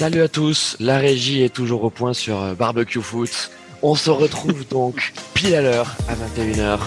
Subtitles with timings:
[0.00, 3.50] Salut à tous, la régie est toujours au point sur euh, Barbecue Foot.
[3.82, 6.78] On se retrouve donc pile à l'heure à 21h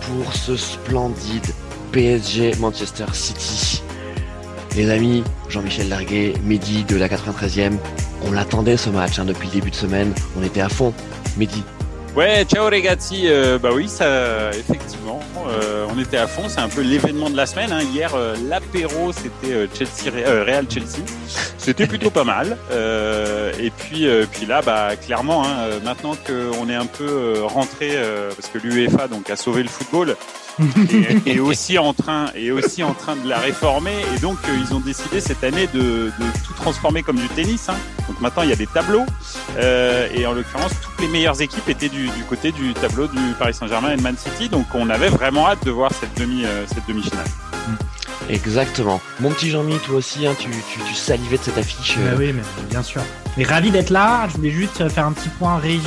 [0.00, 1.44] pour ce splendide
[1.92, 3.82] PSG Manchester City.
[4.74, 7.72] Les amis, Jean-Michel Larguet, midi de la 93e,
[8.26, 10.94] on l'attendait ce match hein, depuis le début de semaine, on était à fond.
[11.36, 11.62] Midi,
[12.16, 13.22] Ouais, ciao ragazzi.
[13.24, 15.01] Euh, bah oui, ça, effectivement,
[15.48, 16.48] euh, on était à fond.
[16.48, 17.72] C'est un peu l'événement de la semaine.
[17.72, 17.82] Hein.
[17.82, 20.10] Hier, euh, l'apéro, c'était euh, Chelsea,
[20.44, 21.02] Real Chelsea.
[21.58, 22.56] C'était plutôt pas mal.
[23.60, 27.96] et puis, puis là, bah clairement, hein, maintenant qu'on est un peu rentré,
[28.34, 30.16] parce que l'UEFA donc a sauvé le football.
[31.26, 34.56] et, et, aussi en train et aussi en train de la réformer et donc euh,
[34.60, 37.76] ils ont décidé cette année de, de, tout transformer comme du tennis hein.
[38.06, 39.06] donc maintenant il y a des tableaux
[39.56, 43.18] euh, et en l'occurrence toutes les meilleures équipes étaient du, du, côté du tableau du
[43.38, 46.44] Paris Saint-Germain et de Man City donc on avait vraiment hâte de voir cette demi
[46.44, 47.26] euh, cette demi-finale
[48.28, 49.00] Exactement.
[49.20, 51.98] Mon petit Jean-Mi, toi aussi, hein, tu, tu, tu, salivais de cette affiche.
[51.98, 53.02] Bah oui, mais bien sûr.
[53.36, 54.28] Mais ravi d'être là.
[54.28, 55.82] Je voulais juste faire un petit point régie.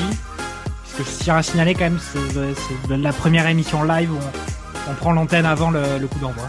[0.97, 4.95] Que je tiens à signaler quand même, c'est la première émission live où on, on
[4.95, 6.45] prend l'antenne avant le, le coup d'envoi.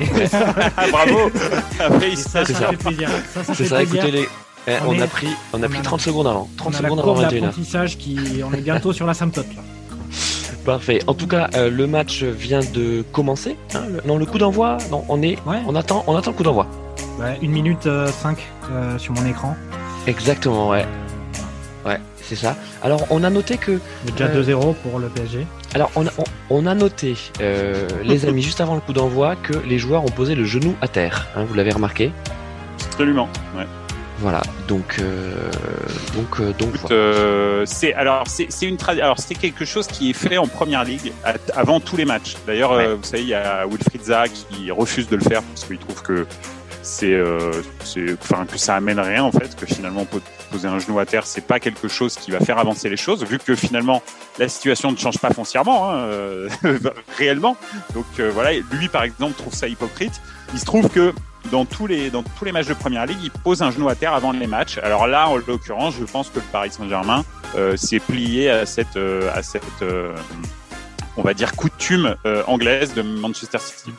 [0.00, 0.04] Et...
[0.92, 1.30] Bravo
[2.16, 3.08] ça, ça, ça, fait plaisir.
[3.34, 4.04] Ça, ça fait ça, plaisir.
[4.04, 4.28] écoutez, les...
[4.68, 6.48] eh, on, On a pris, on a on pris a 30 secondes avant.
[6.56, 7.30] 30 on a secondes la avant courbe 21h.
[7.40, 9.62] d'apprentissage qui, on est bientôt sur la symptote là.
[10.64, 11.00] Parfait.
[11.08, 13.56] En tout cas, euh, le match vient de commencer.
[13.74, 14.78] hein, le- non, le coup d'envoi.
[14.92, 15.58] Non, on est, Ouais.
[15.66, 16.68] on attend, on attend le coup d'envoi.
[17.18, 17.88] Ouais, une minute
[18.22, 18.38] 5
[18.98, 19.56] sur mon écran.
[20.06, 20.86] Exactement, ouais.
[22.34, 22.56] C'est ça.
[22.82, 25.46] Alors, on a noté que, Déjà Euh, 2-0 pour le PSG.
[25.74, 29.36] alors, on a, on, on a noté, euh, les amis, juste avant le coup d'envoi,
[29.36, 31.26] que les joueurs ont posé le genou à terre.
[31.36, 32.10] hein, vous l'avez remarqué.
[32.86, 33.66] absolument ouais.
[34.20, 34.40] Voilà.
[34.68, 35.34] Donc, euh,
[36.16, 36.94] donc, euh, donc, voilà.
[36.94, 40.84] euh, c'est alors c'est c'est une alors c'est quelque chose qui est fait en première
[40.84, 42.36] ligue à- avant tous les matchs.
[42.46, 42.86] D'ailleurs, Ouais.
[42.86, 45.78] euh, vous savez, il y a Wilfried Zaha qui refuse de le faire parce qu'il
[45.78, 46.26] trouve que
[46.82, 47.50] c'est euh,
[48.22, 50.04] enfin que ça amène rien en fait, que finalement
[50.52, 53.24] poser un genou à terre, c'est pas quelque chose qui va faire avancer les choses,
[53.24, 54.02] vu que finalement
[54.38, 56.48] la situation ne change pas foncièrement, hein, euh,
[57.16, 57.56] réellement.
[57.94, 60.20] Donc euh, voilà, lui par exemple trouve ça hypocrite.
[60.52, 61.14] Il se trouve que
[61.50, 63.94] dans tous les dans tous les matchs de première ligue, il pose un genou à
[63.94, 64.78] terre avant les matchs.
[64.78, 67.24] Alors là, en l'occurrence, je pense que le Paris Saint-Germain
[67.56, 69.62] euh, s'est plié à cette euh, à cette
[71.16, 72.14] on va dire coutume
[72.46, 73.92] anglaise de Manchester City.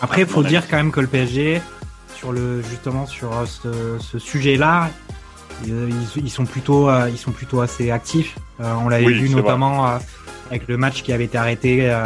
[0.00, 1.60] Après, il faut dire quand même que le PSG,
[2.16, 4.88] sur le justement sur ce, ce sujet-là,
[5.66, 8.36] ils, ils- sont plutôt euh, ils sont plutôt assez actifs.
[8.60, 9.98] Euh, on l'avait Oui, vu notamment euh,
[10.50, 12.04] avec le match qui avait été arrêté euh,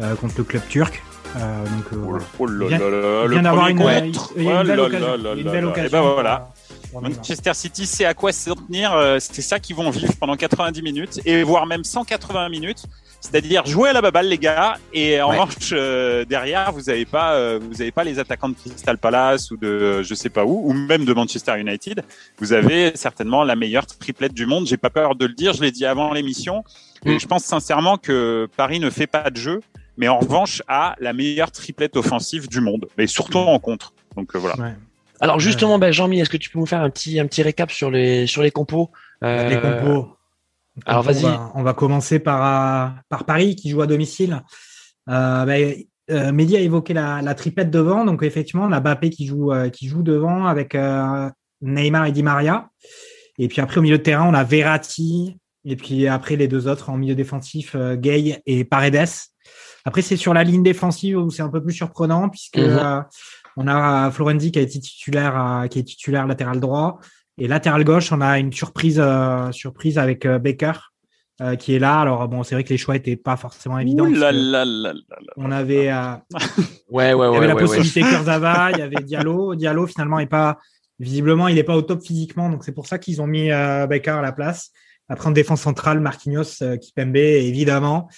[0.00, 1.02] euh, contre le club turc.
[1.36, 2.18] Euh, donc euh.
[2.38, 4.76] Oh là Il vient- là là, Il le vient d'avoir premier une, une Oh belle
[4.76, 5.06] là occasion.
[5.08, 5.88] là il y a une belle occasion.
[5.88, 6.48] Et ben voilà.
[7.00, 8.92] Manchester City sait à quoi s'en tenir.
[8.92, 12.84] euh, C'est ça qu'ils vont vivre pendant 90 minutes et voire même 180 minutes.
[13.22, 14.74] C'est-à-dire jouer à la baballe, les gars.
[14.92, 15.38] Et en Ouais.
[15.38, 19.50] revanche, euh, derrière, vous n'avez pas, euh, vous avez pas les attaquants de Crystal Palace
[19.52, 22.02] ou de euh, je sais pas où, ou même de Manchester United.
[22.38, 24.66] Vous avez certainement la meilleure triplette du monde.
[24.66, 25.52] J'ai pas peur de le dire.
[25.54, 26.64] Je l'ai dit avant l'émission.
[27.06, 27.18] Mm.
[27.18, 29.60] Je pense sincèrement que Paris ne fait pas de jeu,
[29.96, 33.94] mais en revanche a la meilleure triplette offensive du monde, mais surtout en contre.
[34.16, 34.56] Donc euh, voilà.
[34.56, 34.74] Ouais.
[35.20, 37.70] Alors justement, ben, Jean-Mi, est-ce que tu peux nous faire un petit, un petit récap
[37.70, 38.90] sur les, sur les compos?
[39.22, 40.16] Euh, Les compos.
[40.86, 41.22] Alors, On vas-y.
[41.22, 44.42] va- On va commencer par, euh, par Paris qui joue à domicile.
[45.08, 45.74] Euh, ben,
[46.10, 48.04] euh, Mehdi a évoqué la, la triplette devant.
[48.04, 51.28] Donc, effectivement, on a Mbappé qui joue, euh, qui joue devant avec euh,
[51.60, 52.68] Neymar et Di Maria.
[53.38, 55.38] Et puis après, au milieu de terrain, on a Verratti.
[55.64, 59.08] Et puis après, les deux autres en milieu défensif, euh, Gay et Paredes.
[59.84, 62.64] Après, c'est sur la ligne défensive où c'est un peu plus surprenant puisque Mhm.
[62.78, 63.00] euh,
[63.56, 66.98] on a Florenzi qui a été titulaire, euh, qui est titulaire latéral droit.
[67.42, 70.74] Et latéral gauche, on a une surprise, euh, surprise avec euh, Baker
[71.40, 72.00] euh, qui est là.
[72.00, 74.04] Alors bon, c'est vrai que les choix étaient pas forcément évidents.
[74.04, 75.32] Ouh là parce que là là là là.
[75.36, 76.14] On avait, euh,
[76.88, 77.66] Ouais, ouais, il y ouais, avait la ouais, ouais.
[77.66, 79.54] possibilité Kurzawa, il y avait Diallo.
[79.56, 80.58] Diallo finalement est pas
[81.00, 83.88] visiblement il est pas au top physiquement, donc c'est pour ça qu'ils ont mis euh,
[83.88, 84.70] Baker à la place.
[85.08, 88.08] Après en défense centrale, Marquinhos, euh, Kipembe, évidemment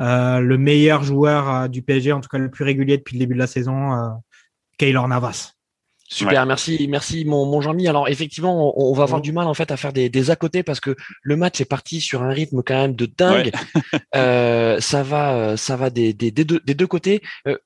[0.00, 3.18] euh, le meilleur joueur euh, du PSG, en tout cas le plus régulier depuis le
[3.18, 4.08] début de la saison, euh,
[4.78, 5.54] Keylor Navas.
[6.10, 7.86] Super, merci, merci mon, mon Jean-Mi.
[7.86, 9.22] Alors effectivement, on, on va avoir Ouais.
[9.24, 11.66] du mal en fait à faire des, des à côté parce que le match est
[11.66, 13.52] parti sur un rythme quand même de dingue.
[14.16, 17.20] Euh, ça va, euh, ça va des, des, des, deux, des deux côtés.
[17.46, 17.58] Euh,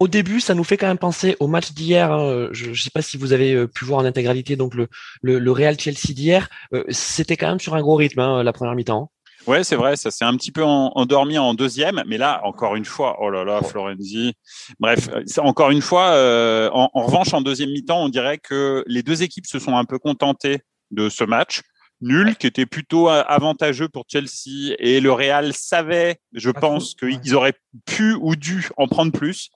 [0.00, 2.10] au début, ça nous fait quand même penser au match d'hier.
[2.12, 2.48] hein.
[2.52, 4.88] Je ne sais pas si vous avez euh, pu voir en intégralité donc le,
[5.22, 6.48] le, le Real Chelsea d'hier.
[6.72, 9.10] Euh, C'était quand même sur un gros rythme hein, la première mi-temps.
[9.46, 12.76] Ouais, c'est vrai, ça s'est un petit peu en- endormi en deuxième, mais là, encore
[12.76, 14.32] une fois, oh là là, Florenzi.
[14.80, 18.82] Bref, euh, encore une fois, euh, en, en revanche, en deuxième mi-temps, on dirait que
[18.86, 20.60] les deux équipes se sont un peu contentées
[20.90, 21.60] de ce match.
[22.00, 24.74] nul, qui était plutôt avantageux pour Chelsea.
[24.78, 27.54] Et le Real savait, je pense, qu'ils auraient
[27.86, 29.48] pu ou dû en prendre plus.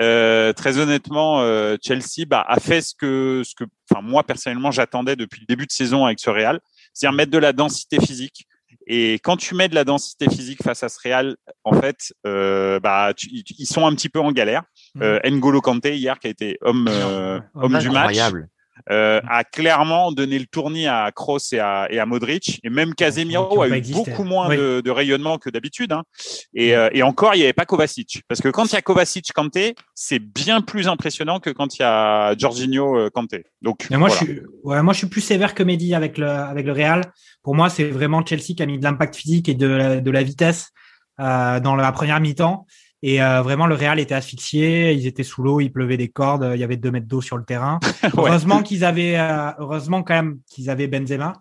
[0.00, 4.70] Euh, très honnêtement, euh, Chelsea bah, a fait ce que, ce que, enfin moi personnellement,
[4.72, 6.58] j'attendais depuis le début de saison avec ce Real,
[6.92, 8.46] c'est-à-dire mettre de la densité physique.
[8.86, 12.80] Et quand tu mets de la densité physique face à ce Real, en fait, euh,
[12.80, 14.62] bah, ils sont un petit peu en galère.
[14.94, 15.02] Mmh.
[15.02, 18.18] Euh, N'Golo Kanté hier, qui a été homme, euh, homme du match,
[18.90, 22.60] euh, a clairement donné le tournis à Kroos et à, et à Modric.
[22.64, 25.92] Et même Casemiro a eu beaucoup moins de, de, rayonnement que d'habitude.
[25.92, 26.02] Hein.
[26.54, 28.22] Et, euh, et, encore, il n'y avait pas Kovacic.
[28.28, 31.82] Parce que quand il y a Kovacic Kanté, c'est bien plus impressionnant que quand il
[31.82, 33.44] y a Jorginho euh, Kanté.
[33.60, 36.66] Donc, moi, je suis, ouais, moi, je suis plus sévère que Mehdi avec le, avec
[36.66, 37.02] le Real.
[37.42, 40.22] Pour moi, c'est vraiment Chelsea qui a mis de l'impact physique et de, de la
[40.22, 40.72] vitesse
[41.20, 42.66] euh, dans la première mi-temps.
[43.02, 46.52] Et euh, vraiment, le Real était asphyxié, ils étaient sous l'eau, il pleuvait des cordes,
[46.54, 47.80] il y avait deux mètres d'eau sur le terrain.
[48.16, 51.32] Heureusement qu'ils avaient, euh, heureusement quand même qu'ils avaient Benzema,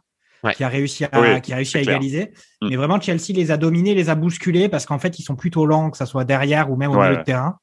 [0.55, 2.31] qui a réussi à, qui a réussi à égaliser.
[2.61, 2.69] Mm.
[2.69, 5.67] Mais vraiment, Chelsea les a dominés, les a bousculés parce qu'en fait, ils sont plutôt
[5.67, 7.57] lents, que ça soit derrière ou même au milieu de terrain.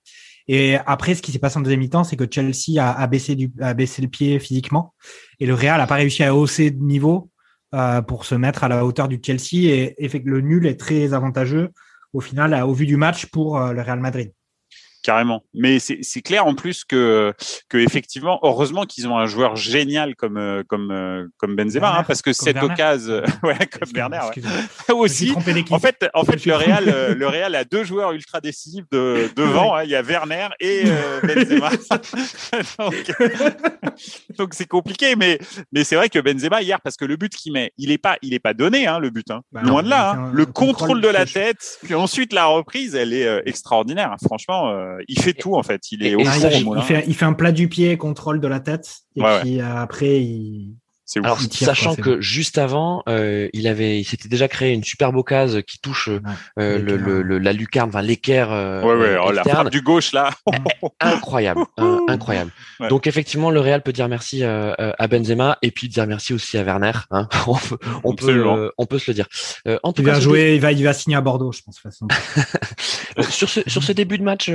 [0.47, 3.35] Et après, ce qui s'est passé en deuxième mi-temps, c'est que Chelsea a, a, baissé
[3.35, 4.95] du, a baissé le pied physiquement,
[5.41, 7.31] et le Real a pas réussi à hausser de niveau
[7.75, 9.69] euh, pour se mettre à la hauteur du Chelsea.
[9.69, 11.71] Et, et fait que le nul est très avantageux
[12.13, 14.33] au final, au vu du match pour euh, le Real Madrid
[15.03, 15.43] carrément.
[15.55, 17.33] Mais c'est clair en plus que,
[17.69, 22.05] que effectivement, heureusement qu'ils ont un joueur génial comme euh, comme euh, comme Benzema, hein,
[22.05, 24.95] parce que cette occasion, ouais, comme Werner, ouais.
[24.95, 25.33] aussi.
[25.71, 29.29] En fait, en fait, le Real, euh, le Real a deux joueurs ultra décisifs de,
[29.37, 29.77] devant.
[29.77, 30.85] Hein, il y a Werner et
[31.23, 31.71] Benzema.
[34.37, 35.39] donc c'est compliqué, mais
[35.73, 38.17] mais c'est vrai que Benzema hier, parce que le but qu'il met, il est pas
[38.23, 39.43] il est pas donné, hein, le but, hein.
[39.53, 40.13] Bah loin de là.
[40.13, 40.31] Hein.
[40.33, 44.15] le contrôle de la tête, puis ensuite la reprise, elle est extraordinaire.
[44.25, 45.93] Franchement euh, il fait tout en fait.
[45.93, 48.61] Il est au fond, il, fait, il, fait, un plat du pied, contrôle de la
[48.61, 50.75] tête, et puis euh, après il.
[51.17, 55.63] Alors, sachant que juste avant, euh, il avait, il s'était déjà créé une superbe occasion
[55.63, 56.11] qui touche
[56.59, 58.53] euh, le, le, la lucarne, enfin l'équerre.
[58.53, 60.31] Euh, ouais, ouais, oh, la frappe du gauche là.
[61.01, 61.63] incroyable,
[62.09, 62.51] incroyable.
[62.91, 66.63] Donc effectivement, le Real peut dire merci à Benzema et puis dire merci aussi à
[66.63, 66.93] Werner.
[67.11, 67.29] Hein.
[67.47, 69.29] on peut, on peut, on peut se le dire.
[69.83, 71.79] en tout il cas, va jouer, il va, il va signer à Bordeaux, je pense.
[71.79, 72.07] Façon.
[73.31, 74.51] sur ce, sur ce début de match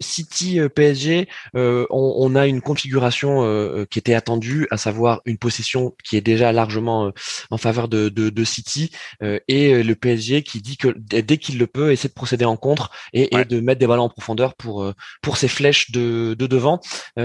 [0.00, 6.16] City PSG, on, on, a une configuration qui était attendue, à savoir une possession qui
[6.16, 7.10] est déjà largement euh,
[7.50, 8.90] en faveur de, de, City
[9.22, 12.44] euh, et euh, le PSG qui dit que dès qu'il le peut, essaie de procéder
[12.44, 14.92] en contre et, de mettre des ballons en profondeur pour
[15.22, 16.80] pour ses flèches de, de devant.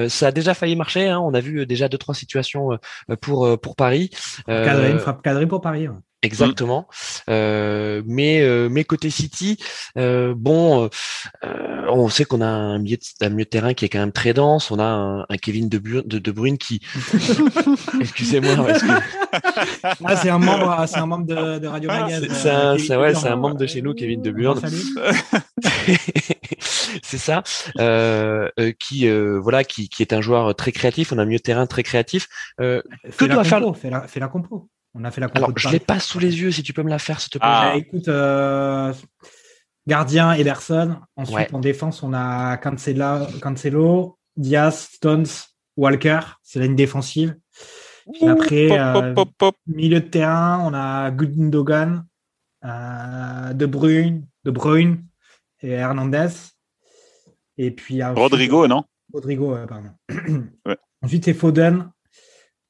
[0.07, 1.07] ça a déjà failli marcher.
[1.07, 1.19] Hein.
[1.19, 2.69] on a vu déjà deux trois situations
[3.21, 4.09] pour pour Paris.
[4.48, 5.88] une frappe cadrée pour Paris.
[6.23, 6.87] Exactement.
[7.29, 9.57] Euh, mais euh, mais côté City,
[9.99, 10.89] euh, bon,
[11.89, 14.33] on sait qu'on a un milieu, de, milieu de terrain qui est quand même très
[14.33, 14.71] dense.
[14.71, 16.81] On a un, Kevin de, de, de, Bruyne qui,
[18.01, 18.55] excusez-moi,
[19.83, 22.29] ah, c'est un membre, c'est un membre de, de Radio Magazine.
[22.31, 24.59] C'est un, c'est ouais, c'est un membre de chez nous, Kevin de Bruyne.
[27.03, 27.43] c'est ça,
[28.79, 31.11] qui voilà, qui, qui est un joueur très créatif.
[31.11, 32.27] On a un milieu de terrain très créatif.
[32.57, 34.67] que doit faire Fais la, fais la compro.
[34.99, 36.89] On a fait la Alors, je l'ai pas sous les yeux, si tu peux me
[36.89, 37.47] la faire, s'il te plaît.
[37.47, 37.73] Ah.
[37.75, 38.91] écoute, euh,
[39.85, 40.97] gardien, Ederson.
[41.15, 45.27] Ensuite, en défense, on a Cancelo, Diaz, Stones,
[45.75, 46.19] Walker.
[46.41, 47.38] C'est la ligne défensive.
[48.25, 49.13] après, euh,
[49.67, 52.03] milieu de terrain, on a Gundogan,
[52.65, 55.05] euh, De Bruyne, De Bruyne
[55.61, 56.29] et Hernandez.
[57.59, 58.83] Et puis Rodrigo, non?
[59.13, 59.91] Rodrigo, pardon.
[61.03, 61.96] Ensuite, c'est Foden, euh,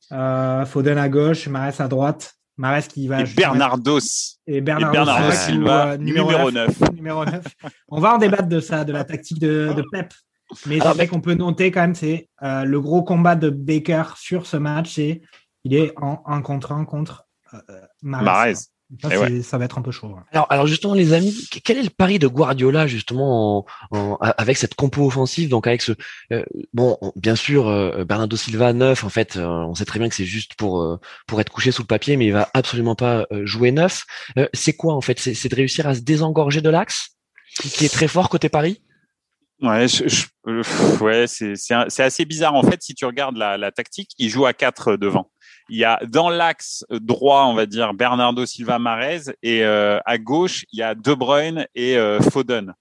[0.10, 2.34] Foden à gauche, Marès à droite.
[2.58, 3.22] Marès qui va.
[3.22, 4.00] Et Bernardos.
[4.48, 6.92] Et Bernardos, Silva, numéro, 9.
[6.94, 7.44] numéro 9.
[7.90, 10.12] On va en débattre de ça, de la tactique de, de Pep.
[10.66, 14.04] Mais c'est vrai qu'on peut noter quand même, c'est euh, le gros combat de Baker
[14.16, 15.22] sur ce match, c'est
[15.66, 17.60] il est en 1 contre 1 contre euh,
[18.02, 18.72] Marès.
[19.02, 19.10] Ça,
[19.44, 20.16] ça, va être un peu chaud.
[20.32, 23.66] Alors, alors justement, les amis, quel est le pari de Guardiola justement
[24.22, 25.92] avec cette compo offensive Donc avec ce
[26.32, 29.04] euh, bon, bien sûr, euh, Bernardo Silva neuf.
[29.04, 31.82] En fait, euh, on sait très bien que c'est juste pour pour être couché sous
[31.82, 34.06] le papier, mais il va absolument pas jouer neuf.
[34.54, 35.20] c'est quoi en fait?
[35.20, 37.18] C'est de réussir à se désengorger de l'axe,
[37.60, 38.82] qui est très fort côté Paris?
[39.62, 40.26] Ouais, je,
[41.02, 42.82] ouais, c'est assez bizarre en fait.
[42.82, 45.30] Si tu regardes la, la tactique, il joue à quatre devant.
[45.70, 50.18] Il y a dans l'axe droit, on va dire Bernardo Silva Marez et euh, à
[50.18, 52.74] gauche, il y a De Bruyne et euh, Foden.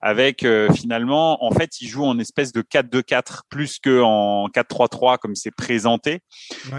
[0.00, 5.18] Avec euh, finalement, en fait, il joue en espèce de 4-2-4 plus que en 4-3-3
[5.18, 6.20] comme c'est présenté.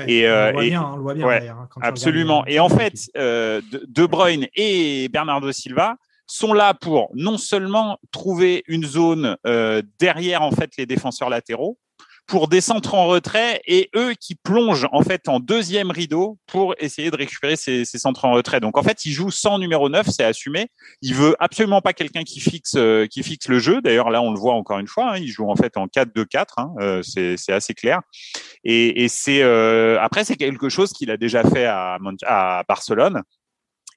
[0.07, 2.45] et, on le voit bien, on le voit bien hein, absolument.
[2.45, 5.95] Et en fait, De Bruyne et Bernardo Silva
[6.27, 9.38] sont là pour non seulement trouver une zone
[10.00, 11.77] derrière en fait les défenseurs latéraux,
[12.27, 16.74] pour des centres en retrait et eux qui plongent en fait en deuxième rideau pour
[16.79, 18.60] essayer de récupérer ces, centres en retrait.
[18.60, 20.67] Donc en fait, il joue sans numéro 9, c'est assumé.
[21.01, 23.82] Il veut absolument pas quelqu'un qui fixe euh, qui fixe le jeu.
[23.82, 26.46] D'ailleurs là, on le voit encore une fois, hein, il joue en fait en 4-2-4,
[26.58, 28.01] hein, euh, c'est assez clair.
[28.63, 33.22] Et, et c'est euh, après c'est quelque chose qu'il a déjà fait à, à Barcelone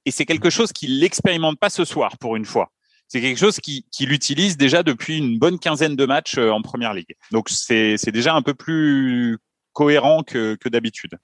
[0.04, 2.70] et c'est quelque chose qu'il n'expérimente pas ce soir pour une fois
[3.08, 6.62] c'est quelque chose qu'il qui utilise déjà depuis une bonne quinzaine de matchs euh, en
[6.62, 7.16] première ligue.
[7.32, 9.38] Donc c'est déjà un peu plus
[9.72, 11.18] cohérent que, d'habitude.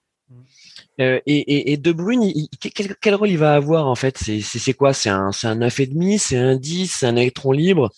[1.01, 4.17] Euh, et, De Bruyne, quel, quel, rôle il va avoir en fait?
[4.19, 4.93] C'est quoi?
[4.93, 7.91] C'est un, un 9,5 C'est un 10 C'est un électron libre?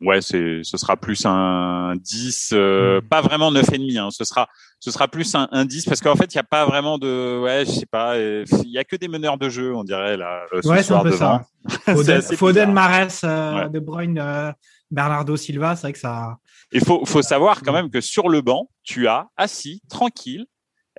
[0.00, 3.08] Ouais, c'est, ce sera plus un 10, euh, hmm.
[3.08, 3.98] pas vraiment 9,5.
[3.98, 6.44] Hein, ce sera, ce sera plus un, un 10 parce qu'en fait, il n'y a
[6.44, 9.74] pas vraiment de, ouais, je sais pas, il y a que des meneurs de jeu,
[9.74, 10.42] on dirait là.
[10.52, 11.42] Euh, ce ouais, c'est un peu ça.
[11.86, 14.52] Foden, Foden Mares, euh, De Bruyne, euh,
[14.90, 16.36] Bernardo Silva, c'est vrai que ça.
[16.70, 20.46] Il faut, faut savoir quand même que sur le banc, tu as assis, tranquille,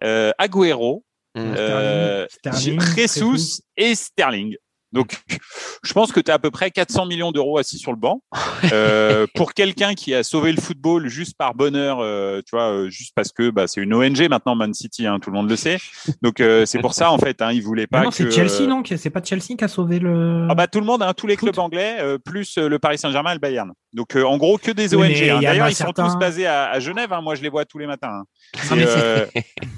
[0.04, 1.54] euh, Agüero, mmh.
[2.30, 4.58] Sterling, Jesus et Sterling.
[4.92, 5.18] Donc,
[5.84, 8.22] je pense que tu as à peu près 400 millions d'euros assis sur le banc.
[8.74, 12.90] Euh, pour quelqu'un qui a sauvé le football juste par bonheur, euh, tu vois, euh,
[12.90, 15.56] juste parce que bah, c'est une ONG maintenant, Man City, hein, tout le monde le
[15.56, 15.78] sait.
[16.22, 18.04] Donc, euh, c'est pour ça, en fait, hein, il voulait pas.
[18.04, 20.46] non, c'est Chelsea, non C'est pas Chelsea qui a sauvé le.
[20.50, 23.36] Ah bah tout le monde, hein, tous les clubs anglais, plus le Paris Saint-Germain et
[23.36, 23.72] le Bayern.
[23.94, 25.24] Donc, en gros, que des ONG.
[25.24, 25.40] Hein.
[25.42, 27.14] D'ailleurs, ils sont tous basés à, à Genève.
[27.14, 27.22] Hein.
[27.22, 28.24] Moi, je les vois tous les matins.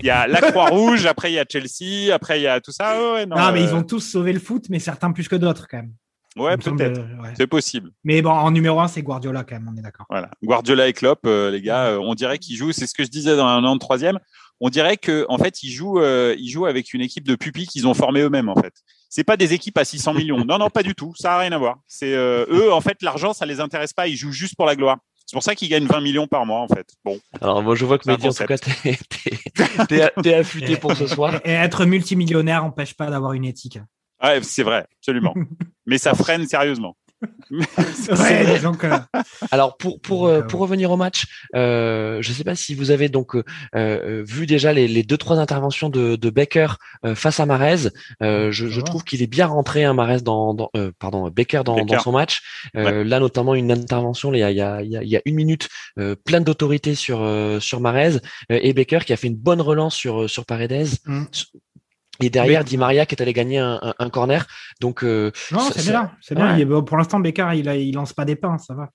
[0.01, 2.72] Il y a la Croix-Rouge, après il y a Chelsea, après il y a tout
[2.72, 2.96] ça.
[3.27, 5.77] non, non mais ils ont tous sauvé le foot, mais certains plus que d'autres quand
[5.77, 5.93] même.
[6.38, 7.01] Ouais, peut-être.
[7.36, 7.91] C'est possible.
[8.03, 10.05] Mais bon, en numéro un, c'est Guardiola quand même, on est d'accord.
[10.10, 10.29] Voilà.
[10.41, 13.10] Guardiola et Klopp, euh, les gars, euh, on dirait qu'ils jouent, c'est ce que je
[13.10, 14.17] disais dans un an de troisième,
[14.62, 17.67] on dirait que en fait, ils jouent, euh, ils jouent avec une équipe de pupilles
[17.67, 18.74] qu'ils ont formée eux-mêmes, en fait.
[19.10, 20.46] C'est pas des équipes à 600 millions.
[20.46, 21.13] Non, non, pas du tout.
[21.17, 21.79] Ça a rien à voir.
[21.88, 24.08] C'est eux, en fait, l'argent, ça les intéresse pas.
[24.08, 25.00] Ils jouent juste pour la gloire.
[25.25, 26.88] C'est pour ça qu'ils gagnent 20 millions par mois, en fait.
[27.03, 27.20] Bon.
[27.41, 28.58] Alors, moi, je vois que Mehdi, en tout cas,
[30.24, 31.41] t'es affûté pour ce soir.
[31.43, 33.79] Et être multimillionnaire n'empêche pas d'avoir une éthique.
[34.24, 35.34] Ouais, c'est vrai, absolument.
[35.86, 36.96] Mais ça freine sérieusement.
[37.51, 38.98] ouais, donc, euh...
[39.51, 41.25] Alors pour pour euh, pour revenir au match,
[41.56, 43.36] euh, je ne sais pas si vous avez donc
[43.75, 46.78] euh, vu déjà les, les, deux trois interventions de, de Becker
[47.13, 47.90] face à Marez.
[48.22, 51.86] je, je trouve qu'il est bien rentré un hein, Marez dans, dans pardon Becker dans,
[51.86, 52.42] dans son match.
[52.74, 55.70] Là notamment une intervention il y a il y a, il y a une minute
[56.25, 57.20] pleine d'autorité sur
[57.60, 58.18] sur Marez
[58.50, 60.90] et Becker qui a fait une bonne relance sur sur Paredes.
[61.06, 61.25] Mm.
[62.22, 64.46] Et derrière, Di Maria qui est allé gagner un, un, corner.
[64.80, 66.12] Donc, euh, non, c'est bien.
[66.22, 66.82] C'est bien.
[66.82, 68.90] pour l'instant, Bécard, il, a, il lance pas des pains, ça va.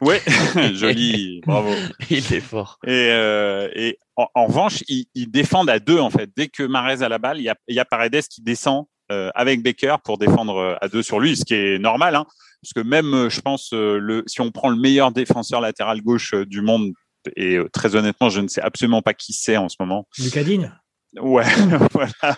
[0.00, 0.20] Ouais,
[0.74, 1.70] joli, bravo.
[2.10, 2.78] Il est fort.
[2.86, 6.30] Et, euh, et en, en, revanche, ils, ils, défendent à deux en fait.
[6.36, 8.84] Dès que Marez a la balle, il y a, il y a Paredes qui descend
[9.10, 12.26] euh, avec Baker pour défendre à deux sur lui, ce qui est normal, hein,
[12.62, 16.34] parce que même, je pense, euh, le, si on prend le meilleur défenseur latéral gauche
[16.34, 16.92] du monde,
[17.34, 20.06] et très honnêtement, je ne sais absolument pas qui c'est en ce moment.
[20.18, 20.72] Lucas Digne
[21.20, 21.44] Ouais,
[21.92, 22.36] voilà.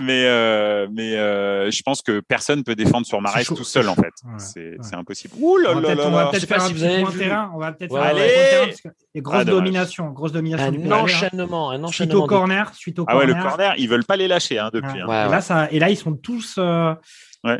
[0.00, 3.94] Mais euh, mais euh, je pense que personne peut défendre sur Marès tout seul en
[3.94, 4.14] fait.
[4.38, 5.34] c'est c'est impossible.
[5.38, 6.04] Ouh là là là.
[6.06, 7.50] On va peut-être faire un si point terrain.
[7.54, 10.66] On va peut-être faire un terrain parce grosses ah, dominations, grosse domination.
[10.66, 11.90] Un enchaînement, un enchaînement.
[11.90, 13.22] Suite au corner, suite au corner.
[13.22, 15.00] Ah ouais, le corner, ils veulent pas les lâcher hein, depuis.
[15.00, 15.26] Hein.
[15.26, 16.56] Et là ça, et là ils sont tous.
[16.58, 16.94] Euh,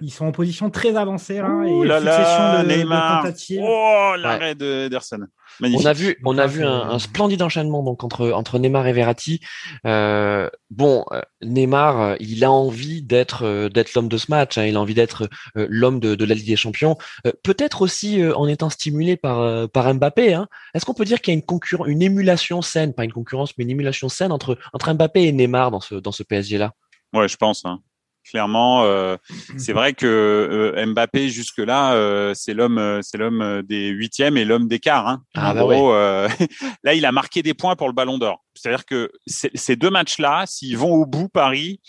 [0.00, 3.24] ils sont en position très avancée là, Ouh et là là, de, Neymar.
[3.24, 5.26] De oh l'arrêt d'Ederson.
[5.60, 8.92] On a vu, on a vu un, un, splendide enchaînement donc entre entre Neymar et
[8.92, 9.40] Verratti.
[9.86, 14.56] Euh, bon, euh, Neymar, euh, il a envie d'être euh, d'être l'homme de ce match.
[14.56, 16.96] Hein, il a envie d'être l'homme de, de, la Ligue des Champions.
[17.42, 20.34] Peut-être aussi en étant stimulé par par Mbappé.
[20.34, 20.48] Hein.
[20.74, 23.56] Est-ce qu'on peut dire qu'il y a une concurrence, une émulation saine, pas une concurrence,
[23.58, 26.72] mais une émulation saine entre entre Mbappé et Neymar dans ce dans ce PSG là
[27.12, 27.64] Ouais, je pense.
[27.64, 27.80] Hein.
[28.28, 29.16] Clairement, euh,
[29.58, 34.36] c'est vrai que euh, Mbappé jusque là, euh, c'est l'homme, euh, c'est l'homme des huitièmes
[34.36, 35.08] et l'homme des quarts.
[35.08, 35.22] Hein.
[35.34, 35.92] Ah, bah gros,
[36.84, 38.42] là, il a marqué des points pour le Ballon d'Or.
[38.54, 41.80] C'est-à-dire que ces deux matchs-là, s'ils vont au bout, Paris,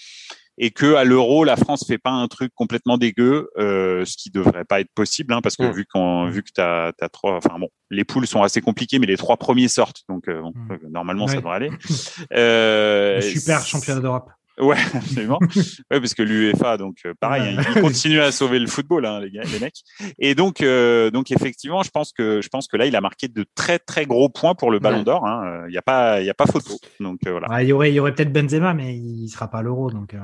[0.58, 4.66] et que à l'Euro, la France fait pas un truc complètement dégueu, ce qui devrait
[4.66, 5.72] pas être possible, hein, parce que mm.
[5.72, 9.08] vu qu'on, vu que t'as, as trois, enfin bon, les poules sont assez compliquées, mais
[9.08, 10.90] les trois premiers sortent, donc bon, mm.
[10.90, 13.22] normalement ça devrait aller.
[13.34, 14.30] super championnat d'Europe.
[14.60, 15.40] Ouais, absolument.
[15.42, 19.20] ouais, parce que l'UEFA, donc euh, pareil, hein, il continue à sauver le football, hein,
[19.20, 19.82] les gars, les mecs.
[20.20, 23.28] Et donc, euh, donc effectivement, je pense que je pense que là, il a marqué
[23.28, 25.26] de très très gros points pour le Ballon d'Or.
[25.26, 25.64] Hein.
[25.68, 26.78] Il n'y a pas il y a pas photo.
[27.00, 27.64] Donc euh, voilà.
[27.64, 30.16] il y aurait il y aurait peut-être Benzema, mais il sera pas à l'Euro, donc.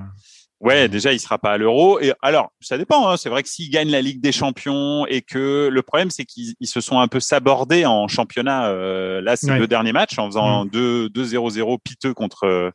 [0.62, 2.00] Ouais, déjà, il sera pas à l'Euro.
[2.02, 3.08] Et alors, ça dépend.
[3.08, 3.16] Hein.
[3.16, 6.56] C'est vrai que s'il gagne la Ligue des Champions et que le problème, c'est qu'ils
[6.64, 10.66] se sont un peu sabordés en championnat euh, là ces deux derniers matchs en faisant
[10.66, 11.78] 2-0-0 mm.
[11.84, 12.44] piteux contre.
[12.44, 12.72] Euh,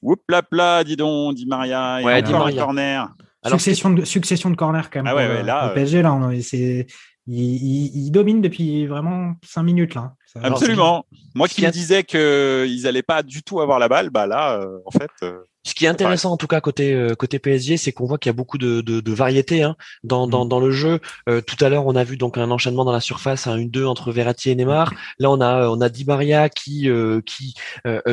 [0.00, 2.00] oups, là, là, dis donc, dit Maria.
[2.02, 2.62] Ouais, dit Maria.
[2.64, 3.08] corner.
[3.44, 5.12] Alors, succession de succession de corner quand même.
[5.12, 6.86] Ah ouais, ouais, là, le PSG là, c'est
[7.26, 10.14] il, il, domine depuis vraiment cinq minutes là.
[10.42, 11.04] Absolument.
[11.34, 14.90] Moi qui me disais qu'ils n'allaient pas du tout avoir la balle, bah là, en
[14.90, 15.10] fait.
[15.64, 18.30] Ce qui est intéressant en tout cas côté euh, côté PSG, c'est qu'on voit qu'il
[18.30, 20.48] y a beaucoup de, de, de variété hein, dans, dans, mm.
[20.48, 21.00] dans le jeu.
[21.28, 23.84] Euh, tout à l'heure, on a vu donc un enchaînement dans la surface, un 1-2
[23.84, 24.94] entre Verratti et Neymar.
[25.18, 27.54] Là, on a on a Di Maria qui euh, qui,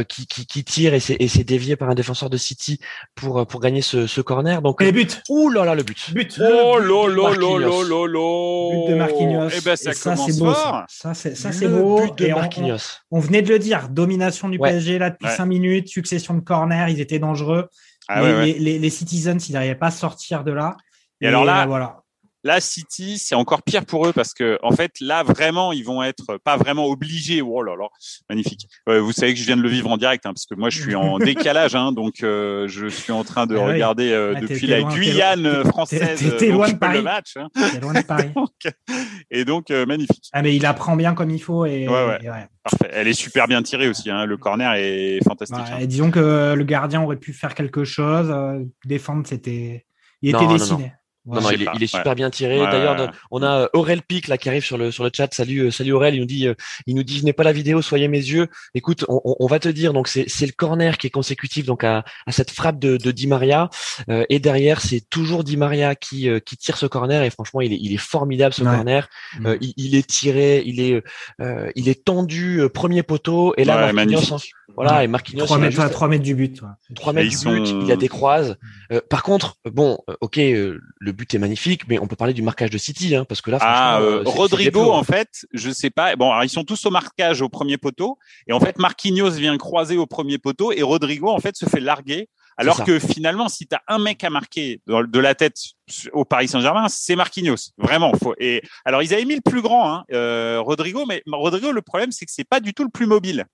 [0.08, 2.80] qui, qui qui tire et c'est et c'est dévié par un défenseur de City
[3.14, 4.62] pour pour gagner ce, ce corner.
[4.62, 5.22] Donc et but.
[5.30, 6.14] Ouh là là le but.
[6.14, 6.40] But.
[6.40, 8.70] Oh là là là là là là.
[8.72, 9.50] But de Marquinhos.
[9.56, 10.54] Eh ben ça, ça c'est beau.
[10.54, 12.02] Ça, ça c'est ça c'est beau.
[12.02, 13.00] But de Marquinhos.
[13.12, 16.88] On, venait de le dire, domination du PSG là depuis 5 minutes, succession de corners,
[16.90, 17.70] ils étaient dangereux.
[18.08, 20.77] Ah les, les, Citizens, ils n'arrivaient pas à sortir de là.
[21.22, 22.04] Et, alors là, voilà.
[22.46, 26.04] Là, City, c'est encore pire pour eux parce que, en fait, là, vraiment, ils vont
[26.04, 27.42] être pas vraiment obligés.
[27.42, 27.88] Oh là là,
[28.30, 28.68] magnifique.
[28.86, 30.80] vous savez que je viens de le vivre en direct, hein, parce que moi, je
[30.80, 34.68] suis en décalage, hein, donc euh, je suis en train de ah regarder euh, depuis
[34.68, 36.98] la Guyane française t'es loin de Paris.
[36.98, 37.36] le match.
[37.36, 37.48] Hein.
[37.82, 38.30] loin de Paris.
[39.32, 40.30] et donc, euh, magnifique.
[40.32, 41.66] Ah, mais il apprend bien comme il faut.
[41.66, 42.20] Et, ouais,
[42.64, 42.92] Parfait.
[42.92, 44.12] Elle est super bien tirée aussi.
[44.12, 44.25] Hein.
[44.25, 45.58] Le corner est fantastique.
[45.58, 45.84] Hein.
[45.86, 48.32] disons que le gardien aurait pu faire quelque chose.
[48.86, 49.88] défendre, c'était.
[50.22, 50.78] Il était dessiné.
[50.78, 50.92] Non, non,
[51.25, 52.58] il est, il est, super bien tiré.
[52.60, 55.34] D'ailleurs, on a euh, Aurel Pic là qui arrive sur le sur le chat.
[55.34, 56.15] Salut, euh, salut Aurel.
[56.15, 56.53] Il nous dit, euh,
[56.86, 58.48] il nous dit, je n'ai pas la vidéo, soyez mes yeux.
[58.75, 59.94] Écoute, on, on va te dire.
[59.94, 63.12] Donc c'est c'est le corner qui est consécutif donc à, à cette frappe de, de
[63.12, 63.70] Di Maria.
[64.08, 67.24] et derrière, c'est toujours Di Maria qui qui tire ce corner.
[67.24, 69.08] Et franchement, il est il est formidable ce corner.
[69.39, 69.53] Mm.
[69.62, 71.03] il, il, est tiré, il est
[71.75, 73.53] il est tendu premier poteau.
[73.58, 74.39] Et là, Marquinhos,
[74.75, 76.62] voilà, et Marquinhos, 3 mètres, 3 mètres du but.
[76.96, 77.67] 3 mètres du but.
[77.84, 78.58] Il a des croises.
[79.10, 80.82] par contre, bon, ok, le
[81.16, 83.58] but est magnifique, mais on peut parler du marquage de City, hein, parce que là,
[83.62, 86.16] ah, euh, Rodrigo, en fait, je sais pas.
[86.16, 88.18] Bon, alors, ils sont tous au marquage au premier poteau,
[88.48, 91.80] et en fait, Marquinhos vient croiser au premier poteau, et Rodrigo, en fait, se fait
[91.80, 92.30] larguer.
[92.58, 95.58] Alors que finalement, si tu as un mec à marquer de la tête
[96.14, 97.72] au Paris Saint-Germain, c'est Marquinhos.
[97.78, 98.14] Vraiment.
[98.14, 101.82] Faut, et alors, ils avaient mis le plus grand, hein, euh, Rodrigo, mais Rodrigo, le
[101.82, 103.46] problème, c'est que c'est pas du tout le plus mobile.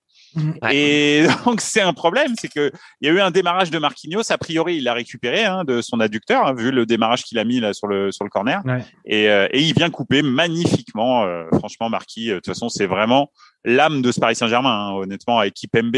[0.72, 2.72] Et donc c'est un problème, c'est que
[3.02, 4.32] il y a eu un démarrage de Marquinhos.
[4.32, 7.44] A priori, il l'a récupéré hein, de son adducteur, hein, vu le démarrage qu'il a
[7.44, 8.62] mis là sur le sur le corner.
[9.06, 11.24] Et, euh, et, il vient couper magnifiquement.
[11.24, 13.32] Euh, franchement, Marquis, euh, de toute façon, c'est vraiment
[13.64, 14.90] l'âme de ce Paris Saint-Germain.
[14.90, 15.96] Hein, honnêtement, avec Kipembe,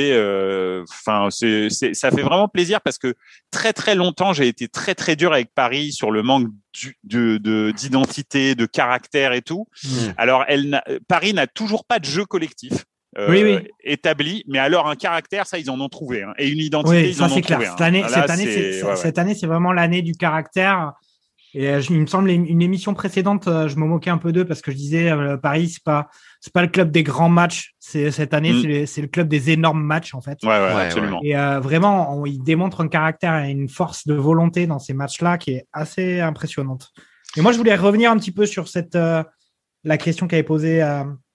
[0.90, 3.16] enfin, c'est ça fait vraiment plaisir parce que
[3.52, 6.48] très très longtemps, j'ai été très très dur avec Paris sur le manque
[7.04, 7.38] de
[7.72, 9.68] d'identité, de, caractère et tout.
[9.84, 9.90] Mmh.
[10.18, 12.86] Alors, elle Paris n'a toujours pas de jeu collectif.
[13.18, 16.34] Euh, établi, mais alors un caractère, ça ils en ont trouvé, hein.
[16.38, 17.66] et une identité, ils en ont trouvé.
[17.66, 20.94] Cette année, cette, année c'est, cette année, c'est vraiment l'année du caractère.
[21.56, 24.46] Et euh, il me semble une, émission précédente, euh, je me moquais un peu d'eux
[24.46, 25.12] parce que je disais
[25.44, 27.76] Paris, c'est pas c'est pas le club des grands matchs.
[27.78, 28.88] C'est cette année, mm.
[28.88, 30.40] c'est, le club des énormes matchs en fait.
[30.42, 31.20] Ouais, ouais, absolument.
[31.24, 35.52] Et vraiment, il démontre un caractère et une force de volonté dans ces matchs-là qui
[35.52, 36.92] est assez impressionnante.
[37.38, 38.98] Et moi, je voulais revenir un petit peu sur cette
[39.86, 40.82] la question qu'avait posée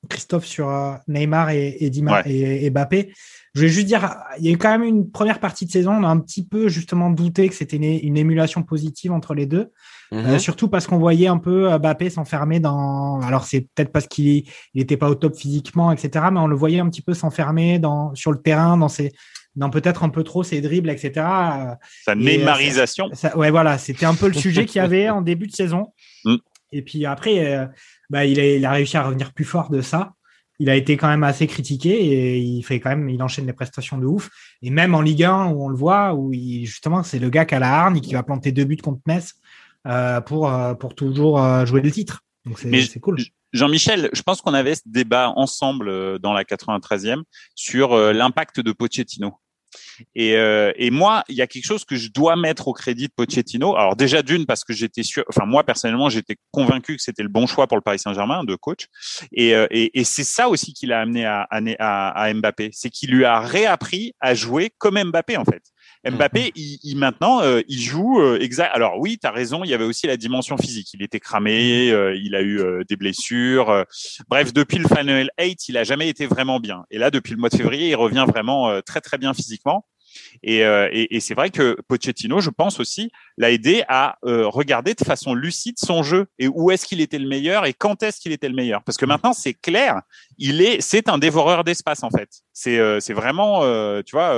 [0.08, 3.12] Christophe sur euh, Neymar et, et, et, Mbappé.
[3.54, 5.92] Je vais juste dire, il y a eu quand même une première partie de saison,
[5.92, 9.72] on a un petit peu justement douté que c'était une, émulation positive entre les deux.
[10.12, 10.18] Mhm.
[10.26, 13.20] Euh, surtout parce qu'on voyait un peu euh, Mbappé s'enfermer dans.
[13.20, 14.44] Alors c'est peut-être parce qu'il
[14.74, 16.26] n'était pas au top physiquement, etc.
[16.32, 19.12] Mais on le voyait un petit peu s'enfermer dans sur le terrain, dans ses,
[19.58, 21.26] dans peut-être un peu trop ses dribbles, etc.
[22.04, 23.10] Sa Neymarisation.
[23.34, 25.92] ouais, voilà, c'était un peu le sujet qu'il y avait en début de saison.
[26.24, 26.36] Mm.
[26.72, 27.68] Et puis après,
[28.10, 30.12] bah, il, a, il a réussi à revenir plus fort de ça.
[30.60, 33.52] Il a été quand même assez critiqué et il fait quand même, il enchaîne des
[33.52, 34.28] prestations de ouf.
[34.60, 37.44] Et même en Ligue 1 où on le voit, où il, justement c'est le gars
[37.44, 39.34] qui a la hargne et qui va planter deux buts contre Metz
[39.86, 42.20] euh, pour euh, pour toujours euh, jouer le titre.
[42.44, 43.18] Donc c'est cool.
[43.52, 47.22] Jean-Michel, je pense qu'on avait ce débat ensemble dans la 93e
[47.54, 49.38] sur l'impact de Pochettino.
[50.14, 53.08] Et, euh, et moi, il y a quelque chose que je dois mettre au crédit
[53.08, 53.76] de Pochettino.
[53.76, 57.28] Alors déjà d'une parce que j'étais sûr, enfin moi personnellement, j'étais convaincu que c'était le
[57.28, 58.86] bon choix pour le Paris Saint-Germain de coach.
[59.32, 62.90] Et, euh, et, et c'est ça aussi qui l'a amené à, à, à Mbappé, c'est
[62.90, 65.62] qu'il lui a réappris à jouer comme Mbappé en fait.
[66.08, 66.50] Mbappé, mhm.
[66.54, 68.70] il, il, maintenant, euh, il joue euh, exact.
[68.72, 70.92] Alors oui, tu as raison, il y avait aussi la dimension physique.
[70.94, 72.14] Il était cramé, mhm.
[72.14, 73.84] il a eu des blessures.
[74.28, 76.84] bref, depuis le Final 8, il a jamais été vraiment bien.
[76.90, 79.84] Et là, depuis le mois de février, il revient vraiment très très bien physiquement.
[80.46, 84.94] Euh, et, et, c'est vrai que Pochettino, je pense aussi, l'a aidé à euh, regarder
[84.94, 88.20] de façon lucide son jeu et où est-ce qu'il était le meilleur et quand est-ce
[88.20, 88.82] qu'il était le meilleur.
[88.84, 89.08] Parce que mm.
[89.08, 90.00] maintenant, c'est clair,
[90.38, 92.28] il est, c'est un dévoreur d'espace en fait.
[92.52, 93.60] C'est, euh, c'est vraiment,
[94.02, 94.34] tu vois,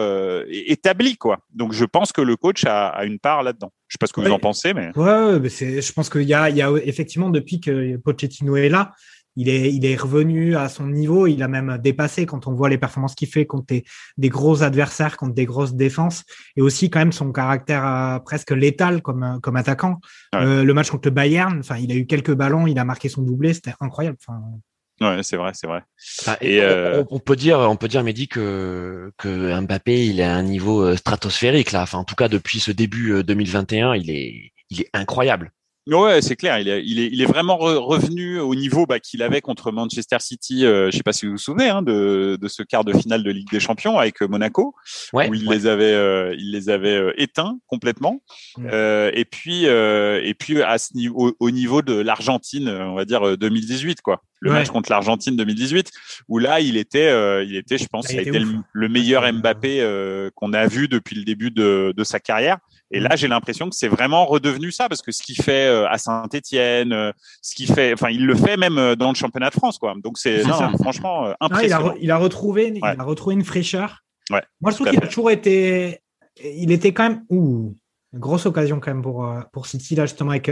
[0.48, 1.38] établi quoi.
[1.54, 3.72] Donc, je pense que le coach a, a une part là-dedans.
[3.88, 4.96] Je sais pas ce que vous en pensez, mais.
[4.96, 8.68] Ouais, mais je pense qu'il y a, il y a effectivement depuis que Pochettino est
[8.68, 8.92] là,
[9.36, 11.26] il est, il est revenu à son niveau.
[11.26, 13.74] Il a même dépassé quand on voit les performances qu'il fait contre
[14.16, 16.24] des, gros adversaires, contre des grosses défenses,
[16.56, 20.00] et aussi quand même son caractère euh, presque létal comme, comme attaquant.
[20.34, 23.08] Euh, le match contre le Bayern, enfin, il a eu quelques ballons, il a marqué
[23.08, 24.18] son doublé, c'était incroyable.
[24.26, 24.40] Enfin,
[25.00, 25.82] Ouais, c'est vrai, c'est vrai.
[26.42, 26.60] et,
[27.08, 30.94] on, peut dire, on peut dire, Mehdi, que que Mbappé, il est à un niveau
[30.94, 31.80] stratosphérique là.
[31.80, 35.52] Enfin, en tout cas, depuis ce début 2021, il est il est incroyable.
[35.90, 36.59] Ouais, c'est clair.
[36.61, 40.18] Il est, il est, il est vraiment revenu au niveau bah, qu'il avait contre Manchester
[40.20, 40.64] City.
[40.64, 42.92] Euh, je ne sais pas si vous vous souvenez hein, de, de, ce quart de
[42.92, 44.74] finale de Ligue des Champions avec euh, Monaco,
[45.12, 48.22] où il les avait, euh, il les avait éteints complètement.
[48.59, 54.00] et puis, et puis à ce niveau, au, niveau de l'Argentine, on va dire 2018,
[54.00, 54.22] quoi.
[54.42, 55.90] Le match contre l'Argentine 2018,
[56.29, 57.11] où là, il était,
[57.44, 58.40] il était, je pense, ça a été
[58.72, 62.59] le, meilleur Mbappé qu'on a vu depuis le début de, de sa carrière.
[62.92, 65.88] Et là, j'ai l'impression que c'est vraiment redevenu ça, parce que ce qu'il fait euh,
[65.88, 69.50] à Saint-Étienne, euh, ce qu'il fait, enfin, il le fait même euh, dans le championnat
[69.50, 69.94] de France, quoi.
[70.03, 70.42] Donc c'est
[70.81, 71.92] franchement impressionnant.
[71.94, 74.00] il, a il, a retrouvé, il a retrouvé une fraîcheur.
[74.31, 76.00] Ouais, Moi, je trouve qu'il a toujours été,
[76.42, 77.76] il était quand même, ouh,
[78.12, 80.50] une grosse occasion quand même pour pour City là justement avec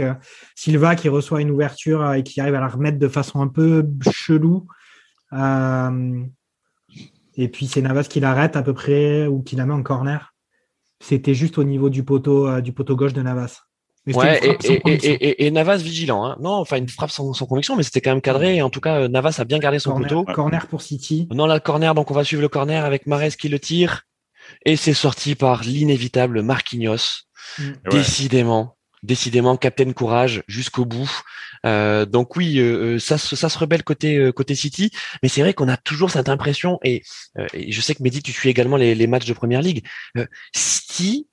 [0.55, 3.85] Silva qui reçoit une ouverture et qui arrive à la remettre de façon un peu
[4.13, 4.65] chelou.
[7.35, 10.33] et puis c'est Navas qui l'arrête à peu près ou qui la met en corner.
[11.01, 13.61] C'était juste au niveau du poteau, euh, du poteau gauche de Navas.
[14.07, 14.39] Ouais,
[15.37, 16.25] et, Navas vigilant.
[16.25, 16.37] Hein.
[16.41, 18.61] Non, enfin une frappe sans, conviction, mais c'était quand même cadré.
[18.61, 20.23] en tout cas, Navas a bien gardé son poteau.
[20.23, 21.27] Corner pour City.
[21.31, 24.03] Non, la corner, donc on va suivre le corner avec Mares qui le tire.
[24.65, 27.25] Et c'est sorti par l'inévitable Marquinhos.
[27.59, 27.63] Mm.
[27.91, 31.09] Décidément, décidément, Captain Courage jusqu'au bout.
[31.65, 35.53] Euh, donc oui, euh, euh, ça, ça se rebelle côté côté City, mais c'est vrai
[35.53, 37.03] qu'on a toujours cette impression et,
[37.53, 39.85] je sais que Mehdi, tu suis également les, matchs de Première Ligue.
[40.53, 41.27] City,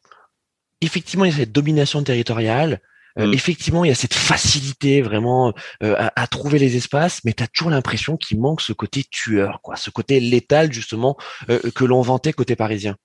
[0.80, 2.80] effectivement, il y a cette domination territoriale.
[3.18, 3.32] Mm.
[3.32, 7.46] effectivement, il y a cette facilité vraiment à, à, trouver les espaces, mais tu as
[7.46, 11.16] toujours l'impression qu'il manque ce côté tueur, quoi, ce côté létal justement
[11.48, 12.96] que l'on vantait côté parisien.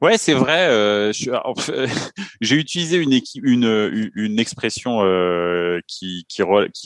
[0.00, 0.68] Ouais, c'est vrai.
[0.68, 1.12] Euh,
[2.40, 6.24] J'ai utilisé une, expression euh, qui,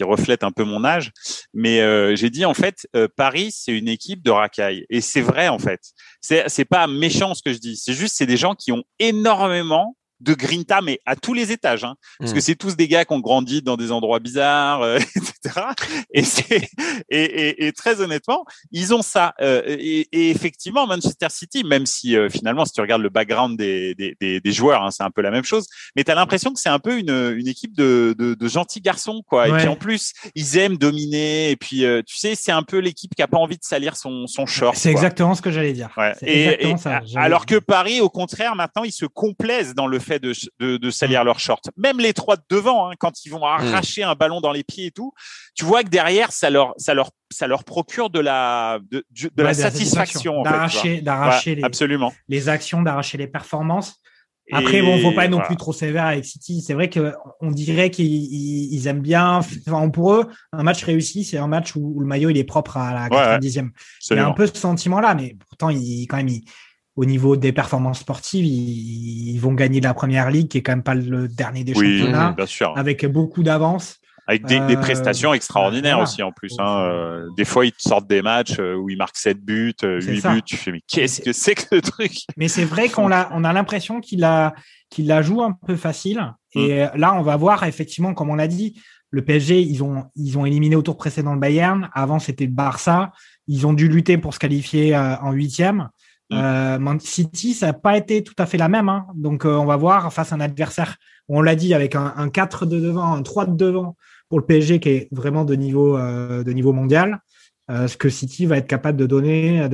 [0.02, 1.12] reflète un peu mon âge,
[1.52, 4.86] mais euh, j'ai dit en fait, euh, Paris, c'est une équipe de racailles.
[4.88, 5.80] Et c'est vrai en fait.
[6.20, 7.76] C'est pas méchant ce que je dis.
[7.76, 11.84] C'est juste, c'est des gens qui ont énormément de Grinta, mais à tous les étages,
[11.84, 12.42] hein, parce que hmm.
[12.42, 15.66] c'est tous des gars qui ont grandi dans des endroits bizarres, euh, etc.
[16.14, 16.68] Et, c'est,
[17.10, 19.34] et, et, et, très honnêtement, ils ont ça.
[19.40, 23.58] Euh, et, et, effectivement, Manchester City, même si euh, finalement, si tu regardes le background
[23.58, 26.14] des, des, des, des joueurs, hein, c'est un peu la même chose, mais tu as
[26.14, 29.48] l'impression que c'est un peu une, une équipe de, de, de, gentils garçons, quoi.
[29.48, 31.50] Et puis en plus, ils aiment dominer.
[31.50, 34.26] Et puis, tu sais, c'est un peu l'équipe qui a pas envie de salir son,
[34.26, 34.76] son short.
[34.76, 35.90] C'est exactement ce que j'allais dire.
[35.96, 36.14] Ouais.
[36.22, 40.76] Et, ça, alors que Paris, au contraire, maintenant, ils se complaisent dans le fait de,
[40.76, 41.70] de, salir leur short.
[41.76, 44.86] Même les trois de devant, hein, quand ils vont arracher un ballon dans les pieds
[44.86, 45.12] et tout,
[45.54, 49.04] tu vois que derrière, ça leur, ça leur, ça leur procure de la, de,
[49.36, 50.42] la satisfaction.
[50.42, 52.12] D'arracher, d'arracher les, absolument.
[52.28, 54.00] les actions, d'arracher les performances.
[54.50, 56.62] Après, bon, faut pas être non plus trop sévère avec City.
[56.66, 59.40] C'est vrai que on dirait qu'ils aiment bien.
[59.66, 62.76] Enfin, pour eux, un match réussi, c'est un match où, le maillot il est propre
[62.76, 63.70] à la 90e.
[64.10, 66.44] il y a un peu ce sentiment-là, mais pourtant, il, quand même, il,
[66.96, 70.82] au niveau des performances sportives, ils, vont gagner la première ligue, qui est quand même
[70.82, 72.76] pas le dernier des championnats, bien sûr.
[72.76, 73.98] avec beaucoup d'avance.
[74.28, 76.54] Avec des, des, euh, prestations extraordinaires aussi en plus.
[76.60, 76.84] Hein.
[76.84, 80.22] Euh, des fois, ils te sortent des matchs euh, où ils marquent 7 buts, 8
[80.22, 80.42] buts.
[80.42, 82.12] Tu fais mais qu'est-ce que c'est que le truc?
[82.36, 84.54] Mais c'est vrai qu'on a, on a l'impression qu'il la,
[84.90, 86.34] qu'il la joue un peu facile.
[86.54, 86.90] Et mm.
[86.94, 90.46] là, on va voir effectivement, comme on l'a dit, le PSG, ils ont, ils ont
[90.46, 91.90] éliminé au tour précédent le Bayern.
[91.92, 93.12] Avant, c'était le Barça.
[93.48, 95.88] Ils ont dû lutter pour se qualifier en huitième.
[96.32, 98.88] Euh, City, ça n'a pas été tout à fait la même.
[98.88, 99.06] Hein.
[99.14, 100.96] Donc, euh, on va voir face à un adversaire,
[101.28, 103.96] on l'a dit, avec un, 4 de devant, un 3 de devant
[104.28, 107.20] pour le PSG qui est vraiment de niveau, euh, de niveau mondial,
[107.68, 109.66] ce que City va être capable de donner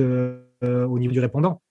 [0.61, 1.61] au niveau du répondant.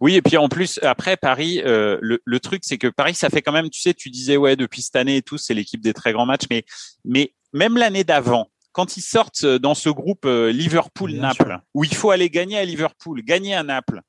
[0.00, 3.40] Oui, et puis en plus, après Paris, le, le, truc, c'est que Paris, ça fait
[3.40, 5.94] quand même, tu sais, tu disais, ouais, depuis cette année et tout, c'est l'équipe des
[5.94, 6.64] très grands matchs, mais,
[7.04, 11.92] mais même l'année d'avant, quand ils sortent euh, dans ce groupe euh, Liverpool-Naples, où il
[11.92, 14.02] faut aller gagner à Liverpool, gagner à Naples.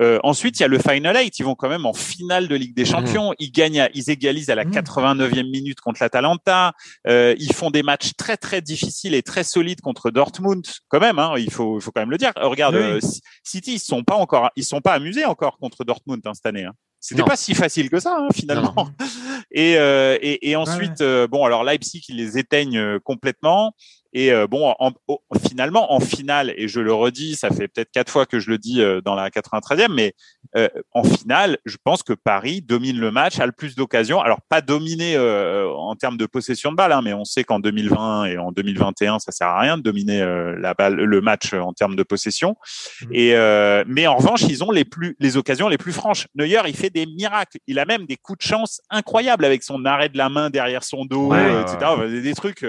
[0.00, 1.38] Euh, ensuite, il y a le Final Eight.
[1.38, 2.90] Ils vont quand même en finale de Ligue des mhm.
[2.90, 3.34] Champions.
[3.38, 5.48] Ils gagnent, ils égalisent à la 89e mhm.
[5.48, 6.72] minute contre l'Atalanta.
[7.06, 10.66] ils font des matchs très très difficiles et très solides contre Dortmund.
[10.88, 12.32] Quand même, hein, il faut, faut quand même le dire.
[12.34, 12.98] Regarde,
[13.44, 16.64] City, ils sont pas encore, ils sont pas amusés encore contre Dortmund hein, cette année.
[16.64, 16.72] Hein.
[16.98, 18.74] C'était pas si facile que ça hein, finalement.
[19.52, 23.72] Et, et, et, ensuite, bon, alors Leipzig, ils les éteignent complètement.
[24.16, 24.92] Et euh, bon, en,
[25.46, 28.56] finalement, en finale, et je le redis, ça fait peut-être quatre fois que je le
[28.56, 30.14] dis euh, dans la 93e, mais
[30.56, 34.22] euh, en finale, je pense que Paris domine le match, a le plus d'occasions.
[34.22, 38.24] Alors pas dominé en termes de possession de balle, hein, mais on sait qu'en 2020
[38.24, 40.20] et en 2021, ça sert à rien de dominer
[40.58, 42.56] la balle, le match en termes de possession.
[43.02, 43.06] Mmh.
[43.12, 43.34] Et
[43.86, 46.26] mais en revanche, ils ont les plus les occasions les plus franches.
[46.34, 47.58] Neuer, il fait des miracles.
[47.66, 50.84] Il a même des coups de chance incroyables avec son arrêt de la main derrière
[50.84, 51.76] son dos, etc.
[52.08, 52.64] Des, des trucs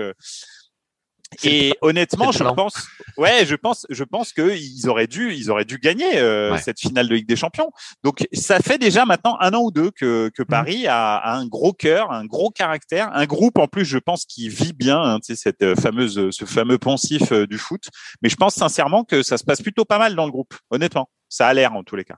[1.44, 2.88] Et honnêtement, je pense,
[3.18, 7.08] ouais, je pense, je pense qu'ils auraient dû, ils auraient dû gagner euh, cette finale
[7.08, 7.72] de Ligue des Champions.
[8.04, 10.46] Donc, ça fait déjà maintenant un an ou deux que, que mmh.
[10.46, 14.50] Paris a, un gros cœur, un gros caractère, un groupe en plus, je pense, qui
[14.50, 17.84] vit bien, hein, tu sais, cette euh, fameuse, ce fameux poncif euh, du foot.
[18.22, 21.10] Mais je pense sincèrement que ça se passe plutôt pas mal dans le groupe, honnêtement.
[21.30, 22.18] Ça a l'air en tous les cas.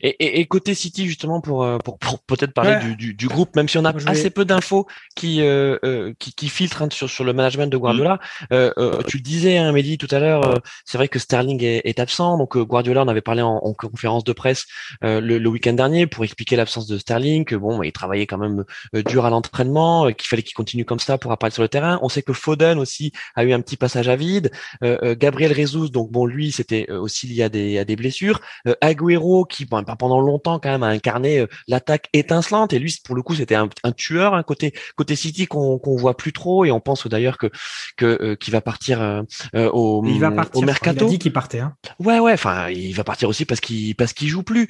[0.00, 3.28] Et, et, et, côté City justement pour euh, pour, pour peut-être parler du, du, du,
[3.28, 6.88] groupe, même si on a assez peu d'infos qui, euh, euh, qui, qui filtrent hein,
[6.90, 8.14] sur sur le management de Guardiola.
[8.14, 8.54] Mm.
[8.54, 12.00] Euh, tu le disais, hein, Mehdi, tout à l'heure, c'est vrai que Sterling est, est,
[12.00, 12.36] absent.
[12.38, 14.66] Donc Guardiola en avait parlé en, en conférence de presse
[15.02, 17.44] le, le week-end dernier pour expliquer l'absence de Sterling.
[17.44, 21.18] Que bon, il travaillait quand même dur à l'entraînement, qu'il fallait qu'il continue comme ça
[21.18, 21.98] pour apparaître sur le terrain.
[22.02, 24.50] On sait que Foden aussi a eu un petit passage à vide.
[24.82, 28.40] Gabriel Jesus, donc bon, lui, c'était aussi lié à des à des blessures.
[28.80, 33.14] Agüero qui bon, pendant longtemps quand même a incarné euh, l'attaque étincelante et lui pour
[33.14, 36.70] le coup c'était un, tueur un côté côté City qu'on qu'on voit plus trop et
[36.70, 37.50] on pense d'ailleurs que
[37.96, 39.22] que euh, qu'il va partir euh,
[39.54, 41.04] au il va partir, au mercato.
[41.04, 41.60] Il a dit qu'il partait.
[41.60, 41.74] Hein.
[41.98, 44.68] Ouais ouais enfin il va partir aussi parce qu'il parce qu'il joue plus.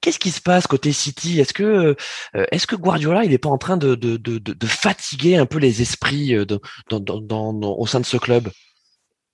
[0.00, 1.38] Qu'est-ce qui se passe côté City?
[1.38, 1.96] Est-ce que
[2.34, 5.58] est-ce que Guardiola il est pas en train de de, de, de fatiguer un peu
[5.58, 6.34] les esprits
[6.90, 8.48] dans, dans, dans, au sein de ce club?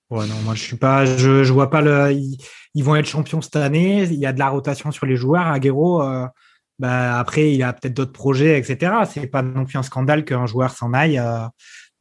[0.09, 2.11] Ouais, non, moi je suis pas, je, je vois pas le.
[2.73, 4.03] Ils, vont être champions cette année.
[4.03, 5.47] Il y a de la rotation sur les joueurs.
[5.47, 6.25] Aguero, euh,
[6.79, 8.91] bah, après, il a peut-être d'autres projets, etc.
[9.07, 11.19] C'est pas non plus un scandale qu'un joueur s'en aille.
[11.19, 11.45] Euh,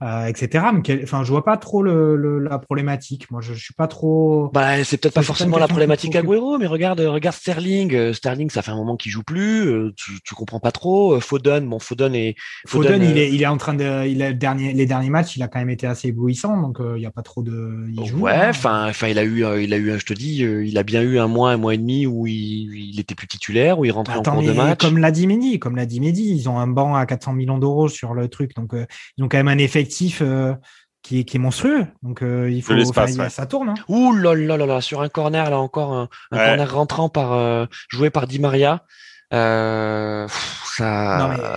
[0.01, 0.65] euh, etc.
[0.73, 3.29] Mais enfin, je vois pas trop le, la problématique.
[3.33, 4.49] Moi, je, je suis pas trop.
[4.55, 7.93] Bah, c'est peut-être pas forcément la problématique Agüero, mais regarde, regarde Sterling.
[7.95, 9.69] Euh, Sterling, ça fait un moment qu'il joue plus.
[9.69, 11.19] Euh, tu, tu comprends pas trop.
[11.19, 12.37] Foden, bon, Foden est.
[12.65, 15.35] Foden, il est, il est en train de, il a le dernier, les derniers matchs,
[15.35, 17.85] il a quand même été assez éblouissant, donc il y a pas trop de.
[17.93, 18.51] Il joue, ouais, hein.
[18.51, 21.19] enfin, enfin, il a eu, il a eu, je te dis, il a bien eu
[21.19, 24.17] un mois, un mois et demi où il, il était plus titulaire, où il rentrait
[24.17, 24.79] en cours de match.
[24.79, 27.59] Comme l'a dit Mehdi, comme l'a dit Mehdi, ils ont un banc à 400 millions
[27.59, 28.75] d'euros sur le truc, donc
[29.17, 29.88] ils ont quand même un effet
[30.21, 30.55] euh,
[31.03, 31.87] qui, est, qui, est, monstrueux.
[32.03, 33.71] Donc euh, il faut enfin, ça tourne.
[33.71, 33.75] Hein.
[33.89, 37.67] Ouh là là là là sur un corner là encore un, corner rentrant par euh,
[37.89, 38.85] joué par Di Maria.
[39.31, 40.27] ça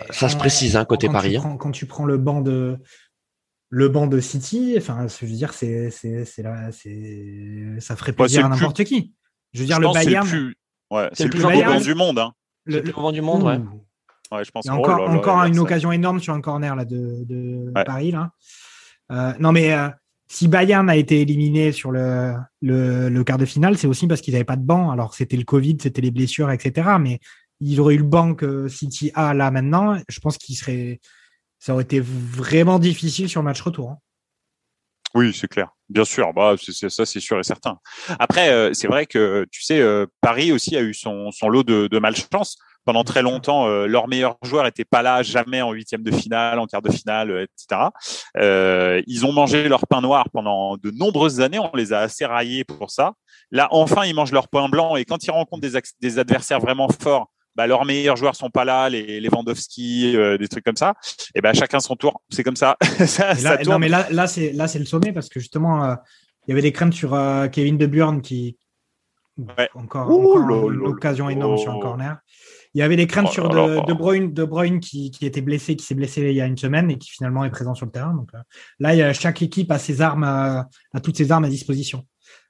[0.09, 1.37] ça se précise hein, côté Paris.
[1.37, 1.57] Hein.
[1.59, 2.77] quand tu prends le banc de
[3.69, 6.43] le banc de City, enfin je veux dire c'est c'est c'est
[7.79, 9.13] ça ferait plaisir à n'importe qui.
[9.53, 10.27] Je veux dire le Bayern.
[10.27, 12.19] C'est le plus, ouais, le plus du monde.
[12.19, 12.33] Hein.
[12.65, 13.59] Le, le, plus grand du monde, ouais
[14.43, 14.67] je pense.
[14.69, 18.11] encore, oh encore une occasion énorme sur un corner là, de, Paris.
[18.11, 18.31] Là.
[19.11, 19.89] Euh, non, mais euh,
[20.27, 24.33] si Bayern a été éliminé sur le, le, quart de finale, c'est aussi parce qu'ils
[24.33, 24.91] n'avaient pas de banc.
[24.91, 26.91] Alors, c'était le Covid, c'était les blessures, etc.
[26.99, 27.19] Mais
[27.59, 29.97] ils auraient eu le banc que City a là maintenant.
[30.07, 30.99] Je pense qu'il serait.
[31.59, 33.91] Ça aurait été vraiment difficile sur le match retour.
[33.91, 33.97] Hein.
[35.13, 35.67] Oui, c'est clair.
[35.89, 37.77] Bien sûr, bah, ça c'est sûr et certain.
[38.17, 39.83] Après, euh, c'est vrai que tu sais,
[40.21, 44.07] Paris aussi a eu son, son lot de, de malchance pendant très longtemps, euh, leurs
[44.07, 47.43] meilleurs joueurs n'étaient pas là, jamais en huitième de finale, en quart de finale, euh,
[47.43, 47.89] etc.
[48.37, 51.59] Euh, ils ont mangé leur pain noir pendant de nombreuses années.
[51.59, 53.13] On les a assez raillés pour ça.
[53.51, 56.87] Là, enfin, ils mangent leur pain blanc et quand ils rencontrent des, des adversaires vraiment
[56.89, 60.93] forts, bah, leurs meilleurs joueurs sont pas là, les Lewandowski, euh, des trucs comme ça.
[61.35, 62.21] Et ben chacun son tour.
[62.29, 62.77] C'est comme ça.
[63.05, 63.33] ça,
[63.65, 65.95] non, mais là, là c'est là c'est le sommet parce que justement,
[66.47, 67.11] il y avait des craintes sur
[67.51, 68.57] Kevin De Bruyne qui
[69.73, 72.17] encore, encore l'occasion énorme sur un corner.
[72.73, 75.41] Il y avait des craintes oh sur de, de, Bruyne, de Bruyne qui, qui, était
[75.41, 77.85] blessé, qui s'est blessé il y a une semaine et qui finalement est présent sur
[77.85, 78.13] le terrain.
[78.13, 78.39] Donc euh,
[78.79, 80.67] là, il y a, chaque équipe a ses armes, à,
[81.03, 82.05] toutes ses armes à disposition.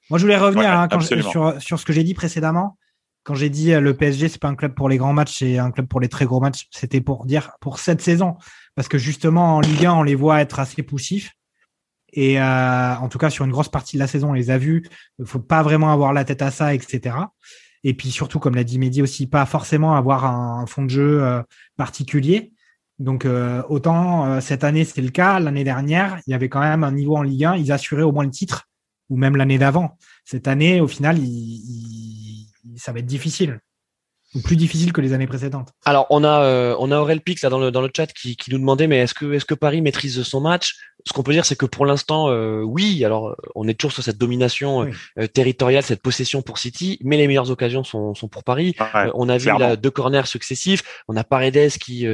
[0.09, 2.77] Moi, je voulais revenir hein, sur, sur ce que j'ai dit précédemment.
[3.23, 5.57] Quand j'ai dit euh, le PSG, c'est pas un club pour les grands matchs, c'est
[5.59, 6.67] un club pour les très gros matchs.
[6.71, 8.37] C'était pour dire pour cette saison,
[8.75, 11.31] parce que justement en Ligue 1, on les voit être assez poussifs.
[12.13, 14.57] Et euh, en tout cas, sur une grosse partie de la saison, on les a
[14.57, 14.83] vus.
[15.19, 17.15] Il faut pas vraiment avoir la tête à ça, etc.
[17.83, 21.23] Et puis surtout, comme l'a dit Mehdi aussi, pas forcément avoir un fond de jeu
[21.23, 21.41] euh,
[21.77, 22.53] particulier.
[22.99, 26.59] Donc euh, autant euh, cette année c'est le cas, l'année dernière il y avait quand
[26.59, 28.69] même un niveau en Ligue 1, ils assuraient au moins le titre,
[29.09, 29.97] ou même l'année d'avant.
[30.23, 31.17] Cette année au final
[32.75, 33.59] ça va être difficile
[34.39, 35.73] plus difficile que les années précédentes.
[35.83, 38.37] Alors on a euh, on a Aurel Pix là dans le dans le chat qui,
[38.37, 40.77] qui nous demandait mais est-ce que est-ce que Paris maîtrise son match?
[41.05, 43.03] Ce qu'on peut dire c'est que pour l'instant euh, oui.
[43.03, 44.89] Alors on est toujours sur cette domination
[45.19, 48.73] euh, territoriale, cette possession pour City, mais les meilleures occasions sont, sont pour Paris.
[49.15, 50.83] on a vu là, deux corners successifs.
[51.09, 52.07] On a Paredes qui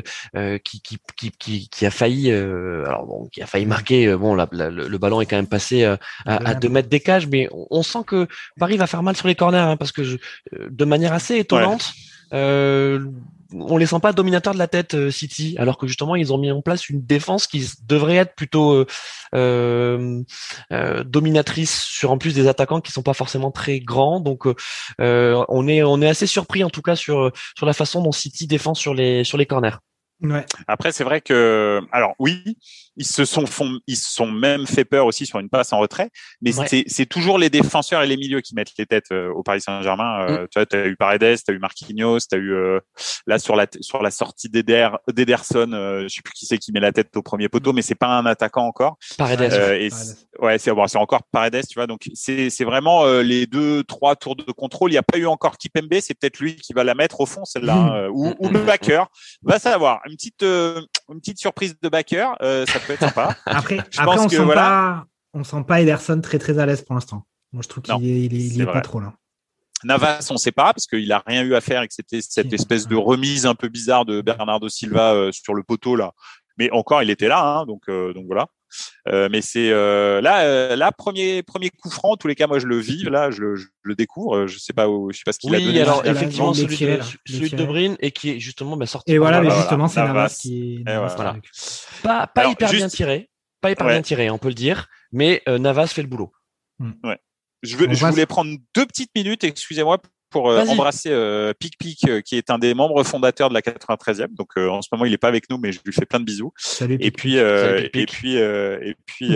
[0.63, 4.15] qui, qui, qui qui qui a failli alors bon qui a failli marquer.
[4.15, 7.47] bon la, le, ballon est quand même passé à, à deux mètres des cages, mais
[7.51, 8.27] on, sent que
[8.59, 10.17] Paris va faire mal sur les corners hein, parce que je,
[10.51, 11.93] de manière assez étonnante.
[12.33, 13.05] Euh,
[13.53, 16.37] on les sent pas dominateurs de la tête euh, City, alors que justement ils ont
[16.37, 18.85] mis en place une défense qui devrait être plutôt
[19.33, 20.23] euh,
[21.05, 24.19] dominatrice sur en plus des attaquants qui sont pas forcément très grands.
[24.19, 24.45] Donc
[24.99, 28.47] on est on est assez surpris en tout cas sur sur la façon dont City
[28.47, 29.77] défend sur les sur les corners.
[30.21, 30.45] Ouais.
[30.67, 32.57] Après c'est vrai que alors oui
[32.97, 35.79] ils se sont font, ils se sont même fait peur aussi sur une passe en
[35.79, 36.09] retrait.
[36.41, 40.25] Mais c'est toujours les défenseurs et les milieux qui mettent les têtes au Paris Saint-Germain.
[40.25, 40.47] Mm.
[40.51, 42.79] Tu vois, as eu Paredes, tu as eu Marquinhos, tu as eu
[43.27, 46.91] là sur la sur la sortie d'Ederson, je sais plus qui c'est qui met la
[46.91, 48.97] tête au premier poteau, mais c'est pas un attaquant encore.
[49.17, 49.41] Paredes.
[50.39, 51.87] ouais, c'est bon, c'est encore Paredes, tu vois.
[51.87, 54.89] Donc c'est c'est vraiment les deux trois tours de contrôle.
[54.89, 57.27] Il n'y a pas eu encore Kipembe, c'est peut-être lui qui va la mettre au
[57.27, 59.07] fond celle-là, hein, ou, ou, le backer.
[59.43, 60.01] Va savoir.
[60.07, 63.35] Une petite une petite surprise de backer, ça peut être sympa.
[63.45, 67.25] Après, après on, sent pas, on sent pas Ederson très très à l'aise pour l'instant.
[67.53, 69.13] Moi, je trouve qu'il est, il est, pas trop là.
[69.83, 72.87] Navas, on ne sait pas parce qu'il a rien eu à faire excepté cette espèce
[72.87, 76.13] de remise un peu bizarre de Bernardo Silva euh, sur le poteau là.
[76.57, 78.47] Mais encore, il était là, hein, donc euh, donc voilà.
[79.07, 82.11] Euh, mais c'est là, là premier premier coup franc.
[82.11, 84.47] En tous les cas, moi je le vis là, je le, je le découvre.
[84.47, 85.81] Je sais pas où, je sais pas ce qu'il a donné.
[85.81, 89.11] alors effectivement celui, de, celui de Brine et qui est justement bah, sorti.
[89.11, 90.83] Et voilà, mais justement c'est Navas, qui.
[90.87, 90.97] Est...
[90.97, 91.37] voilà.
[92.03, 93.29] Pas pas hyper bien tiré,
[93.61, 94.87] pas hyper bien tiré, on peut le dire.
[95.11, 96.31] Mais Navas fait le boulot.
[97.03, 97.17] Ouais.
[97.63, 99.97] Je, veux, je voulais prendre deux petites minutes, excusez-moi,
[100.29, 103.61] pour euh, embrasser euh, Pic Pic, euh, qui est un des membres fondateurs de la
[103.61, 104.33] 93e.
[104.35, 106.19] Donc euh, en ce moment, il n'est pas avec nous, mais je lui fais plein
[106.19, 106.51] de bisous.
[106.57, 109.35] Salut, et, puis, et, puis, et puis,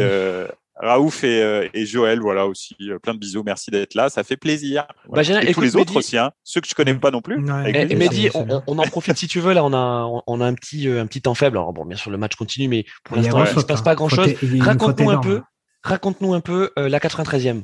[0.75, 3.43] Raouf et, et, Joël, voilà aussi, plein de bisous.
[3.45, 4.87] Merci d'être là, ça fait plaisir.
[5.09, 7.35] Bah, et tous les autres aussi, hein, ceux que je connais pas non plus.
[7.67, 9.53] et, Mehdi, on, on, en profite si tu veux.
[9.53, 11.57] Là, on a, on a un petit, un petit temps faible.
[11.57, 13.95] Alors bon, bien sûr, le match continue, mais pour l'instant, il ne se passe pas
[13.95, 14.33] grand-chose.
[14.59, 15.41] Raconte-nous un peu.
[15.83, 17.63] Raconte-nous un peu la 93e.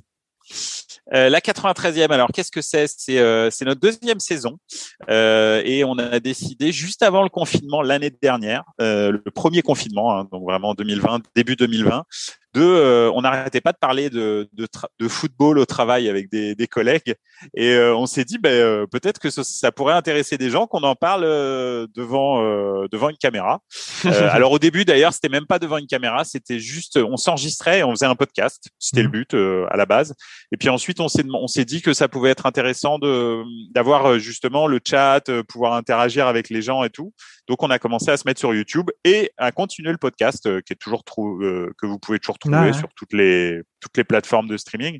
[1.13, 2.87] Euh, la 93e, alors qu'est-ce que c'est?
[2.87, 4.57] C'est euh, notre deuxième saison.
[5.09, 10.17] Euh, et on a décidé juste avant le confinement l'année dernière, euh, le premier confinement,
[10.17, 12.03] hein, donc vraiment 2020, début 2020,
[12.57, 14.67] de, euh, on n'arrêtait pas de parler de, de,
[14.99, 17.15] de, football au travail avec des, des collègues
[17.55, 20.65] et euh, on s'est dit ben, euh, peut-être que ça, ça, pourrait intéresser des gens
[20.65, 21.21] qu'on en parle
[21.95, 22.41] devant
[22.87, 23.59] devant une caméra.
[24.03, 27.83] alors au début d'ailleurs c'était même pas devant une caméra, c'était juste on s'enregistrait et
[27.83, 29.11] on faisait un podcast, c'était le mmh.
[29.11, 30.15] but à la base.
[30.51, 34.17] Et puis ensuite on s'est on s'est dit que ça pouvait être intéressant de d'avoir
[34.17, 37.13] justement le chat, pouvoir interagir avec les gens et tout.
[37.47, 40.61] Donc on a commencé à se mettre sur YouTube et à continuer le podcast euh,
[40.61, 44.47] qui est toujours euh, que vous pouvez toujours trouver sur toutes les toutes les plateformes
[44.47, 44.99] de streaming.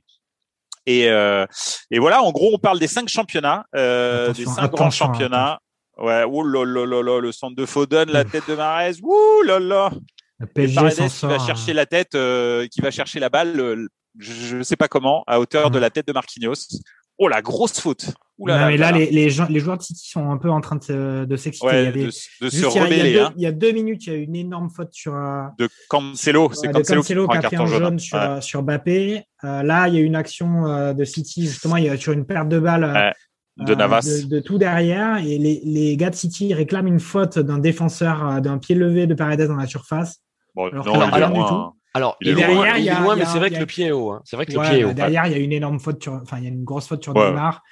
[0.86, 1.45] Et, euh,
[1.91, 5.60] et voilà, en gros, on parle des cinq championnats, euh, des cinq grands championnats.
[5.97, 9.41] Ouais, ouh là là là là, le centre de Foden, la tête de Marez, ouh
[9.43, 9.91] là là.
[10.39, 14.75] Le PSG qui va chercher la tête, qui va chercher la balle, je ne sais
[14.75, 16.79] pas comment, à hauteur de la tête de Marquinhos.
[17.17, 18.13] Oh la grosse faute.
[18.39, 21.26] Oula, mais là, les, les, les, joueurs de City sont un peu en train de,
[21.26, 21.91] de s'exciter.
[21.91, 23.26] de, se rebeller.
[23.36, 25.15] Il, y a deux minutes, il y a une énorme faute sur.
[25.15, 26.52] Euh, de Cancelo.
[26.54, 28.41] C'est Cancelo, qui, prend un carton jaune, sur, ouais.
[28.41, 29.23] sur Bappé.
[29.43, 32.13] Euh, là, il y a une action euh, de City, justement, il y a sur
[32.13, 33.13] une perte de balle.
[33.58, 34.02] de Navas.
[34.02, 35.17] De, de, tout derrière.
[35.17, 39.15] Et les, les gars de City réclament une faute d'un défenseur, d'un pied levé de
[39.15, 40.21] Paredes dans la surface.
[40.54, 41.77] Bon, alors, non, alors, du tout.
[41.97, 44.12] Alors, il, est derrière, il est loin, mais c'est vrai que le pied est haut.
[44.12, 44.21] Hein.
[44.23, 44.93] C'est vrai que le pied est haut.
[44.93, 47.03] Derrière, il y a une énorme faute sur, enfin, il y a une grosse faute
[47.03, 47.63] sur Neymar.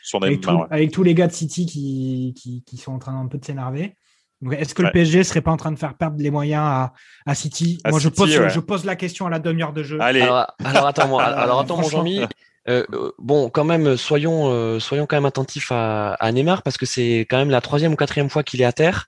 [0.72, 3.46] avec, tous les gars de City qui, qui, qui, sont en train un peu de
[3.46, 3.96] s'énerver.
[4.52, 6.94] Est-ce que le PSG serait pas en train de faire perdre les moyens à,
[7.28, 10.00] à City Moi, je, pose, je pose la question à la demi-heure de jeu.
[10.02, 10.22] Allez.
[10.22, 12.22] Alors, alors attends, moi, alors attends, mon Jean-Mi.
[12.68, 16.78] Euh, euh, bon, quand même, soyons, euh, soyons quand même attentifs à, à Neymar parce
[16.78, 19.08] que c'est quand même la troisième ou quatrième fois qu'il est à terre.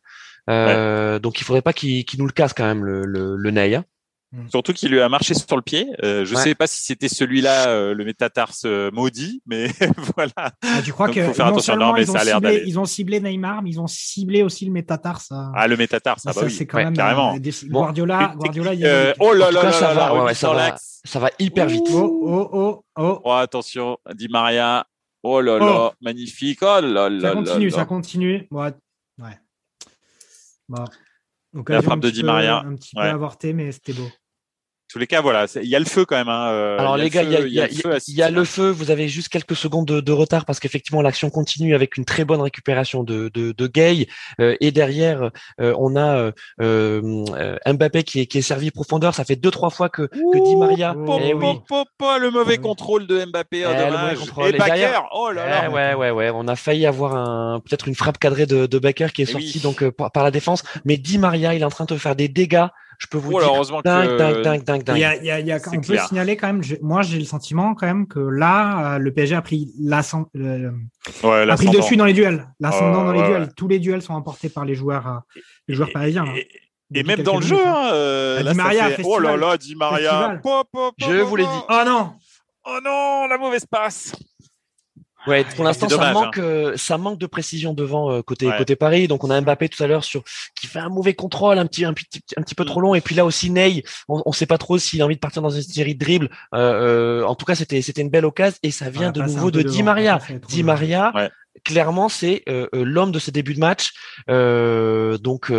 [0.50, 3.76] Euh, Donc, il faudrait pas qu'il nous le casse quand même le, le, le Ney.
[3.76, 3.86] Hein.
[4.34, 4.50] Mm.
[4.50, 5.88] Surtout qu'il lui a marché sur le pied.
[6.04, 9.68] Euh, je ne sais pas si c'était celui-là, euh, le métatarse euh, maudit, mais
[10.16, 10.52] voilà.
[10.62, 11.78] Ah, tu crois que faut faire attention.
[11.78, 12.64] Non, mais ça a l'air d'aller.
[12.66, 15.32] Ils ont ciblé Neymar, mais ils ont ciblé aussi le métatarse.
[15.56, 16.52] Ah, le métatarse, ah, bah oui.
[16.52, 17.38] C'est quand même carrément.
[17.66, 18.74] Guardiola, Guardiola.
[18.74, 21.68] Il y a oh là là là ça, va, ouais, ça, va, ça va hyper
[21.68, 21.88] vite.
[21.92, 23.22] Oh oh oh oh.
[23.24, 24.86] oh attention, dit Maria.
[25.24, 26.60] Oh là là, magnifique.
[26.62, 27.22] Oh là là.
[27.22, 28.48] Ça continue, ça continue.
[28.52, 28.72] Ouais.
[29.20, 29.40] ouais.
[30.68, 30.86] Bon.
[31.68, 32.60] La frappe de Di Maria.
[32.66, 34.10] Un petit peu avorté, mais c'était beau
[34.90, 36.30] tous les cas, voilà, il y a le feu quand même.
[36.30, 37.68] Hein, euh, Alors les gars, il y a, y a,
[38.08, 38.70] y a le feu.
[38.70, 42.24] Vous avez juste quelques secondes de, de retard parce qu'effectivement l'action continue avec une très
[42.24, 44.08] bonne récupération de, de, de Gay
[44.40, 47.26] euh, et derrière euh, on a euh,
[47.66, 49.14] Mbappé qui est, qui est servi profondeur.
[49.14, 50.96] Ça fait deux trois fois que, que Di Maria.
[50.96, 51.60] eh oui.
[52.22, 53.66] le mauvais contrôle de Mbappé.
[53.66, 55.00] Oh, eh, et, Baker.
[55.14, 55.64] Oh là là.
[55.66, 56.32] Eh, ouais ouais ouais.
[56.34, 59.32] On a failli avoir un peut-être une frappe cadrée de, de Baker qui est eh
[59.32, 60.64] sortie donc par, par, la défense.
[60.86, 62.68] Mais Di Maria, il est en train de faire des dégâts
[62.98, 63.50] je peux vous oh, dire.
[63.50, 64.98] Heureusement dingue, dingue, dingue, dingue, dingue.
[64.98, 66.64] Il y a, il y a, il y a on peut signaler quand même.
[66.82, 70.72] moi, j'ai le sentiment quand même que là, euh, le PSG a pris l'ascendant, euh,
[71.24, 72.48] ouais, a pris dessus dans les duels.
[72.60, 73.50] L'ascendant dans les duels.
[73.56, 76.26] Tous les duels sont emportés par les joueurs, euh, les joueurs parisiens.
[76.26, 76.42] Hein.
[76.96, 79.04] Et, même dans le jeu, hein, euh, là, Di Maria, fait...
[79.06, 80.42] oh là là, Di Maria,
[80.98, 81.50] je vous l'ai dit.
[81.70, 82.14] Oh non,
[82.66, 84.14] oh non, la mauvaise passe.
[85.28, 86.72] Ouais, pour l'instant, ça manque, hein.
[86.76, 89.08] ça manque de précision devant côté côté Paris.
[89.08, 90.24] Donc on a Mbappé tout à l'heure sur
[90.60, 92.96] qui fait un mauvais contrôle, un petit un petit un petit peu trop long.
[92.96, 95.42] Et puis là aussi Ney, on, on sait pas trop s'il a envie de partir
[95.42, 96.30] dans une série de dribbles.
[96.52, 99.84] en tout cas, c'était c'était une belle occasion et ça vient de nouveau de Di
[99.84, 100.20] Maria.
[100.48, 101.12] Di Maria,
[101.64, 103.92] clairement, c'est euh, euh, l'homme de ce début de match.
[104.30, 105.52] Euh, donc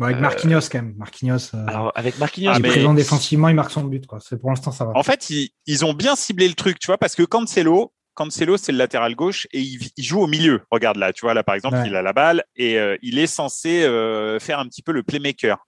[0.00, 0.94] avec Marquinhos quand même.
[0.96, 1.54] Marquinhos.
[1.66, 4.06] alors avec Marquinhos, il est présent défensivement, il marque son but.
[4.06, 4.18] Quoi.
[4.20, 4.92] C'est pour l'instant ça va.
[4.94, 8.56] En fait, ils, ils, ont bien ciblé le truc, tu vois, parce que Cancelo, Cancelo,
[8.56, 10.60] c'est le latéral gauche et il, joue au milieu.
[10.70, 13.26] Regarde là, tu vois là par exemple, il a la balle et euh, il est
[13.26, 15.58] censé euh, faire un petit peu le playmaker.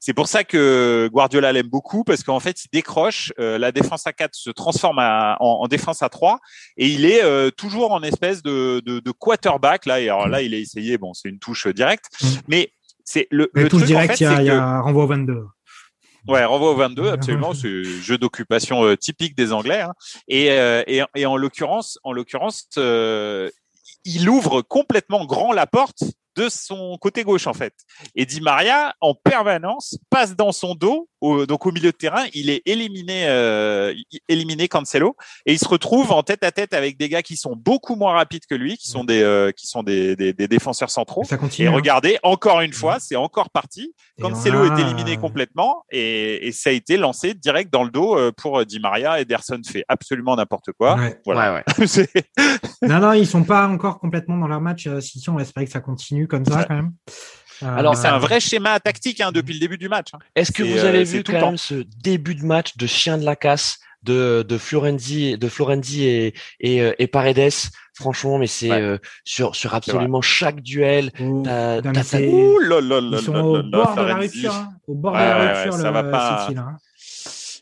[0.00, 4.06] C'est pour ça que Guardiola l'aime beaucoup parce qu'en fait, il décroche, euh, la défense
[4.06, 6.38] à 4 se transforme en, défense à 3
[6.76, 7.22] et il est
[7.56, 10.00] toujours en espèce de, de, quarterback là.
[10.00, 12.26] Et alors là, il a essayé, bon, c'est une touche directe, mm.
[12.48, 12.72] mais
[13.04, 15.44] c'est le, le touche direct, il y, a, renvoi 22.
[16.28, 17.52] Ouais, renvoi au 22, absolument.
[17.54, 19.80] C'est jeu d'occupation euh, typique des Anglais.
[19.80, 19.92] Hein.
[20.28, 23.50] Et, euh, et, et, en l'occurrence, en l'occurrence, euh,
[24.04, 26.04] il ouvre complètement grand la porte
[26.36, 27.74] de son côté gauche en fait.
[28.14, 31.08] Et Di Maria en permanence passe dans son dos,
[31.46, 33.94] donc au milieu de terrain, il est éliminé, euh,
[34.28, 35.16] éliminé Cancelo
[35.46, 38.12] et il se retrouve en tête à tête avec des gars qui sont beaucoup moins
[38.12, 41.24] rapides que lui, qui sont des, euh, qui sont des, des, des, défenseurs centraux.
[41.24, 41.74] Ça continue, et hein.
[41.74, 43.94] regardez, encore une fois, c'est encore parti.
[44.20, 48.32] Cancelo est éliminé complètement et, et, ça a été lancé direct dans le dos euh,
[48.36, 49.20] pour Di Maria.
[49.20, 50.98] Ederson fait absolument n'importe quoi.
[51.24, 51.64] Voilà.
[52.82, 54.86] non, non, ils sont pas encore complètement dans leur match.
[54.86, 56.92] Euh, si on espère que ça continue comme ça quand même.
[57.62, 60.08] Euh, Alors c'est un vrai schéma tactique hein, depuis le début du match.
[60.12, 60.18] Hein.
[60.34, 63.24] Est-ce que vous avez euh, vu quand même ce début de match de chien de
[63.24, 67.52] la casse de, de Florenzi, de Florenzi et, et, euh, et Paredes?
[67.94, 68.70] Franchement, mais c'est
[69.24, 71.10] sur sur absolument chaque duel.
[71.20, 74.54] Ouh, ils sont au bord de la rupture.
[74.54, 74.70] Hein.
[74.86, 76.48] Au bord de la rupture, ça va pas.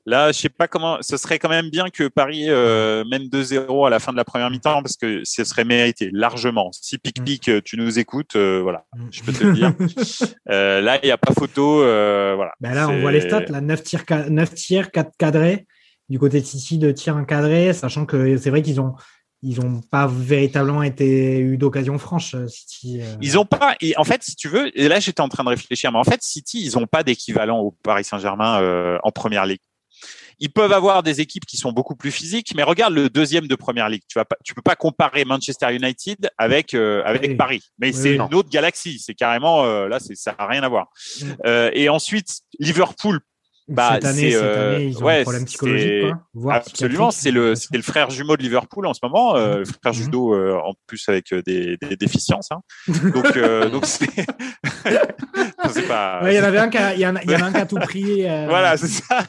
[0.07, 0.99] Là, je sais pas comment.
[1.01, 4.25] Ce serait quand même bien que Paris euh, mène 2-0 à la fin de la
[4.25, 6.71] première mi-temps parce que ce serait mérité largement.
[6.73, 7.63] Si pic pic, mm.
[7.63, 9.09] tu nous écoutes, euh, voilà, mm.
[9.11, 9.75] je peux te le dire.
[10.51, 11.79] euh, là, il n'y a pas photo.
[11.79, 12.53] Voilà.
[12.61, 13.45] Ben là, on voit les stats.
[13.47, 15.67] Là, 9 tirs, 9 tirs, 4 cadrés
[16.09, 18.95] du côté de City, de tirs encadrés, sachant que c'est vrai qu'ils ont
[19.43, 22.37] ils n'ont pas véritablement été eu d'occasion franche.
[22.47, 23.01] City.
[23.01, 23.17] Euh.
[23.23, 23.75] Ils ont pas.
[23.81, 26.05] Et en fait, si tu veux, et là j'étais en train de réfléchir, mais en
[26.05, 29.61] fait, City, ils n'ont pas d'équivalent au Paris Saint-Germain euh, en première ligue.
[30.41, 33.55] Ils peuvent avoir des équipes qui sont beaucoup plus physiques, mais regarde le deuxième de
[33.55, 34.03] première ligue.
[34.09, 37.63] Tu vas pas, tu peux pas comparer Manchester United avec euh, avec Paris.
[37.79, 38.99] Mais c'est une autre galaxie.
[38.99, 40.89] C'est carrément euh, là, c'est ça a rien à voir.
[41.45, 43.21] Euh, et ensuite Liverpool
[43.71, 46.13] bah, cette année, cette euh, année, ils ont un problème psychologique.
[46.35, 46.55] Quoi.
[46.55, 49.93] Absolument, c'est le, c'est le frère jumeau de Liverpool en ce moment, euh, le frère
[49.93, 49.93] mhm.
[49.93, 52.49] judo euh, en plus avec euh, des, des déficiences.
[52.51, 52.61] Hein.
[52.89, 53.39] Donc,
[53.71, 54.11] donc c'est.
[55.89, 56.21] pas.
[56.25, 57.45] Il y en avait un qui a, il y en a, il y en a
[57.45, 58.23] un qui a tout pris.
[58.51, 59.25] Voilà, c'est ça.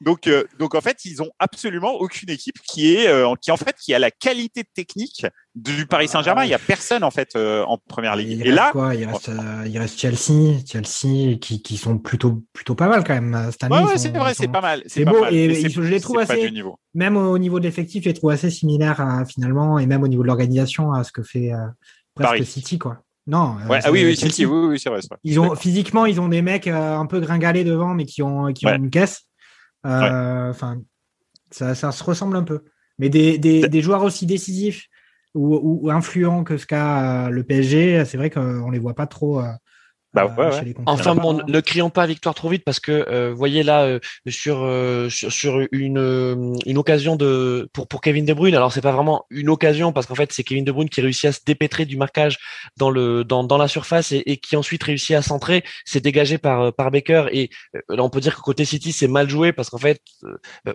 [0.00, 3.08] Donc, donc en fait, ils ont absolument aucune équipe qui est,
[3.40, 6.44] qui en fait, qui a la qualité technique du Paris Saint-Germain.
[6.44, 8.40] Il y a personne en fait en première ligue.
[8.40, 8.94] Il Et là, quoi?
[8.94, 9.30] Il reste,
[9.66, 13.84] il reste Chelsea, Chelsea qui, qui sont plutôt plutôt pas mal quand même cette année.
[13.84, 14.82] Ouais, c'est vrai, c'est pas mal.
[14.86, 16.52] C'est beau et je les trouve assez.
[16.94, 20.08] Même au niveau de l'effectif, je les trouve assez similaires à, finalement et même au
[20.08, 21.66] niveau de l'organisation à ce que fait euh,
[22.14, 23.02] presque City quoi.
[23.26, 23.56] Non.
[23.64, 26.28] Euh, ouais, ah oui, oui, City, oui, oui c'est vrai, Ils ont physiquement, ils ont
[26.28, 29.22] des mecs euh, un peu gringalés devant, mais qui ont qui ont une caisse.
[29.84, 30.80] Enfin,
[31.50, 32.64] ça, ça se ressemble un peu.
[32.98, 34.86] Mais des, des, des joueurs aussi décisifs
[35.34, 39.42] ou, ou, influents que ce qu'a le PSG, c'est vrai qu'on les voit pas trop.
[40.14, 40.74] Bah, ouais, ouais.
[40.84, 43.98] Enfin bon, ne crions pas victoire trop vite parce que euh, voyez là euh,
[44.28, 48.54] sur, euh, sur, sur une euh, une occasion de pour pour Kevin De Bruyne.
[48.54, 51.24] Alors c'est pas vraiment une occasion parce qu'en fait c'est Kevin De Bruyne qui réussit
[51.24, 52.38] à se dépêtrer du marquage
[52.76, 55.64] dans le dans, dans la surface et, et qui ensuite réussit à centrer.
[55.86, 57.48] C'est dégagé par par Baker et
[57.88, 60.02] là on peut dire que côté City c'est mal joué parce qu'en fait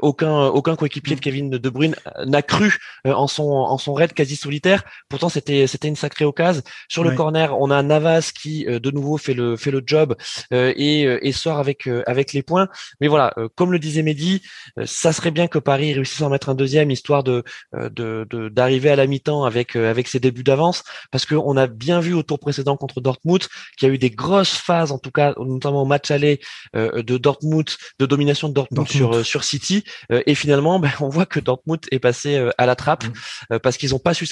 [0.01, 4.35] aucun aucun coéquipier de Kevin De Bruyne n'a cru en son en son raid quasi
[4.35, 4.83] solitaire.
[5.09, 6.63] Pourtant c'était c'était une sacrée occasion.
[6.89, 10.15] Sur le corner on a Navas qui de nouveau fait le fait le job
[10.53, 12.67] euh, et, euh, et sort avec euh, avec les points.
[13.01, 14.41] Mais voilà, comme le disait Mehdi,
[14.85, 18.89] ça serait bien que Paris réussisse à en mettre un deuxième histoire de de d'arriver
[18.89, 22.39] à la mi-temps avec avec ses débuts d'avance parce qu'on a bien vu au tour
[22.39, 23.43] précédent contre Dortmund
[23.77, 26.39] qu'il y a eu des grosses phases en tout cas notamment au match aller
[26.73, 27.69] de Dortmund
[27.99, 31.99] de domination de Dortmund, sur sur City et finalement ben, on voit que Dortmund est
[31.99, 33.59] passé à la trappe mmh.
[33.59, 34.27] parce qu'ils n'ont pas su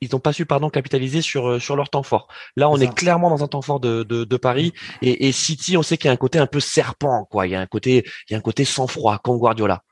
[0.00, 2.28] ils ont pas su pardon capitaliser sur sur leur temps fort.
[2.56, 4.72] Là on est, clairement dans un temps fort de de, Paris.
[5.02, 7.46] Et, City, on sait qu'il y a un côté un peu serpent, quoi.
[7.46, 9.82] Il y a un côté, il y a un côté sans froid, comme Guardiola.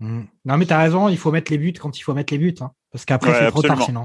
[0.00, 0.22] Mm.
[0.44, 2.38] Non, mais tu as raison, il faut mettre les buts quand il faut mettre les
[2.38, 2.54] buts.
[2.60, 2.70] Hein.
[2.90, 4.04] Parce qu'après, Ouais, c'est trop tard sinon.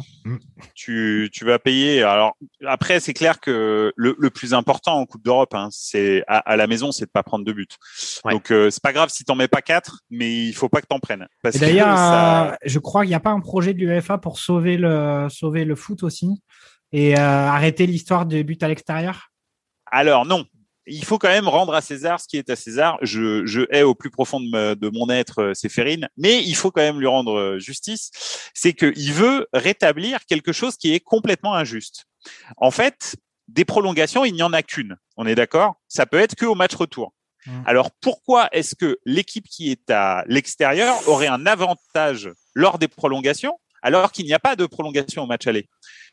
[0.73, 2.01] tu, tu vas payer.
[2.01, 6.37] Alors après, c'est clair que le, le plus important en Coupe d'Europe, hein, c'est à,
[6.39, 7.77] à la maison, c'est de pas prendre de but.
[8.25, 8.33] Ouais.
[8.33, 10.87] Donc euh, c'est pas grave si t'en mets pas quatre, mais il faut pas que
[10.87, 11.27] t'en prennes.
[11.43, 13.79] Parce Et que d'ailleurs, ça- euh, je crois qu'il n'y a pas un projet de
[13.79, 16.41] l'UEFA pour sauver le, sauver le foot aussi
[16.91, 19.29] et euh, arrêter l'histoire des buts à l'extérieur?
[19.91, 20.45] alors non.
[20.91, 22.97] Il faut quand même rendre à César ce qui est à César.
[23.03, 26.71] Je, je hais au plus profond de, de mon être euh, Séphérine, mais il faut
[26.71, 28.09] quand même lui rendre euh, justice.
[28.55, 32.05] C'est qu'il veut rétablir quelque chose qui est complètement injuste.
[32.57, 33.15] En fait,
[33.47, 34.95] des prolongations, il n'y en a qu'une.
[35.15, 35.75] On est d'accord?
[35.87, 37.13] Ça peut être que au match retour.
[37.45, 37.63] Mm.
[37.65, 43.59] Alors pourquoi est-ce que l'équipe qui est à l'extérieur aurait un avantage lors des prolongations
[43.81, 45.69] alors qu'il n'y a pas de prolongation au match aller?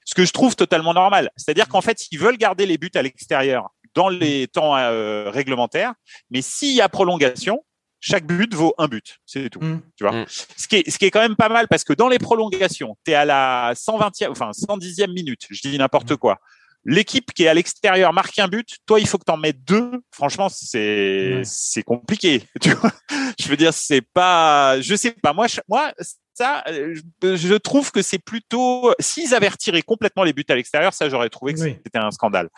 [0.07, 1.31] Ce que je trouve totalement normal.
[1.37, 5.93] C'est-à-dire qu'en fait, ils veulent garder les buts à l'extérieur dans les temps euh, réglementaires,
[6.31, 7.63] mais s'il y a prolongation,
[7.99, 9.19] chaque but vaut un but.
[9.27, 9.81] C'est tout Mm.
[10.29, 12.97] ce qui est, ce qui est quand même pas mal parce que dans les prolongations,
[13.05, 16.39] tu es à la 120e, enfin 110e minute, je dis n'importe quoi.
[16.85, 19.65] L'équipe qui est à l'extérieur marque un but, toi il faut que tu en mettes
[19.65, 19.91] deux.
[20.13, 22.45] Franchement, c'est c'est compliqué.
[22.61, 22.93] Tu vois
[23.41, 25.33] je veux dire, c'est pas, je sais pas.
[25.33, 25.93] Moi, je- moi
[26.37, 30.55] ça, euh, je, je trouve que c'est plutôt s'ils avaient retiré complètement les buts à
[30.55, 31.77] l'extérieur, ça j'aurais trouvé que Oui.
[31.85, 32.51] c'était un scandale.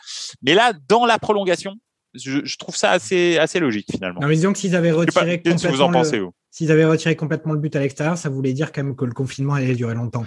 [0.43, 1.74] Mais là, dans la prolongation,
[2.14, 4.20] je, je trouve ça assez assez logique finalement.
[4.20, 6.22] Non, mais disons que s'ils avaient pas, retiré qu'est-ce que vous en complètement pensez le,
[6.24, 6.33] vous?
[6.51, 9.12] s'ils avaient retiré complètement le but à l'extérieur, ça voulait dire quand même que le
[9.12, 10.24] confinement allait durer longtemps.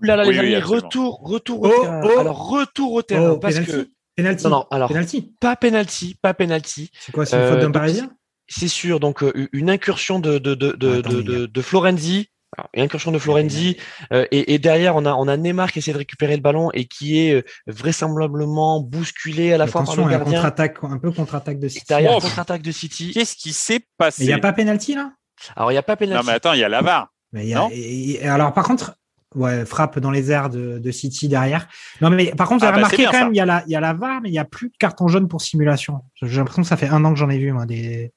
[0.00, 2.00] là là, Oui, les oui, amis, retour, retour au Oh, terrain.
[2.04, 2.18] oh.
[2.18, 3.88] Alors, retour au terrain, Oh, parce penalty que.
[4.16, 4.44] Penalty.
[4.44, 5.34] Non, non, alors, Penalty.
[5.40, 6.90] pas penalty, pas penalty.
[7.00, 8.10] C'est quoi, c'est une Euh, faute d'un donc, Parisien?
[8.46, 11.32] C'est sûr, donc, euh, une incursion de, de, de, de, Ah, attends, de, les gars.
[11.40, 12.28] de, de Florenzi.
[12.56, 13.76] Alors, une incursion de Florenzi.
[14.12, 16.70] euh, et, et derrière, on a, on a Neymar qui essaie de récupérer le ballon
[16.72, 20.32] et qui est euh, vraisemblablement bousculé à la fois par le il y a gardien.
[20.34, 21.84] contre-attaque, un peu contre-attaque de Et City.
[21.88, 22.20] derrière, Oh.
[22.20, 23.10] contre-attaque de City.
[23.12, 25.12] Qu'est-ce qui s'est Mais passé il n'y a pas penalty là?
[25.56, 26.26] Alors, il n'y a pas Non penalty.
[26.26, 27.08] mais attends, il y a la VAR.
[27.32, 27.70] Mais il y a- Non?
[27.72, 28.94] et- et- alors par contre,
[29.34, 31.66] ouais, frappe dans les airs de, de City derrière.
[32.00, 33.24] Non mais par contre, vous Ah, avez bah, remarqué bien, quand ça.
[33.24, 34.68] même, il y a la, il y a la VAR, mais il n'y a plus
[34.68, 36.02] de carton jaune pour simulation.
[36.22, 38.12] J'ai l'impression que ça fait un an que j'en ai vu moi des.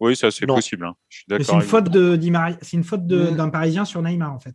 [0.00, 0.86] Oui, ça c'est possible.
[0.86, 0.94] hein.
[1.08, 1.46] Je suis Mais d'accord.
[1.46, 4.54] C'est une faute de c'est une faute d'un Parisien sur Neymar en fait.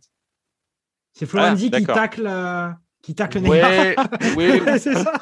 [1.12, 2.70] C'est Florenzi Ah, qui tacle, euh,
[3.02, 3.70] qui tacle Neymar.
[4.36, 5.12] Ouais, oui, c'est ça.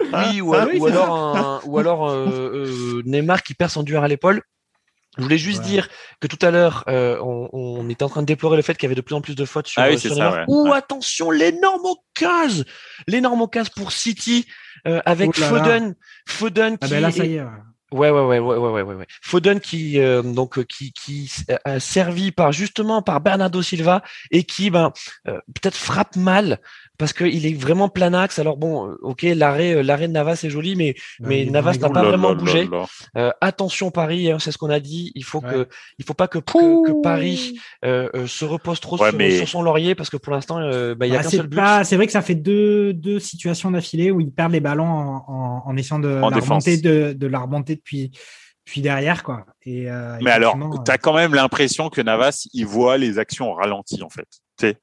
[0.00, 3.82] oui, ou, Ah oui, ou alors, un- ou alors euh, euh, Neymar qui perd son
[3.82, 4.42] duel à l'épaule.
[5.18, 5.66] Je voulais juste Ouais.
[5.70, 5.88] dire
[6.20, 8.82] que tout à l'heure, euh, on, on était en train de déplorer le fait qu'il
[8.82, 10.24] y avait de plus en plus de fautes sur, Ah oui, euh, c'est sur ça,
[10.28, 10.38] Neymar.
[10.40, 10.54] ouais.
[10.54, 10.76] Ou Ouais.
[10.76, 12.64] attention, l'énorme occasion,
[13.08, 14.46] l'énorme occasion pour City
[14.86, 15.48] euh, avec Oh là.
[15.48, 15.94] Foden,
[16.28, 17.44] Foden Ah qui ben là, est- ça y est.
[17.92, 18.10] ouais.
[18.10, 19.06] Ouais, ouais, ouais, ouais, ouais, ouais.
[19.22, 24.02] Foden qui euh, donc euh, qui qui euh, a servi par justement par Bernardo Silva
[24.30, 24.92] et qui ben
[25.28, 26.60] euh, peut-être frappe mal
[26.98, 28.38] parce qu'il est vraiment plein axe.
[28.38, 31.50] Alors bon, euh, ok, l'arrêt euh, l'arrêt de Navas est joli, mais Mais il est
[31.50, 32.68] Navas n'a pas vraiment là bougé.
[32.70, 32.84] là.
[33.16, 35.12] euh, attention Paris, hein, c'est ce qu'on a dit.
[35.14, 35.50] Il faut Ouais.
[35.52, 35.68] que
[35.98, 39.36] il faut pas que que, que Paris euh, euh, se repose trop Ouais, sur, mais-
[39.38, 41.36] sur son laurier parce que pour l'instant euh, bah, il y a Bah, qu'un c'est
[41.38, 41.56] seul but.
[41.56, 44.86] pas- c'est vrai que ça fait deux, deux situations d'affilée où ils perdent les ballons
[44.86, 48.10] en, en, en essayant de En la remonter, de, de la remonter depuis,
[48.66, 49.22] depuis derrière.
[49.22, 49.44] Quoi.
[49.64, 53.50] Et, euh, Mais alors, tu as quand même l'impression que Navas, il voit les actions
[53.50, 54.26] au ralenti, en fait.
[54.58, 54.74] Tu sais.
[54.74, 54.80] Tu-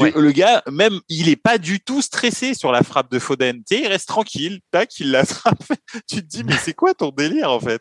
[0.00, 0.12] Ouais.
[0.16, 3.58] Le gars, même, il est pas du tout stressé sur la frappe de Foden.
[3.58, 4.60] Tu sais, il reste tranquille.
[4.70, 5.62] Tac, il l'attrape.
[6.08, 7.80] tu te dis, mais c'est quoi ton délire, en fait?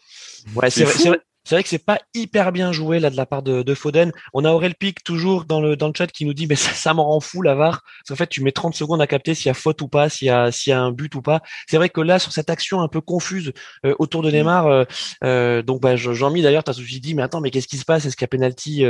[0.56, 1.22] Ouais, C'est c'est vrai.
[1.52, 4.14] C'est vrai, que c'est pas hyper bien joué là de la part de, de Foden.
[4.34, 6.72] On a Aurel Pic toujours dans le dans le chat qui nous dit mais ça,
[6.72, 9.36] ça me rend fou la VAR parce qu'en fait tu mets 30 secondes à capter
[9.36, 11.22] s'il y a faute ou pas, s'il y a s'il y a un but ou
[11.22, 11.42] pas.
[11.70, 13.52] C'est vrai que là sur cette action un peu confuse
[13.86, 14.84] euh, autour de Neymar euh,
[15.26, 17.84] euh, donc bah Je- Jean-Mi d'ailleurs t'as suffit dit mais attends mais qu'est-ce qui se
[17.86, 18.06] passe?
[18.06, 18.86] Est-ce qu'il y a penalty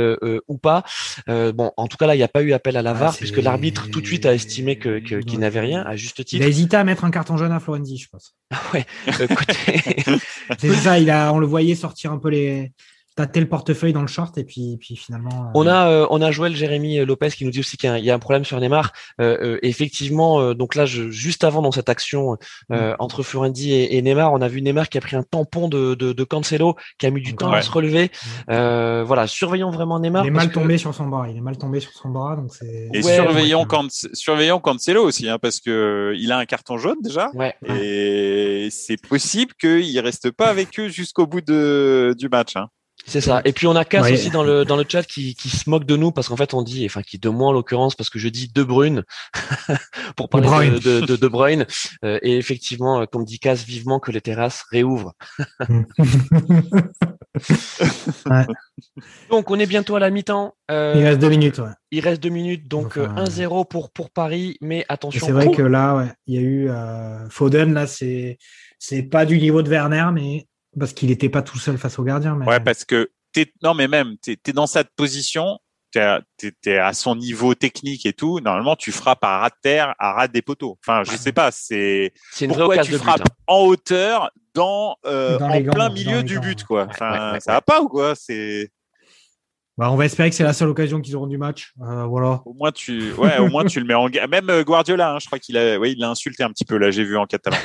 [0.46, 0.84] ou pas?
[1.26, 3.16] Bon en tout cas là il n'y a pas eu appel à la Ah, VAR
[3.16, 6.24] puisque l'arbitre tout de suite a estimé que que- qu'il n'avait rien à juste il
[6.26, 6.44] titre.
[6.44, 8.34] a hésité à mettre un carton jaune à Florenzi, je pense.
[8.72, 8.86] Ouais,
[9.26, 10.02] côté-
[10.58, 12.51] C'est ça, il a, on le voyait sortir un peu les.
[12.52, 12.72] え、
[13.14, 15.46] tâter le portefeuille dans le short et puis, puis finalement.
[15.46, 17.90] euh, On a euh, on a Joël Jérémy Lopez qui nous dit aussi qu'il y
[17.90, 18.92] a un, il y a un problème sur Neymar.
[19.20, 22.36] Euh, euh, effectivement, euh, donc là, je, juste avant dans cette action
[22.72, 25.68] euh, entre Florendi et, et Neymar, on a vu Neymar qui a pris un tampon
[25.68, 28.10] de, de, de Cancelo, qui a mis du temps à se relever.
[28.50, 30.24] Euh, voilà, surveillons vraiment Neymar.
[30.24, 31.28] il est mal que- tombé sur son bras.
[31.28, 32.88] Il est mal tombé sur son bras, donc c'est.
[32.94, 33.66] Et Ouais, surveillons, ouais.
[33.68, 37.30] quand, surveillons Cancelo aussi, hein, parce que il a un carton jaune déjà.
[37.34, 37.54] Ouais.
[37.68, 42.56] Et c'est possible qu'il reste pas avec eux jusqu'au bout de, du match.
[42.56, 42.68] Hein.
[43.06, 43.40] C'est ça.
[43.44, 44.12] Et puis on a Cass Ouais.
[44.12, 46.54] aussi dans le dans le chat qui, qui se moque de nous parce qu'en fait
[46.54, 49.02] on dit, enfin qui de moi en l'occurrence parce que je dis De Bruyne
[50.16, 50.74] pour parler Bruyne.
[50.78, 51.66] de de, de, De Bruyne.
[52.04, 55.12] Euh, et effectivement, euh, comme dit Cass, vivement que les terrasses réouvrent.
[59.30, 60.54] Donc on est bientôt à la mi-temps.
[60.70, 61.70] Euh, il reste deux minutes, ouais.
[61.90, 65.26] Il reste deux minutes, donc Enfin, euh, 1-0 pour, pour Paris, mais attention.
[65.26, 68.38] c'est vrai que là, ouais, il y a eu euh, Foden, là, c'est
[68.78, 70.46] c'est pas du niveau de Werner, mais
[70.78, 72.36] parce qu'il n'était pas tout seul face au gardien.
[72.36, 72.46] Mais...
[72.46, 75.58] Ouais, parce que t'es, non, mais même, t'es, t'es dans cette position.
[75.92, 79.94] tu es, à son niveau technique et tout, normalement, tu frappes à ras de terre,
[79.98, 80.78] à ras des poteaux.
[80.82, 82.12] Enfin, je sais pas, c'est
[82.46, 83.34] pourquoi tu frappes hein.
[83.46, 86.86] en hauteur dans, euh, en plein milieu du but, quoi.
[86.90, 88.14] Enfin, ça va pas ou quoi?
[88.14, 88.70] C'est
[89.82, 91.72] bah, on va espérer que c'est la seule occasion qu'ils auront du match.
[91.82, 92.40] Euh, voilà.
[92.44, 94.08] Au moins tu, ouais, au moins tu le mets en.
[94.28, 96.78] Même euh, Guardiola, hein, je crois qu'il a, ouais, il l'a insulté un petit peu
[96.78, 96.92] là.
[96.92, 97.56] J'ai vu en catalan.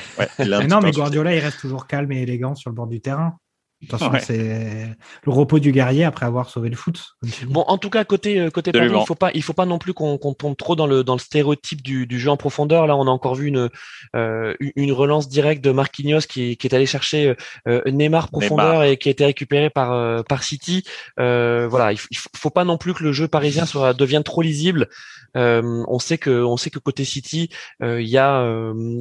[0.67, 3.37] non, mais Guardiola, il reste toujours calme et élégant sur le bord du terrain.
[3.79, 4.89] De toute façon, c'est
[5.23, 6.99] le repos du guerrier après avoir sauvé le foot.
[7.45, 9.77] Bon, en tout cas, côté euh, côté Paris, il faut pas il faut pas non
[9.77, 12.87] plus qu'on tombe trop dans le dans le stéréotype du, du, jeu en profondeur.
[12.87, 13.69] Là, on a encore vu une
[14.15, 17.35] euh, une relance directe de Marquinhos qui, qui est allé chercher
[17.67, 20.83] euh, Neymar profondeur et qui a été récupéré par par City.
[21.15, 24.89] voilà, il, il faut pas non plus que le jeu parisien soit devienne trop lisible.
[25.35, 27.49] on sait que on sait que côté City,
[27.81, 28.43] il y a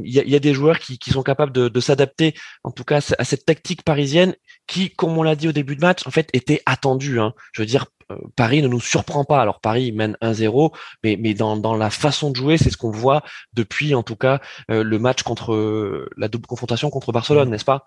[0.04, 2.72] il y a, y a des joueurs qui, qui sont capables de, de s'adapter, en
[2.72, 4.34] tout cas à cette tactique parisienne
[4.66, 7.20] qui, comme on l'a dit au début de match, en fait, était attendu.
[7.20, 7.32] Hein.
[7.52, 9.40] Je veux dire, euh, Paris ne nous surprend pas.
[9.40, 12.90] Alors Paris mène 1-0, mais, mais dans, dans la façon de jouer, c'est ce qu'on
[12.90, 14.40] voit depuis, en tout cas,
[14.70, 17.84] euh, le match contre euh, la double confrontation contre Barcelone, n'est-ce pas?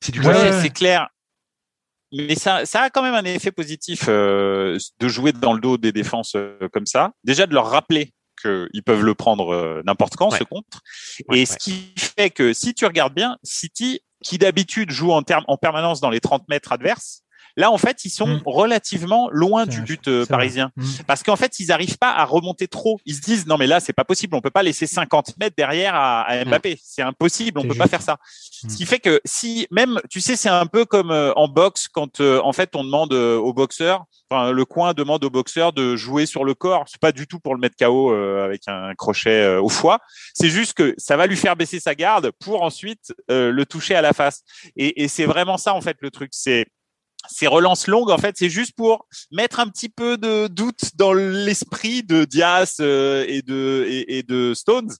[0.00, 1.08] C'est du ouais, c'est clair.
[2.12, 5.90] Mais ça, ça a quand même un effet positif de jouer dans le dos des
[5.90, 6.36] défenses
[6.72, 7.12] comme ça.
[7.24, 10.80] Déjà de leur rappeler qu'ils peuvent le prendre n'importe quand, ce contre.
[11.32, 15.44] Et ce qui fait que si tu regardes bien, City qui d'habitude jouent en, terme,
[15.46, 17.23] en permanence dans les 30 mètres adverses,
[17.56, 18.42] Là, en fait, ils sont mm.
[18.46, 20.72] relativement loin du but euh, parisien.
[20.76, 20.84] Mm.
[21.06, 22.98] Parce qu'en fait, ils n'arrivent pas à remonter trop.
[23.06, 24.34] Ils se disent, non, mais là, c'est pas possible.
[24.34, 26.48] On peut pas laisser 50 mètres derrière à, mm.
[26.48, 26.78] Mbappé.
[26.82, 27.60] C'est impossible.
[27.60, 28.18] On peut pas faire ça.
[28.68, 31.86] Ce qui fait que si, même, tu sais, c'est un peu comme euh, en boxe
[31.88, 35.94] quand, euh, en fait, on demande aux boxeurs, enfin, le coin demande aux boxeurs de
[35.96, 36.84] jouer sur le corps.
[36.86, 40.00] C'est pas du tout pour le mettre KO avec un crochet au foie.
[40.32, 44.02] C'est juste que ça va lui faire baisser sa garde pour ensuite le toucher à
[44.02, 44.42] la face.
[44.76, 46.30] Et, et c'est vraiment ça, en fait, le truc.
[46.32, 46.66] C'est,
[47.28, 51.12] ces relances longues, en fait, c'est juste pour mettre un petit peu de doute dans
[51.12, 54.90] l'esprit de Diaz euh, et de et, de Stones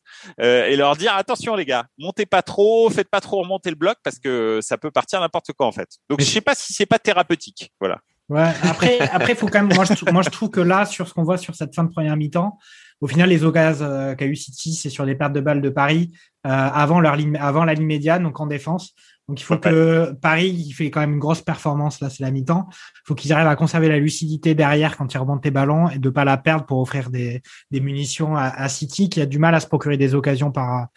[0.40, 3.76] euh, et leur dire attention les gars, montez pas trop, faites pas trop remonter le
[3.76, 5.88] bloc parce que ça peut partir n'importe quoi en fait.
[6.08, 8.00] Donc je sais pas si c'est pas thérapeutique, voilà.
[8.28, 8.52] Ouais.
[8.62, 9.74] Après, après, faut quand même.
[9.74, 11.90] Moi, je, moi, je trouve que là, sur ce qu'on voit sur cette fin de
[11.90, 12.58] première mi-temps,
[13.00, 15.70] au final, les occasions euh, qu'a eu City, c'est sur des pertes de balles de
[15.70, 16.12] Paris
[16.46, 18.94] avant leur ligne, avant la ligne médiane, donc en défense.
[19.28, 22.30] Donc il faut que Paris, il fait quand même une grosse performance, là c'est la
[22.30, 22.66] mi-temps.
[22.70, 25.98] Il faut qu'ils arrivent à conserver la lucidité derrière quand ils remontent les ballons et
[25.98, 27.40] de pas la perdre pour offrir des,
[27.70, 30.88] des munitions à, à, City qui a du mal à se procurer des occasions par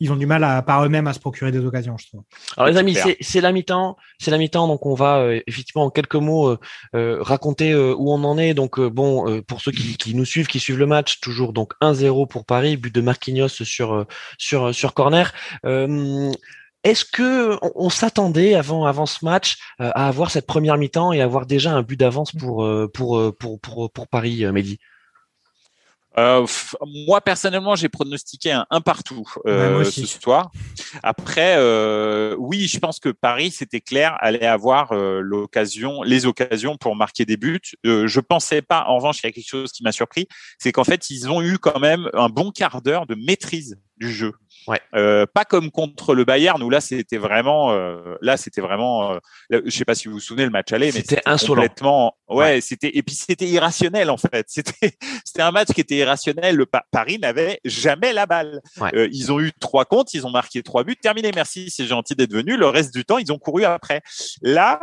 [0.00, 2.22] ils ont du mal à, par eux-mêmes à se procurer des occasions, je trouve.
[2.56, 5.90] Alors les amis, c'est la mi-temps, c'est la mi-temps, donc on va euh, effectivement en
[5.90, 6.58] quelques mots euh,
[6.94, 8.54] euh raconter euh, où on en est.
[8.54, 12.28] Donc bon, pour ceux qui, qui, nous suivent, qui suivent le match, toujours donc 1-0
[12.28, 14.06] pour Paris, but de Marquinhos sur
[14.38, 15.32] sur sur corner.
[16.86, 21.20] Est-ce que on, s'attendait avant avant ce match euh, à avoir cette première mi-temps et
[21.20, 24.78] avoir déjà un but d'avance pour, euh, pour, euh, pour, pour, pour Paris, Mehdi?
[26.18, 26.46] Euh,
[27.06, 30.50] moi personnellement, j'ai pronostiqué un, un partout euh, ce soir.
[31.02, 36.96] Après, euh, oui, je pense que Paris, c'était clair, allait avoir l'occasion, les occasions pour
[36.96, 37.60] marquer des buts.
[37.84, 38.84] je pensais pas.
[38.88, 40.26] En revanche, il y a quelque chose qui m'a surpris,
[40.58, 44.12] c'est qu'en fait, ils ont eu quand même un bon quart d'heure de maîtrise du
[44.12, 44.32] jeu.
[44.66, 44.80] Ouais.
[44.94, 49.62] Euh, pas comme contre le Bayern où là c'était vraiment, euh, là c'était vraiment, euh,
[49.64, 51.62] je sais pas si vous vous souvenez le match aller, mais c'était insolent.
[51.62, 54.46] Complètement, ouais, c'était et puis c'était irrationnel en fait.
[54.48, 56.56] C'était c'était un match qui était irrationnel.
[56.56, 58.60] Le Paris n'avait jamais la balle.
[58.80, 61.30] Euh, ils ont eu trois comptes, ils ont marqué trois buts, terminé.
[61.34, 62.56] Merci, c'est gentil d'être venu.
[62.56, 64.02] Le reste du temps, ils ont couru après.
[64.42, 64.80] Là,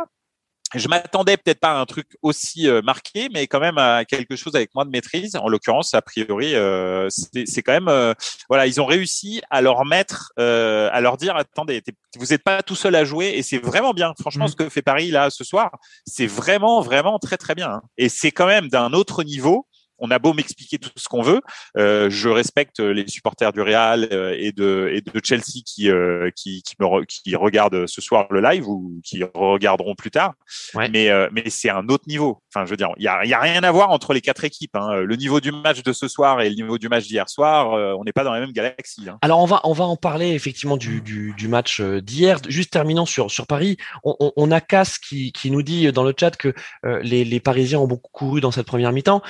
[0.74, 4.36] je m'attendais peut-être pas à un truc aussi euh, marqué, mais quand même à quelque
[4.36, 5.36] chose avec moins de maîtrise.
[5.36, 8.14] En l'occurrence, a priori, euh, c'est quand même, euh,
[8.48, 11.82] voilà, ils ont réussi à leur mettre, à leur dire, attendez,
[12.16, 14.12] vous n'êtes pas tout seul à jouer, et c'est vraiment bien.
[14.20, 14.48] Franchement, mmh.
[14.48, 15.70] ce que fait Paris là ce soir,
[16.06, 17.70] c'est vraiment, vraiment très, très bien.
[17.70, 17.82] Hein.
[17.96, 19.66] Et c'est quand même d'un autre niveau
[19.98, 21.40] on a beau m'expliquer tout ce qu'on veut,
[21.76, 26.30] euh, je respecte les supporters du Real euh, et de, et de Chelsea qui, euh,
[26.34, 30.34] qui, qui, me qui regardent ce soir le live ou qui regarderont plus tard.
[30.74, 32.42] Mais, mais c'est un autre niveau.
[32.52, 34.44] Enfin, je veux dire, il y a, y a rien à voir entre les quatre
[34.44, 34.76] équipes.
[34.76, 34.96] Hein.
[34.96, 38.04] Le niveau du match de ce soir et le niveau du match d'hier soir, on
[38.04, 39.08] n'est pas dans la même galaxie.
[39.08, 39.18] Hein.
[39.22, 42.38] Alors on va, on va en parler effectivement du, du, du match d'hier.
[42.48, 46.04] Juste terminant sur, sur Paris, on, on, on a Cass qui, qui nous dit dans
[46.04, 49.22] le chat que les, les Parisiens ont beaucoup couru dans cette première mi-temps.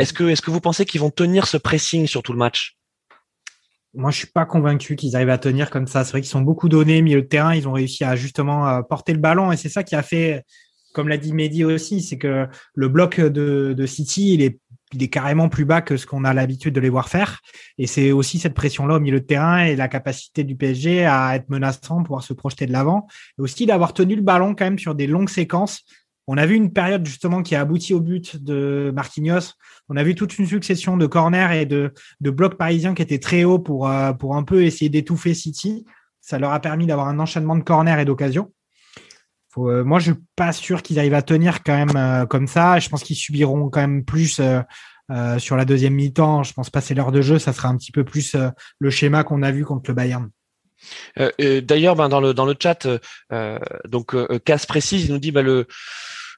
[0.00, 2.76] Est-ce que, vous pensez qu'ils vont tenir ce pressing sur tout le match?
[3.92, 6.04] Moi, je suis pas convaincu qu'ils arrivent à tenir comme ça.
[6.04, 7.54] C'est vrai qu'ils sont beaucoup donnés, milieu de terrain.
[7.54, 9.52] Ils ont réussi à justement porter le ballon.
[9.52, 10.44] Et c'est ça qui a fait,
[10.94, 14.58] comme l'a dit Mehdi aussi, c'est que le bloc de, City, il est,
[14.92, 17.40] il est carrément plus bas que ce qu'on a l'habitude de les voir faire.
[17.78, 21.34] Et c'est aussi cette pression-là au milieu de terrain et la capacité du PSG à
[21.34, 23.06] être menaçant, pouvoir se projeter de l'avant.
[23.38, 25.84] Et aussi d'avoir tenu le ballon quand même sur des longues séquences
[26.32, 29.54] On a vu une période justement qui a abouti au but de Marquinhos.
[29.88, 33.42] On a vu toute une succession de corners et de, blocs parisiens qui étaient très
[33.42, 35.84] hauts pour, euh, pour un peu essayer d'étouffer City.
[36.20, 38.52] Ça leur a permis d'avoir un enchaînement de corners et d'occasions.
[39.58, 42.78] Euh, moi, je suis pas sûr qu'ils arrivent à tenir quand même euh, comme ça.
[42.78, 44.40] Je pense qu'ils subiront quand même plus
[45.38, 46.44] sur la deuxième mi-temps.
[46.44, 48.36] Je pense passer l'heure de jeu, ça sera un petit peu plus
[48.78, 50.30] le schéma qu'on a vu contre le Bayern.
[51.28, 52.86] D'ailleurs, ben, dans le chat,
[53.88, 54.14] donc
[54.44, 55.66] Casse précise, il nous dit bah, le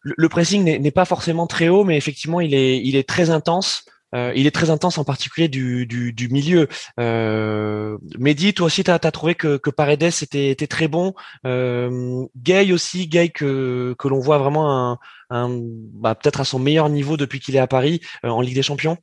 [0.02, 3.84] le pressing n'est pas forcément très haut, mais effectivement, il est, très intense.
[4.14, 6.68] Euh, il est très intense en particulier du, milieu.
[7.00, 11.14] Euh, Mehdi, toi aussi, tu as, trouvé que, Paredes était, très bon.
[11.46, 14.98] Euh, Gay aussi, Gay que, l'on voit vraiment un,
[15.30, 18.54] un bah, peut-être à son meilleur niveau depuis qu'il est à Paris euh, en Ligue
[18.54, 18.98] des Champions.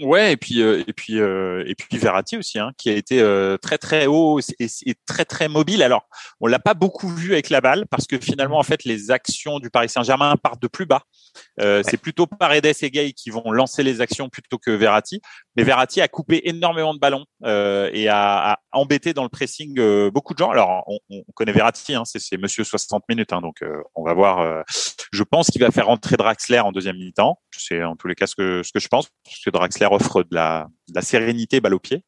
[0.00, 3.20] Ouais, et puis euh, et puis euh, et puis Verratti aussi, hein, qui a été
[3.20, 4.68] euh, très très haut et,
[5.06, 5.84] très très mobile.
[5.84, 6.08] Alors,
[6.40, 9.60] on l'a pas beaucoup vu avec la balle parce que finalement, en fait, les actions
[9.60, 11.02] du Paris Saint-Germain partent de plus bas.
[11.58, 15.20] C'est plutôt Paredes et Gay qui vont lancer les actions plutôt que Verratti.
[15.56, 20.34] Mais Verratti a coupé énormément de ballons et a, a, embêté dans le pressing beaucoup
[20.34, 20.50] de gens.
[20.50, 23.62] Alors, on, on connaît Verratti, hein, c'est Monsieur 60 minutes, hein, donc
[23.94, 24.64] on va voir.
[25.12, 27.38] je pense qu'il va faire rentrer Draxler en deuxième mi-temps.
[27.56, 30.22] C'est en tous les cas ce que ce que je pense, parce que Draxler offre
[30.22, 32.04] de la, de la sérénité balle au pied.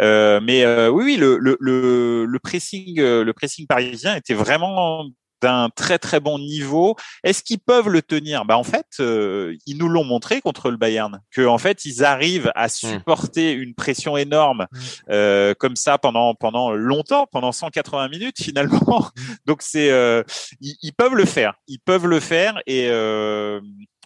[0.00, 4.34] Euh, mais euh, oui, oui, le, le, le, le pressing, euh, le pressing parisien était
[4.34, 5.06] vraiment
[5.44, 6.96] d'un très très bon niveau.
[7.22, 8.44] Est-ce qu'ils peuvent le tenir?
[8.46, 12.02] Bah en fait, euh, ils nous l'ont montré contre le Bayern que en fait ils
[12.02, 12.70] arrivent à hmm.
[12.70, 14.78] supporter une pression énorme hmm.
[15.10, 19.10] euh, comme ça pendant pendant longtemps, pendant 180 minutes finalement.
[19.16, 19.34] Hmm.
[19.44, 20.22] Donc c'est euh,
[20.60, 22.88] ils, ils, peuvent le faire, ils peuvent le faire et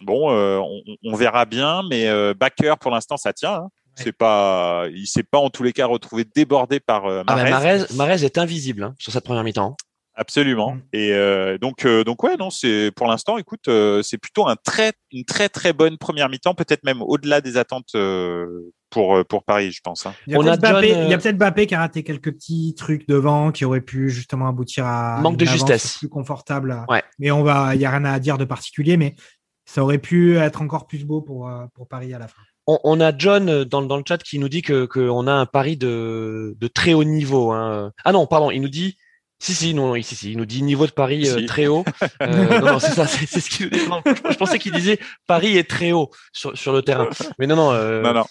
[0.01, 1.83] bon, on, on, verra bien.
[1.89, 3.53] Mais Backer pour l'instant ça tient.
[3.53, 3.69] Hein.
[3.95, 7.51] C'est pas, il s'est pas en tous les cas retrouvé débordé par euh, Marez.
[7.51, 9.75] Ah Marez, est invisible hein, sur cette première mi-temps.
[10.19, 10.75] Absolument.
[10.75, 10.81] Mm.
[10.91, 14.57] Et euh, donc, euh, donc ouais, non, c'est pour l'instant, écoute, euh, c'est plutôt un
[14.57, 17.95] très, une très très bonne première mi-temps, peut-être même au-delà des attentes
[18.89, 20.05] pour pour Paris, je pense.
[20.05, 20.13] Hein.
[20.27, 24.09] Il y a peut-être Bappé, qui a raté quelques petits trucs devant, qui auraient pu
[24.09, 26.83] justement aboutir à manque de justesse, plus confortable.
[26.89, 27.01] Ouais.
[27.17, 29.15] Mais on va, il y a rien à dire de particulier, mais
[29.65, 32.41] ça aurait pu être encore plus beau pour pour Paris à la fin.
[32.67, 35.75] On, a John dans, dans le chat qui nous dit que qu'on a un pari
[35.75, 37.51] de, de très haut niveau.
[37.51, 37.93] Hein.
[38.03, 38.95] Ah non, pardon, il nous dit
[39.39, 41.85] si, si, non, si, si, il nous dit niveau de Paris euh, très haut.
[42.21, 43.79] Euh, non, non, c'est ça, c'est ce qu'il nous dit.
[43.79, 47.07] je, pensais qu'il disait Paris est très haut sur, sur le terrain.
[47.37, 48.25] Mais non, non, euh, non, non.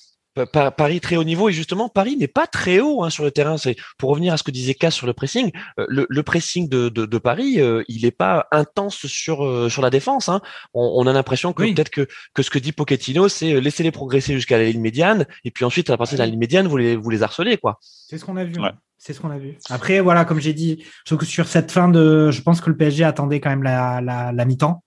[0.46, 3.56] Paris très haut niveau et justement Paris n'est pas très haut hein, sur le terrain.
[3.56, 5.50] C'est pour revenir à ce que disait Cass sur le pressing.
[5.78, 9.68] Euh, le, le, pressing de, de, de Paris, euh, il n'est pas intense sur euh,
[9.68, 10.28] sur la défense.
[10.28, 10.40] Hein.
[10.74, 13.90] On, on, a l'impression que peut-être que que ce que dit Pochettino, c'est laisser les
[13.90, 16.76] progresser jusqu'à la ligne médiane et puis ensuite à partir de la ligne médiane, vous
[16.76, 17.78] les vous les harcelez quoi.
[17.80, 18.60] C'est ce qu'on a vu.
[18.60, 18.70] Ouais.
[18.98, 19.56] C'est ce qu'on a vu.
[19.70, 23.40] Après, voilà, comme j'ai dit, sur cette fin de, je pense que le PSG attendait
[23.40, 24.82] quand même la, la, la mi-temps.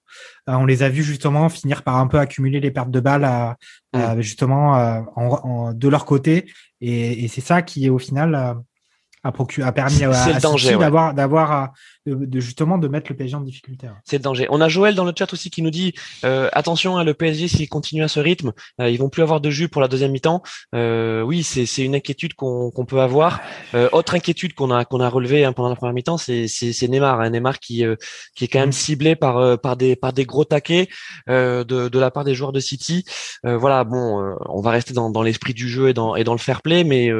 [0.49, 3.55] Euh, on les a vus justement finir par un peu accumuler les pertes de balles,
[3.93, 4.19] mm.
[4.19, 6.51] justement euh, en, de leur côté,
[6.81, 8.57] et, et c'est ça qui au final a,
[9.23, 11.73] a permis à, à d'avoir d'avoir
[12.05, 13.87] de, justement de mettre le PSG en difficulté.
[14.05, 14.47] C'est le danger.
[14.49, 15.93] On a Joël dans le chat aussi qui nous dit
[16.25, 19.39] euh, attention, hein, le PSG s'il continue à ce rythme, euh, ils vont plus avoir
[19.39, 20.41] de jus pour la deuxième mi-temps.
[20.73, 23.39] Euh, oui, c'est c'est une inquiétude qu'on qu'on peut avoir.
[23.75, 26.87] Euh, autre inquiétude qu'on a qu'on a relevé hein, pendant la première mi-temps, c'est c'est
[26.87, 27.95] Neymar, hein, Neymar qui euh,
[28.35, 28.73] qui est quand même mm.
[28.73, 30.87] ciblé par par des par des gros taquets
[31.27, 33.05] de de la part des joueurs de City.
[33.43, 36.39] voilà, bon, on va rester dans dans l'esprit du jeu et dans et dans le
[36.39, 37.11] fair play, mais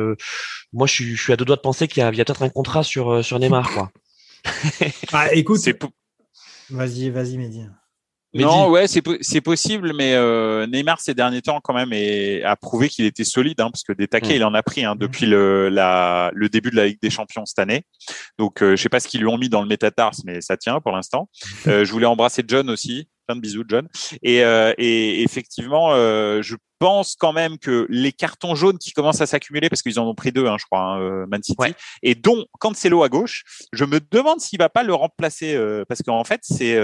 [0.73, 2.21] moi je suis je suis à deux doigts de penser qu'il y a, il y
[2.21, 3.91] a peut-être un contrat sur sur Neymar quoi.
[5.14, 5.60] Ah, écoute,
[6.70, 7.66] vas-y, vas-y, Mehdi.
[8.34, 11.92] Non, ouais, c'est possible, mais euh, Neymar ces derniers temps quand même
[12.46, 14.38] a prouvé qu'il était solide, hein, parce que des taquets mm.
[14.38, 17.46] il en a pris hein, depuis le, la, le début de la Ligue des Champions
[17.46, 17.84] cette année.
[18.38, 20.56] Donc euh, je sais pas ce qu'ils lui ont mis dans le métatarse, mais ça
[20.56, 21.30] tient pour l'instant.
[21.68, 23.88] Euh, je voulais embrasser John aussi, plein de bisous John.
[24.21, 29.21] Et, euh, et effectivement, euh, je pense quand même que les cartons jaunes qui commencent
[29.21, 31.73] à s'accumuler, parce qu'ils en ont pris deux, hein, je crois, hein, euh, Man City,
[32.01, 35.57] et dont Cancelo à gauche, je me demande s'il va pas le remplacer,
[35.88, 36.77] parce qu'en fait, c'est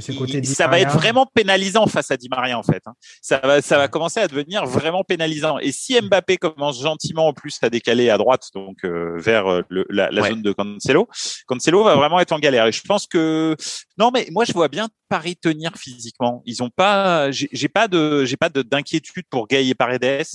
[0.00, 2.82] ça va être vraiment pénalisant face à Di Maria en fait.
[2.86, 2.92] Hein.
[3.22, 5.58] Ça va, ça va commencer à devenir vraiment pénalisant.
[5.58, 9.62] Et si Mbappé commence gentiment en plus à décaler à droite, donc euh, vers euh,
[9.88, 11.08] la, zone de Cancelo,
[11.46, 12.66] Cancelo va vraiment être en galère.
[12.66, 13.56] Et je pense que
[13.96, 16.42] non, mais moi je vois bien Paris tenir physiquement.
[16.44, 20.26] Ils ont pas, j'ai pas de, j'ai pas d'inquiétude pour Gay et Paredes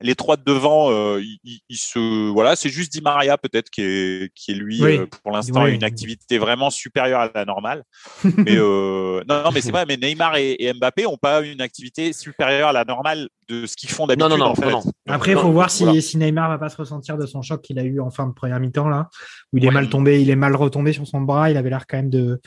[0.00, 4.32] les trois de devant, euh, il, se voilà, c'est juste Di Maria peut-être qui est
[4.34, 7.84] qui est lui euh, pour l'instant une activité vraiment supérieure à la normale.
[8.24, 9.84] mais euh, non, non, mais c'est vrai.
[9.86, 13.90] Mais Neymar et, Mbappé ont pas une activité supérieure à la normale de ce qu'ils
[13.90, 14.30] font d'habitude.
[14.30, 14.72] Non, non, en fait.
[15.06, 17.78] Après, il faut voir si, si Neymar va pas se ressentir de son choc qu'il
[17.78, 19.08] a eu en fin de première mi-temps là,
[19.52, 21.50] où il est mal tombé, il est mal retombé sur son bras.
[21.50, 22.40] Il avait l'air quand même de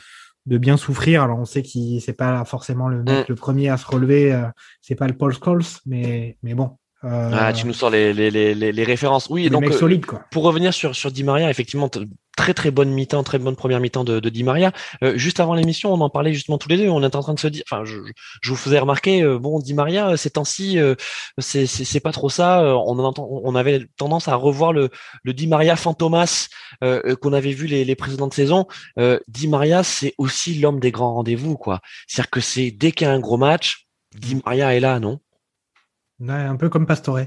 [0.48, 1.22] de bien souffrir.
[1.22, 3.32] Alors on sait qu'il c'est pas forcément le mec Mm.
[3.32, 4.46] le premier à se relever, euh,
[4.80, 6.76] c'est pas le Paul Scholes, mais mais bon.
[7.04, 9.28] Euh, Ah, tu nous sors les, les, les, les, les références.
[9.30, 10.22] Oui, le donc euh, solide quoi.
[10.30, 11.88] pour revenir sur, sur Di Maria, effectivement,
[12.36, 14.72] très très bonne mi-temps, très bonne première mi-temps de, de Di Maria.
[15.02, 16.88] Euh, juste avant l'émission, on en parlait justement tous les deux.
[16.88, 17.96] On était en train de se dire, enfin, je,
[18.42, 20.94] je- vous faisais remarquer, euh, bon, Di Maria, euh, ces temps-ci, euh,
[21.38, 22.62] c'est pas trop ça.
[22.62, 24.88] Euh, On en entend, on avait tendance à revoir le,
[25.22, 26.48] le Di Maria fantomas
[26.84, 28.66] euh, euh, qu'on avait vu les, les précédentes saisons.
[28.98, 31.80] Euh, Di Maria, c'est aussi l'homme des grands rendez-vous, quoi.
[32.06, 33.86] C'est-à-dire que c'est dès qu'il y a un gros match,
[34.16, 35.18] Di Maria est là, non?
[36.20, 37.20] Ouais, un peu comme Pastore.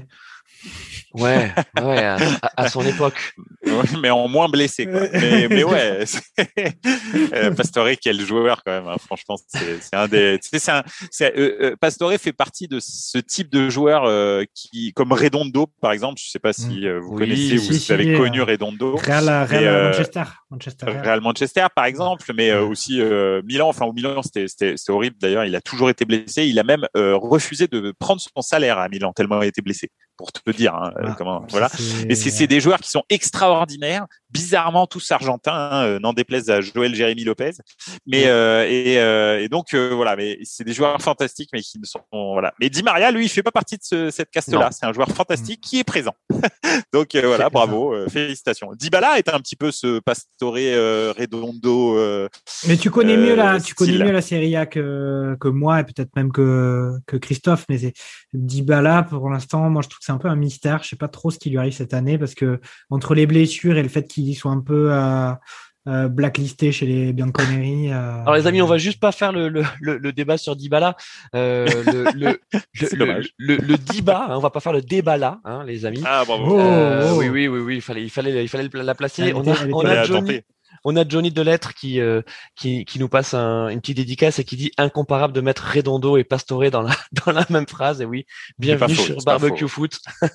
[1.14, 2.16] Ouais, ouais,
[2.56, 3.34] à, son époque.
[3.66, 4.86] Ouais, mais en moins blessé.
[4.86, 5.00] Quoi.
[5.12, 6.04] Mais, mais ouais,
[7.34, 8.88] euh, Pastore, quel joueur quand même.
[8.88, 8.96] hein.
[9.04, 10.38] Franchement, c'est c'est un des.
[10.42, 14.04] tu sais, c'est un- c'est- euh, euh, Pastore fait partie de ce type de joueur
[14.04, 16.20] euh, qui, comme Redondo par exemple.
[16.22, 18.96] Je sais pas si euh, vous Oui, connaissez si, ou si, vous avez connu Redondo.
[18.96, 20.22] Real, Real euh, Manchester.
[20.50, 21.02] Manchester Real.
[21.02, 23.68] Real Manchester par exemple, mais euh, aussi euh, Milan.
[23.68, 25.16] Enfin, au Milan, c'était c'était- c'était horrible.
[25.20, 26.44] D'ailleurs, il a toujours été blessé.
[26.46, 29.90] Il a même euh, refusé de prendre son salaire à Milan tellement il était blessé.
[30.18, 31.44] Pour te dire hein, Ah, comment.
[31.50, 31.70] Voilà.
[32.08, 36.60] Et c'est des joueurs qui sont extraordinaires, bizarrement tous argentins, hein, euh, n'en déplaise à
[36.60, 37.52] Joël Jérémy Lopez.
[38.06, 41.78] Mais euh, et, euh, et donc euh, voilà, mais c'est des joueurs fantastiques, mais qui
[41.78, 42.52] ne sont voilà.
[42.60, 44.70] Mais Di Maria, lui, il fait pas partie de ce- cette caste-là.
[44.72, 46.14] C'est un joueur fantastique qui est présent.
[46.92, 48.70] donc euh, voilà, bravo, euh, félicitations.
[48.74, 51.96] Dybala est un petit peu ce Pastore euh, Redondo.
[51.98, 52.28] euh,
[52.66, 54.04] Mais tu connais mieux euh, la, tu connais style.
[54.04, 57.64] mieux la Serie A que, que moi et peut-être même que, que Christophe.
[57.68, 57.92] Mais c'est
[58.32, 60.82] Dybala pour l'instant, moi je trouve que c'est un peu un mystère.
[60.82, 62.60] Je sais pas trop ce qui lui arrive cette année parce que
[62.90, 65.32] entre les blessures et le fait qu'il soit un peu euh,
[65.88, 67.92] euh, blacklisté chez les Bianconeri.
[67.92, 70.54] euh, Alors les amis, on va juste pas faire le, le, le, le débat sur
[70.54, 70.96] Dybala.
[71.34, 73.30] Euh, le, le, le, C'est le, dommage.
[73.38, 76.02] le, le débat, hein, on va pas faire le débat là, hein, les amis.
[76.06, 76.44] Ah bravo.
[76.56, 77.18] Oh, Euh, oh.
[77.18, 79.22] Oui, oui, oui, oui, il fallait, il fallait, il fallait la placer.
[79.24, 80.40] Elle On était- a, on a Johnny.
[80.84, 82.22] On a Johnny Delettre qui, euh,
[82.56, 86.16] qui, qui nous passe un, une petite dédicace et qui dit incomparable de mettre Redondo
[86.16, 88.00] et Pastore dans la, dans la même phrase.
[88.00, 88.26] Et oui,
[88.58, 89.68] bienvenue faux, sur Barbecue.
[89.68, 89.98] Foot.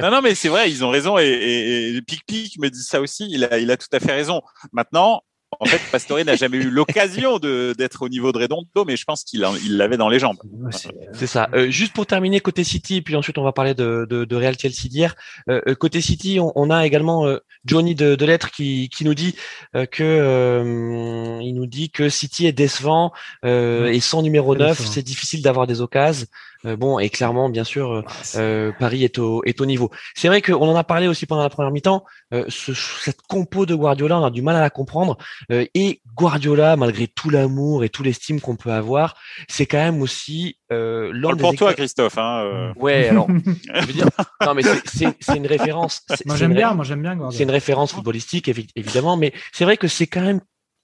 [0.00, 2.82] Non, non, mais c'est vrai, ils ont raison et, et, et Pic Pic me dit
[2.82, 3.28] ça aussi.
[3.30, 4.42] Il a, il a tout à fait raison.
[4.72, 5.22] Maintenant,
[5.58, 9.04] en fait, Pastore n'a jamais eu l'occasion de d'être au niveau de Redondo, mais je
[9.04, 10.38] pense qu'il il l'avait dans les jambes.
[10.70, 11.48] C'est- ça.
[11.54, 14.36] Euh, juste pour terminer côté City, et puis ensuite on va parler de, de, de
[14.36, 15.16] Real Chelsea d'hier.
[15.48, 19.04] Euh, euh, côté City, on, on a également euh, Johnny de, de Lettres qui, qui
[19.04, 19.34] nous dit
[19.74, 23.12] euh, que euh, il nous dit que City est décevant
[23.44, 24.92] euh, et sans numéro Très 9, décevant.
[24.92, 26.26] c'est difficile d'avoir des occasions.
[26.66, 28.02] Euh, bon, et clairement, bien sûr, euh,
[28.36, 29.90] euh, Paris est au, est au niveau.
[30.14, 32.04] C'est vrai qu'on en a parlé aussi pendant la première mi-temps.
[32.34, 35.16] euh, ce- cette compo de Guardiola, on a du mal à la comprendre.
[35.50, 39.16] Euh, et Guardiola, malgré tout l'amour et tout l'estime qu'on peut avoir,
[39.48, 42.18] c'est quand même aussi euh, Parle pour toi, Christophe.
[42.18, 42.72] Hein, euh.
[42.76, 43.26] Ouais, alors,
[43.74, 44.06] je veux dire,
[44.44, 46.02] non, mais c'est- c'est c'est une référence.
[46.08, 47.42] c'est- Moi c'est j'aime bien, moi j'aime bien C'est Guardiola.
[47.44, 50.40] une référence footballistique, évi- évidemment, mais c'est vrai que c'est quand même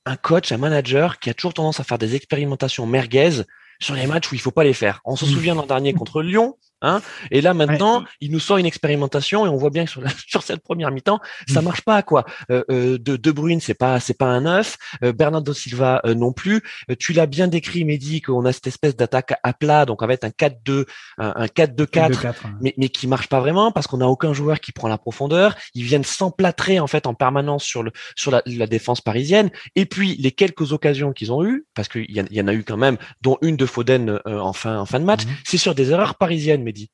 [0.07, 3.43] un coach, un manager qui a toujours tendance à faire des expérimentations merguez
[3.79, 5.01] sur les matchs où il faut pas les faire.
[5.05, 7.01] On se souvient l'an dernier contre Lyon, hein,
[7.31, 10.11] et là maintenant, il nous sort une expérimentation et on voit bien que sur, la-
[10.27, 11.65] sur cette première mi-temps, ça Mm.
[11.65, 12.25] marche pas quoi.
[12.51, 16.15] Euh, euh, de De Bruyne, c'est pas c'est pas un neuf, euh, Bernardo Silva euh,
[16.15, 16.63] non plus.
[16.99, 20.29] Tu l'as bien décrit, Mehdi, qu'on a cette espèce d'attaque à plat, donc avec un
[20.31, 20.85] 4-2,
[21.19, 22.59] un, un 4-2-4 4, hein.
[22.61, 25.57] mais, mais qui marche pas vraiment parce qu'on n'a aucun joueur qui prend la profondeur.
[25.75, 29.51] Ils viennent s'emplâtrer en fait en permanence sur le sur la, la défense parisienne.
[29.75, 32.49] Et puis les quelques occasions qu'ils ont eues, parce qu'il y, en- il y en
[32.49, 35.33] a eu quand même, dont une de Foden en fin en fin de match, Mhm.
[35.45, 36.91] c'est sur des erreurs parisiennes, Mehdi.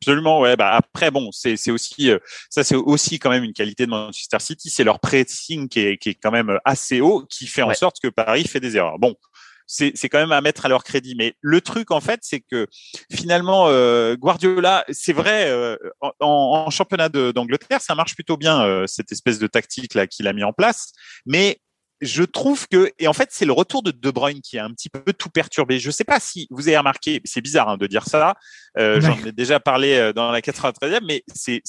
[0.00, 0.56] Absolument, ouais.
[0.56, 2.18] Bah après, bon, c'est aussi euh,
[2.48, 5.98] ça, c'est aussi quand même une qualité de Manchester City, c'est leur pressing qui est
[5.98, 7.74] qui est quand même assez haut, qui fait en Ouais.
[7.74, 8.98] sorte que Paris fait des erreurs.
[8.98, 9.14] Bon,
[9.66, 11.14] c'est quand même à mettre à leur crédit.
[11.18, 12.66] Mais le truc en fait, c'est que
[13.12, 19.12] finalement euh, Guardiola, c'est vrai, euh, en, en championnat d'Angleterre, ça marche plutôt bien cette
[19.12, 20.92] espèce de tactique là qu'il a mis en place,
[21.26, 21.58] mais
[22.00, 24.70] je trouve que et en fait c'est le retour de De Bruyne qui a un
[24.70, 25.78] petit peu tout perturbé.
[25.78, 28.34] Je sais pas si vous avez remarqué, c'est bizarre hein, de dire ça.
[28.78, 29.00] Euh, Ouais.
[29.00, 31.62] J'en ai déjà parlé euh, dans la 93e, mais c'est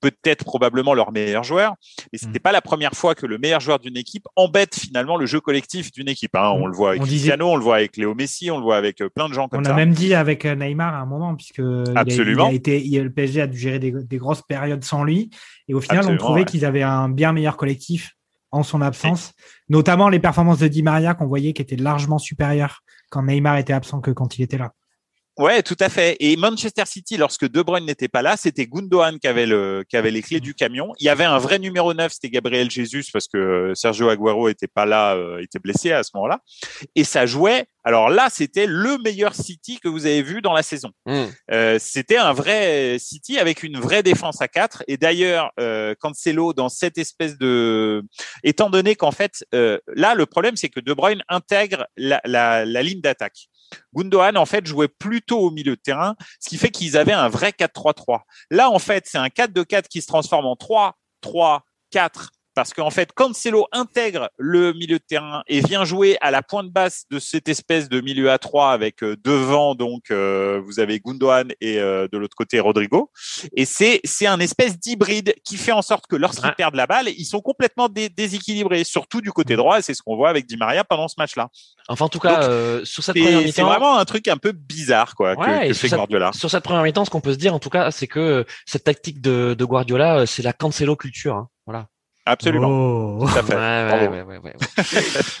[0.00, 1.74] peut-être probablement leur meilleur joueur.
[2.12, 2.42] Et c'était Mm.
[2.42, 5.90] pas la première fois que le meilleur joueur d'une équipe embête finalement le jeu collectif
[5.90, 6.36] d'une équipe.
[6.36, 6.52] Hein.
[6.54, 8.62] On le voit avec On disait- Cristiano, on le voit avec Léo Messi, on le
[8.62, 9.72] voit avec euh, plein de gens comme On ça.
[9.72, 12.46] a même dit avec Neymar à un moment, puisque il a- Absolument.
[12.48, 15.30] Il a, été, il- le PSG a dû gérer des, des grosses périodes sans lui.
[15.66, 16.46] Et au final, Absolument, on trouvait ouais.
[16.46, 18.14] qu'ils avaient un bien meilleur collectif
[18.50, 19.32] en son absence,
[19.68, 23.72] notamment les performances de Di Maria qu'on voyait qui étaient largement supérieures quand Neymar était
[23.72, 24.72] absent que quand il était là.
[25.38, 26.16] Ouais, tout à fait.
[26.18, 29.96] Et Manchester City, lorsque De Bruyne n'était pas là, c'était Gundogan qui avait le, qui
[29.96, 30.92] avait les clés du camion.
[30.98, 34.66] Il y avait un vrai numéro 9, c'était Gabriel Jesus parce que Sergio Aguero était
[34.66, 36.40] pas là, euh, était blessé à ce moment-là.
[36.96, 37.66] Et ça jouait.
[37.84, 40.90] Alors là, c'était le meilleur City que vous avez vu dans la saison.
[41.06, 41.24] Mm.
[41.52, 44.82] Euh, c'était un vrai City avec une vraie défense à 4.
[44.88, 48.02] Et d'ailleurs, euh, Cancelo, dans cette espèce de...
[48.42, 52.64] Étant donné qu'en fait, euh, là, le problème, c'est que De Bruyne intègre la, la,
[52.64, 53.48] la ligne d'attaque.
[53.94, 57.28] Gundogan, en fait, jouait plutôt au milieu de terrain, ce qui fait qu'ils avaient un
[57.28, 58.20] vrai 4-3-3.
[58.50, 62.28] Là, en fait, c'est un 4-2-4 qui se transforme en 3-3-4
[62.58, 66.70] parce qu'en fait, Cancelo intègre le milieu de terrain et vient jouer à la pointe
[66.70, 70.98] basse de cette espèce de milieu à 3 avec euh, devant donc euh, vous avez
[70.98, 73.12] Gundogan et euh, de l'autre côté Rodrigo
[73.56, 76.54] et c'est c'est un espèce d'hybride qui fait en sorte que lorsqu'ils Ouais.
[76.56, 80.02] perdent la balle, ils sont complètement dé- déséquilibrés surtout du côté droit et c'est ce
[80.02, 81.50] qu'on voit avec Di Maria pendant ce match-là.
[81.88, 84.26] Enfin, en tout cas, Donc, euh, sur cette première C'est c'est mi-temps, vraiment un truc
[84.26, 86.32] un peu bizarre quoi que- Ouais, que, et fait cette- Guardiola.
[86.34, 88.82] sur cette première mi-temps, ce qu'on peut se dire, en tout cas, c'est que cette
[88.84, 91.36] tactique de, de Guardiola, c'est la Cancelo culture.
[91.36, 91.48] hein.
[91.66, 91.86] Voilà.
[92.28, 92.68] Absolument.
[92.68, 93.26] Oh.
[93.26, 93.54] Tout à fait.
[93.54, 94.52] Ouais, ouais, ouais.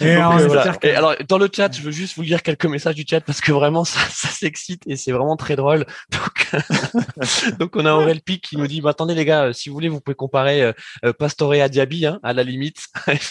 [0.00, 2.94] Et euh, que- Et alors, dans le chat, je veux juste vous lire quelques messages
[2.94, 5.84] du chat parce que vraiment, ça, ça s'excite et c'est vraiment très drôle.
[6.10, 6.50] Donc,
[7.58, 9.74] donc on a Aurel Pic qui nous dit, bah, attendez les gars, euh, si vous
[9.74, 10.72] voulez, vous pouvez comparer euh,
[11.04, 12.86] euh, Pastore à Diaby, hein, à la limite,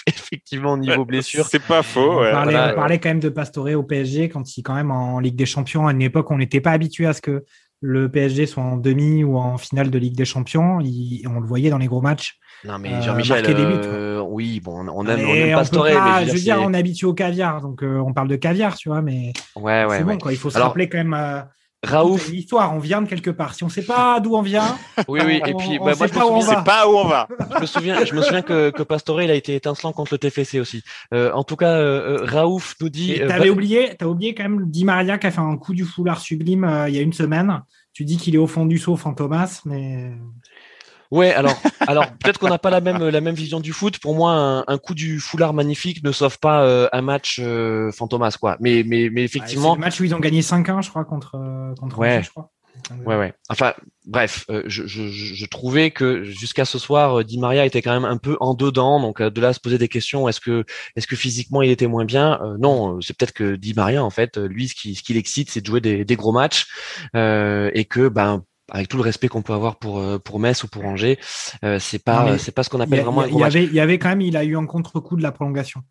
[0.05, 1.47] effectivement, au niveau blessure.
[1.49, 2.22] C'est pas faux.
[2.22, 2.74] on, parlait, voilà.
[2.74, 5.47] on parlait quand même de Pastore au PSG quand il quand même en Ligue des
[5.47, 7.43] Champions à une époque où on n'était pas habitué à ce que
[7.82, 10.80] le PSG soit en demi ou en finale de Ligue des Champions.
[10.82, 12.38] Il- on le voyait dans les gros matchs.
[12.65, 15.65] Non, mais Euh, Jean-Michel, marquer des buts, euh, oui, bon, on aime, on aime on
[15.65, 18.28] peut pas- mais je veux dire, on est habitué au caviar, donc euh, on parle
[18.28, 20.13] de caviar, tu vois, mais ouais, ouais, c'est ouais.
[20.13, 20.32] bon, quoi.
[20.34, 21.41] Il faut se Alors, rappeler quand même euh,
[21.84, 22.73] Raouf, toute l'histoire.
[22.73, 23.53] On vient de quelque part.
[23.53, 25.99] Si on sait pas d'où on vient, oui, oui, et on- puis, on bah, sait
[25.99, 26.55] moi, je on va.
[26.57, 27.28] C'est pas où on va.
[27.55, 30.17] je me souviens, je me souviens que, que Pastore, il a été étincelant contre le
[30.17, 30.84] TFC aussi.
[31.13, 33.13] Euh, en tout cas, euh, euh, Raouf nous dit.
[33.13, 35.55] Et euh, T'avais va- oublié, t'as oublié quand même Di Maria qui a fait un
[35.57, 37.61] coup du foulard sublime euh, il y a une semaine.
[37.93, 40.11] Tu dis qu'il est au fond du seau, Fantomas, mais
[41.12, 41.55] Ouais, alors,
[41.88, 43.99] alors peut-être qu'on n'a pas la même la même vision du foot.
[43.99, 47.91] Pour moi, un, un coup du foulard magnifique ne sauve pas euh, un match euh,
[47.91, 48.58] fantomas, quoi.
[48.60, 51.05] Mais mais mais Ouais, effectivement, c'est le match où ils ont gagné 5-1, je crois,
[51.05, 52.22] contre euh, contre Ouais.
[52.24, 52.51] Je crois.
[53.05, 53.34] ouais, ouais.
[53.49, 53.74] Enfin,
[54.05, 57.93] bref, euh, je, je, je trouvais que jusqu'à ce soir, euh, Di Maria était quand
[57.93, 58.99] même un peu en dedans.
[58.99, 60.64] Donc euh, de là à se poser des questions, est-ce que
[60.95, 62.39] est-ce que physiquement il était moins bien?
[62.43, 65.49] Euh, Non, c'est peut-être que Di Maria, en fait, lui, ce qui ce qui l'excite,
[65.49, 66.68] c'est de jouer des, des gros matchs
[67.16, 70.63] euh, et que ben avec tout le respect qu'on peut avoir pour euh, pour Metz
[70.63, 71.18] ou pour Angers,
[71.63, 73.63] euh, c'est pas mais c'est pas ce qu'on appelle a- vraiment un il y avait,
[73.65, 75.82] il y avait quand même, il a eu un contre-coup de la prolongation.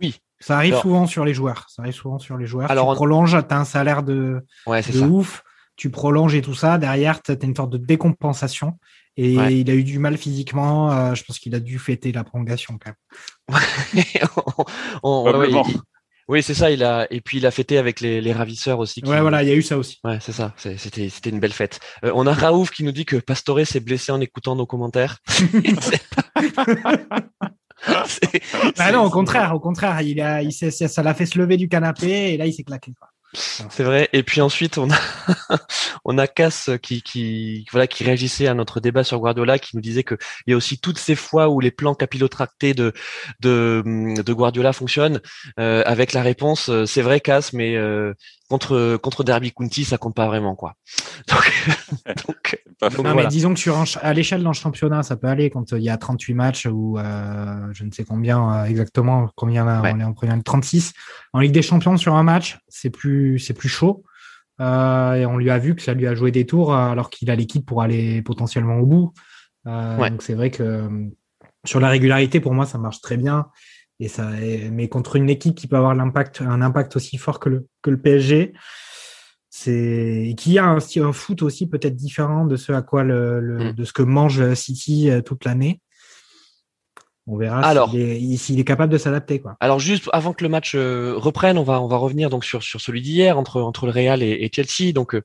[0.00, 0.16] Oui.
[0.40, 1.66] Ça arrive Alors- souvent sur les joueurs.
[1.70, 2.70] Ça arrive souvent sur les joueurs.
[2.70, 5.42] Alors, tu on- prolonges, t'as un salaire de, Ouais, c'est de ouf.
[5.76, 6.76] Tu prolonges et tout ça.
[6.78, 8.78] Derrière, t'as une sorte de décompensation.
[9.18, 9.58] Et Ouais.
[9.60, 10.92] il a eu du mal physiquement.
[10.92, 13.48] euh, je pense qu'il a dû fêter la prolongation quand même.
[15.02, 15.80] On- on- ouais, il-
[16.28, 16.70] oui, c'est ça.
[16.70, 19.00] Il a et puis il a fêté avec les, les ravisseurs aussi.
[19.02, 19.98] qui- Ouais, voilà, il y a eu ça aussi.
[20.04, 20.54] Ouais, c'est ça.
[20.56, 21.78] C'était c'était une belle fête.
[22.04, 25.18] Euh, on a Raouf qui nous dit que Pastore s'est blessé en écoutant nos commentaires.
[27.86, 31.38] Ah c'est- non, au contraire, au contraire, il a, il s'est- ça l'a fait se
[31.38, 32.92] lever du canapé et là, il s'est claqué.
[32.98, 33.08] quoi.
[33.32, 34.08] C'est vrai.
[34.12, 34.96] Et puis ensuite, on a,
[36.04, 39.82] on a Cass qui, qui, voilà, qui réagissait à notre débat sur Guardiola, qui nous
[39.82, 40.16] disait que
[40.46, 42.92] il y a aussi toutes ces fois où les plans capillotractés de,
[43.40, 43.82] de,
[44.22, 45.20] de Guardiola fonctionnent,
[45.58, 48.14] euh, avec la réponse, euh, c'est vrai Cass, mais euh,
[48.48, 50.74] contre, contre Derby County, ça compte pas vraiment, quoi.
[51.28, 51.52] Donc,
[52.26, 52.98] donc, Pas donc.
[52.98, 53.22] Non, voilà.
[53.22, 55.84] mais disons que sur un à l'échelle d'un championnat, ça peut aller quand euh, il
[55.84, 59.92] y a 38 matchs ou euh, je ne sais combien euh, exactement, combien là, Ouais.
[59.94, 60.92] on est en première 36.
[61.32, 64.04] En Ligue des Champions sur un match, c'est plus c'est plus chaud.
[64.60, 67.10] Euh, et on lui a vu que ça lui a joué des tours euh, alors
[67.10, 69.12] qu'il a l'équipe pour aller potentiellement au bout.
[69.66, 70.10] Euh, Ouais.
[70.10, 70.88] Donc c'est vrai que
[71.64, 73.46] sur la régularité, pour moi, ça marche très bien.
[73.98, 74.28] Et ça,
[74.72, 77.88] mais contre une équipe qui peut avoir l'impact, un impact aussi fort que le, que
[77.90, 78.52] le PSG,
[79.48, 83.70] c'est qui a un, un foot aussi peut-être différent de ce à quoi le, le-
[83.70, 83.72] Mm.
[83.72, 85.80] de ce que mange City euh, toute l'année.
[87.26, 87.90] On verra Alors.
[87.90, 89.56] s'il est, s'il est capable de s'adapter quoi.
[89.60, 92.62] Alors juste avant que le match euh, reprenne, on va on va revenir donc sur
[92.62, 94.92] sur celui d'hier entre entre le Real et, et Chelsea.
[94.92, 95.22] Donc euh,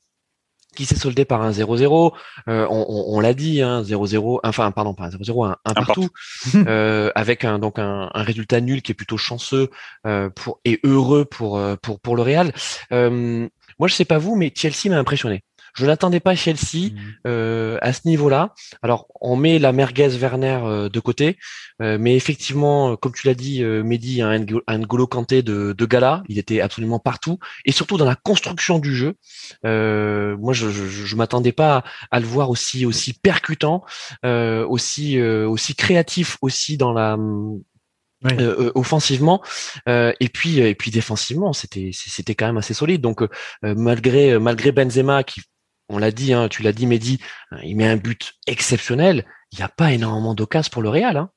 [0.76, 2.14] qui s'est soldé par un 0-0.
[2.48, 5.74] Euh, on on, on l'a dit, hein, 0-0, enfin pardon, pas un 0-0, un, un
[5.74, 6.10] partout,
[6.56, 9.70] euh, avec un donc un, un résultat nul qui est plutôt chanceux
[10.06, 12.54] euh, pour et heureux pour euh, pour pour le Real.
[12.92, 13.48] Euh,
[13.80, 15.44] moi je sais pas vous, mais Chelsea m'a impressionné.
[15.74, 16.92] Je n'attendais pas Chelsea
[17.28, 18.54] euh, à ce niveau-là.
[18.82, 21.38] Alors, on met la merguez Werner euh, de côté,
[21.82, 26.24] euh, mais effectivement, comme tu l'as dit, euh, Mehdi un, N'Golo Kanté de, de gala.
[26.28, 29.16] Il était absolument partout, et surtout dans la construction du jeu.
[29.66, 33.84] Euh, moi, je, je, je m'attendais pas à, à le voir aussi aussi percutant,
[34.26, 37.18] euh, aussi euh, aussi créatif aussi dans la
[38.76, 39.42] offensivement
[39.88, 43.24] et puis et puis défensivement c'était c'était quand même assez solide donc
[43.64, 45.42] malgré malgré Benzema qui
[45.92, 47.20] on l'a dit hein, tu l'as dit Mehdi
[47.64, 51.30] il met un but exceptionnel il n'y a pas énormément d'occasions pour le Real hein.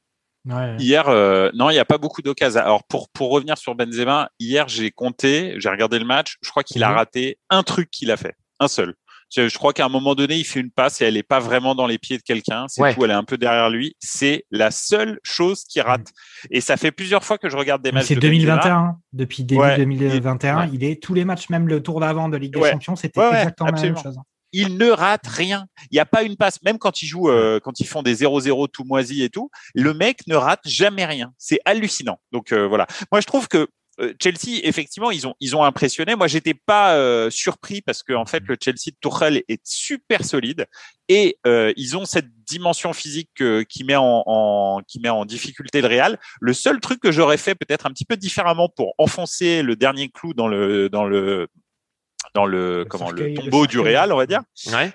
[0.79, 2.61] Hier, euh, non, il n'y a pas beaucoup d'occasions.
[2.61, 6.63] Alors pour pour revenir sur Benzema, hier j'ai compté, j'ai regardé le match, je crois
[6.63, 6.97] qu'il a mhm.
[6.97, 8.95] raté un truc qu'il a fait, un seul.
[9.35, 11.75] Je, crois qu'à un moment donné, il fait une passe et elle n'est pas vraiment
[11.75, 12.67] dans les pieds de quelqu'un.
[12.69, 13.97] C'est tout, elle est un peu derrière lui.
[13.99, 16.07] C'est la seule chose qui rate.
[16.51, 18.07] Et ça fait plusieurs fois que je regarde des matchs.
[18.07, 18.97] C'est 2021.
[19.13, 22.71] Depuis début 2021, il est tous les matchs, même le tour d'avant de Ligue des
[22.71, 24.19] Champions, c'était exactement la même chose
[24.55, 25.67] il ne rate rien.
[25.91, 28.23] Il n'y a pas une passe, même quand ils jouent, euh, quand ils font des
[28.23, 31.33] 0-0 tout moisi et tout, le mec ne rate jamais rien.
[31.39, 32.21] C'est hallucinant.
[32.31, 32.87] Donc euh, voilà.
[33.11, 33.67] Moi, je trouve que
[34.01, 36.15] euh, Chelsea, effectivement, ils ont ils ont impressionné.
[36.15, 36.97] Moi, j'étais pas
[37.31, 40.67] surpris parce que en fait, le Chelsea de Tuchel est super solide
[41.09, 45.89] et ils ont cette dimension physique qui met en, en, qui met en difficulté le
[45.89, 46.19] Real.
[46.41, 50.11] Le seul truc que j'aurais fait peut-être un petit peu différemment pour enfoncer le dernier
[50.11, 51.49] clou dans le dans le
[52.35, 54.43] dans le, comment le tombeau du Real, on va dire,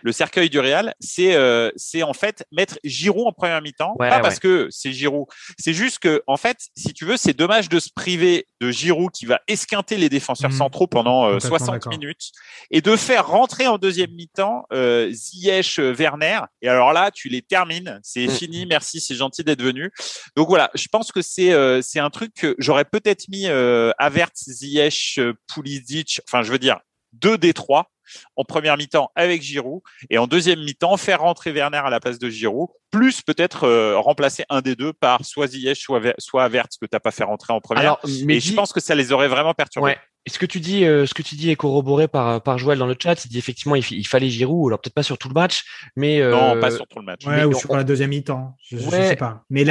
[0.02, 4.20] le cercueil du Real, c'est euh, c'est en fait mettre Giroud en première mi-temps, pas
[4.20, 5.28] parce que c'est Giroud,
[5.58, 9.12] c'est juste que en fait, si tu veux, c'est dommage de se priver de Giroud
[9.12, 10.58] qui va esquinter les défenseurs mmh.
[10.58, 12.32] centraux pendant 60 euh, minutes
[12.72, 16.42] et de faire rentrer en deuxième mi-temps euh, Ziyech, euh, Werner.
[16.62, 18.32] Et alors là, tu les termines, c'est mmh.
[18.32, 19.92] fini, merci, c'est gentil d'être venu.
[20.36, 21.50] Donc voilà, je pense que c'est
[21.82, 26.80] c'est un truc que j'aurais peut-être mis euh, Avert, Ziyech, Pulisic, enfin je veux dire
[27.14, 27.90] deux des trois
[28.36, 32.20] en première mi-temps avec Giroud et en deuxième mi-temps faire rentrer Werner à la place
[32.20, 36.68] de Giroud, plus peut-être euh, remplacer un des deux par soit Ziyech soit soit Avert
[36.82, 37.98] que t'as pas fait rentrer en première.
[38.26, 39.92] mais je pense que ça les aurait vraiment perturbés.
[39.92, 39.98] Ouais.
[40.28, 42.88] ce que tu dis, euh, ce que tu dis est corroboré par par Joël dans
[42.88, 43.24] le chat?
[43.26, 45.64] Il dit effectivement il, fallait Giroud, alors peut-être pas sur tout le match,
[45.96, 47.26] mais euh, non pas sur tout le match.
[47.26, 48.56] Ouais, ou sur la deuxième mi-temps.
[48.72, 49.44] Je, sais pas.
[49.50, 49.66] Mais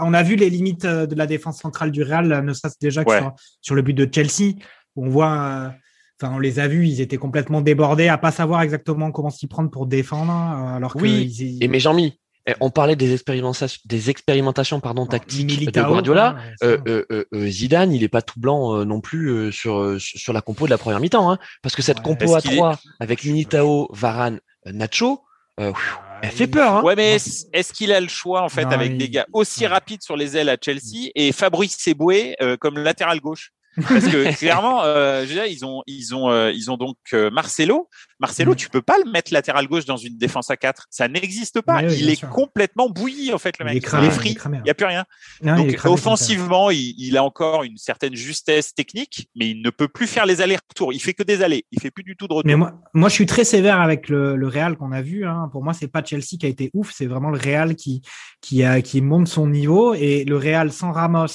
[0.00, 3.16] on a vu les limites de la défense centrale du Real, ne serait-ce déjà que
[3.16, 4.54] sur, sur, le but de Chelsea.
[4.98, 5.74] On voit
[6.20, 9.46] Enfin, on les a vus, ils étaient complètement débordés, à pas savoir exactement comment s'y
[9.46, 10.32] prendre pour défendre.
[10.32, 15.04] Euh, alors oui, que et mais Jean-Mi, eh, on parlait des expérimentations, des expérimentations pardon
[15.04, 16.36] tactiques de Guardiola.
[16.62, 20.70] Euh, euh, Zidane, il est pas tout blanc non plus sur sur la compo de
[20.70, 25.20] la première mi-temps, hein, parce que cette compo à trois avec Militao, Varane, Nacho,
[25.58, 26.76] elle fait peur.
[26.76, 26.82] Hein.
[26.82, 30.16] Ouais, mais est-ce qu'il a le choix en fait avec des gars aussi rapides sur
[30.16, 33.52] les ailes à Chelsea et Fabrice Eboué comme latéral gauche?
[33.76, 37.88] Parce que clairement, euh, ils ont, ils ont, euh, ils ont donc euh, Marcelo.
[38.20, 38.56] Marcelo, mm.
[38.56, 41.82] tu peux pas le mettre latéral gauche dans une défense à 4 Ça n'existe pas.
[41.82, 43.76] il est complètement bouilli en fait le mec.
[43.76, 44.36] Il est, frit.
[44.44, 45.04] Il n'y a plus rien.
[45.42, 50.26] donc offensivement, il, a encore une certaine justesse technique, mais il ne peut plus faire
[50.26, 50.92] les allers-retours.
[50.92, 51.64] Il fait que des allers.
[51.70, 52.46] Il fait plus du tout de retour.
[52.46, 55.26] Mais moi, moi, je suis très sévère avec le, le Real qu'on a vu.
[55.26, 55.48] Hein.
[55.52, 56.92] Pour moi, c'est pas Chelsea qui a été ouf.
[56.92, 58.02] C'est vraiment le Real qui,
[58.40, 61.26] qui a, qui monte son niveau et le Real sans Ramos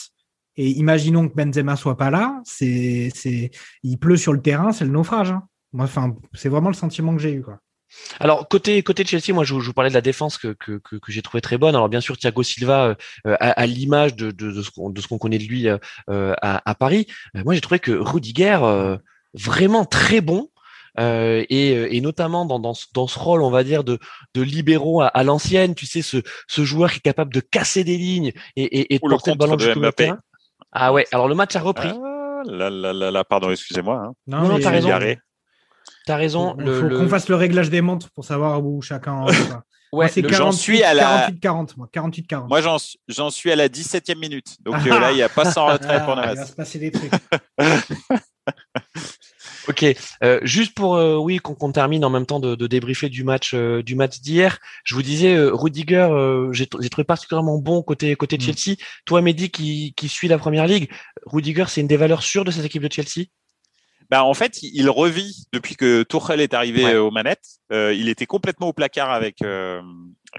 [0.61, 3.49] et imaginons que Benzema soit pas là, c'est, c'est,
[3.81, 5.31] il pleut sur le terrain, c'est le naufrage.
[5.31, 5.41] Hein.
[5.73, 7.57] Moi, enfin, c'est vraiment le sentiment que j'ai eu, quoi.
[8.19, 10.97] Alors côté côté de Chelsea, moi je, vous parlais de la défense que que, que,
[11.09, 11.75] j'ai trouvé très bonne.
[11.75, 12.95] Alors bien sûr Thiago Silva
[13.27, 15.77] euh, à, l'image de, de, de, ce qu'on de ce qu'on connaît de lui euh,
[16.07, 17.07] à, à, Paris.
[17.35, 18.59] Euh, moi j'ai trouvé que Rudiger
[19.33, 20.47] vraiment très bon.
[20.99, 23.97] Euh, et, et, notamment dans, dans, dans, ce rôle, on va dire, de,
[24.33, 27.97] de libéraux à, l'ancienne, tu sais, ce, ce joueur qui est capable de casser des
[27.97, 29.71] lignes et, et, et de porter le ballon du
[30.71, 31.89] ah ouais, alors le match a repris.
[31.89, 34.03] Ah, là, là, là, là, pardon, excusez-moi.
[34.05, 34.13] Hein.
[34.27, 34.89] Non, non, t'as raison.
[36.05, 36.55] T'as raison.
[36.59, 39.25] Il faut qu'on fasse le réglage des montres pour savoir où chacun.
[39.93, 42.49] ouais, c'est 48 à la 40 moi 48 40.
[42.49, 42.61] Moi
[43.07, 44.57] j'en suis à la 17e minute.
[44.61, 46.33] Donc euh, là il n'y a pas sans retrait pour Navas.
[46.33, 47.11] Il va se passer des trucs.
[49.67, 49.85] Ok,
[50.23, 53.51] euh, juste pour euh, oui qu'on termine en même temps de, de débriefer du match
[53.53, 54.59] euh, du match d'hier.
[54.83, 56.09] Je vous disais Rudiger,
[56.51, 58.45] j'ai trouvé particulièrement bon côté côté de mm.
[58.45, 58.77] Chelsea.
[59.05, 60.89] Toi, Mehdi, qui qui suit la première ligue,
[61.25, 63.27] Rudiger, c'est une des valeurs sûres de cette équipe de Chelsea?
[64.09, 67.59] Bah, en fait, il revit depuis que Tuchel est arrivé aux manettes.
[67.71, 69.41] il était complètement au placard avec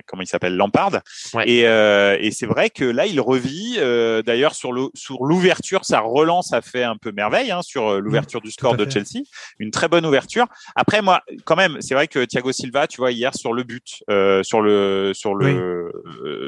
[0.06, 1.00] comment il s'appelle Lampard.
[1.44, 6.52] Et, euh, et c'est vrai que là il revit euh, d'ailleurs sur l'ouverture sa relance
[6.52, 9.24] a fait un peu merveille hein, sur euh, l'ouverture du score de Chelsea.
[9.58, 10.46] Une très bonne ouverture.
[10.76, 14.02] Après moi quand même c'est vrai que Thiago Silva tu vois hier sur le but
[14.10, 15.90] euh, sur le sur le,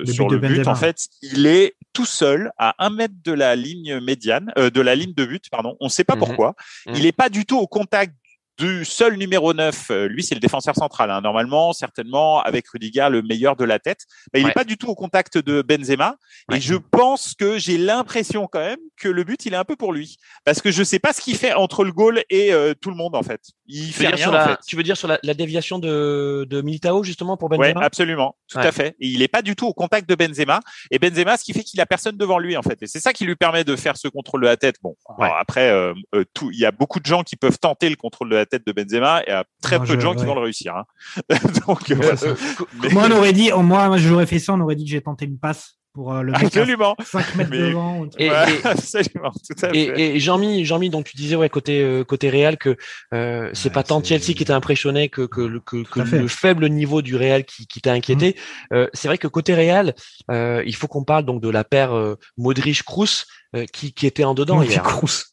[0.06, 4.00] sur le but en fait il est tout seul à un mètre de la ligne
[4.00, 5.76] médiane de la ligne de but pardon.
[5.80, 6.20] On sait pas mhm.
[6.20, 6.54] pourquoi.
[6.86, 6.94] Mhm.
[6.96, 8.14] il est pas du tout au contact
[8.58, 11.20] du seul numéro 9, euh, lui c'est le défenseur central, hein.
[11.20, 14.00] normalement, certainement avec Rudiger le meilleur de la tête.
[14.32, 16.16] Mais il n'est pas du tout au contact de Benzema.
[16.52, 19.76] Et je pense que j'ai l'impression quand même que le but il est un peu
[19.76, 22.74] pour lui, parce que je sais pas ce qu'il fait entre le goal et euh,
[22.80, 23.40] tout le monde en fait.
[23.66, 24.58] Il Tu fait veux dire rien, sur en la, fait.
[24.66, 27.80] tu veux dire sur la, la déviation de, de Militao justement pour Benzema?
[27.80, 28.66] Ouais, absolument, tout Ouais.
[28.66, 28.88] à fait.
[29.00, 30.60] Et il est pas du tout au contact de Benzema.
[30.90, 32.82] Et Benzema, ce qui fait qu'il a personne devant lui en fait.
[32.82, 34.76] Et c'est ça qui lui permet de faire ce contrôle de la tête.
[34.82, 35.24] Bon, Ouais.
[35.26, 37.96] alors après, euh, euh, tout, il y a beaucoup de gens qui peuvent tenter le
[37.96, 40.14] contrôle de la tête de Benzema et il y a très Non, peu de gens
[40.14, 40.76] qui vont le réussir.
[40.76, 40.84] hein.
[41.66, 41.96] Donc, euh.
[42.22, 42.34] Euh,
[42.82, 44.90] mais- Moi, on aurait dit, oh, moi, moi, j'aurais fait ça, on aurait dit que
[44.90, 46.94] j'ai tenté une passe pour euh, le absolument.
[47.02, 48.06] 5 mètres Mais- devant.
[48.18, 49.76] Et- Ouais, et- absolument, tout à fait.
[49.78, 52.76] Et, et Jean-Mi, Jean-Mi, donc tu disais ouais côté euh, côté Real que
[53.14, 56.28] euh, c'est Ouais, pas tant Chelsea qui t'a impressionné que que, le- que, que le
[56.28, 58.36] faible niveau du Real qui, qui t'a inquiété.
[58.72, 59.94] Euh, c'est vrai que côté Real,
[60.30, 63.24] euh, il faut qu'on parle donc de la paire euh, Modric-Kroos
[63.56, 64.72] euh, qui qui était en dedans Non, hier.
[64.72, 65.24] c'est Kroos.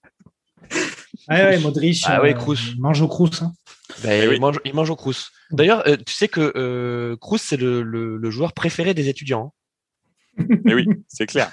[1.28, 2.04] Ouais, ouais, Modric.
[2.06, 2.56] Ah ouais, Kroos.
[2.76, 3.42] il mange au Kroos.
[3.42, 3.52] hein.
[4.04, 4.36] Ben, Eh oui.
[4.36, 5.28] il, mange, il mange au Kroos.
[5.52, 9.54] D'ailleurs, euh, tu sais que euh, Kroos c'est le, le, le joueur préféré des étudiants.
[10.38, 11.52] Mais oui, c'est clair.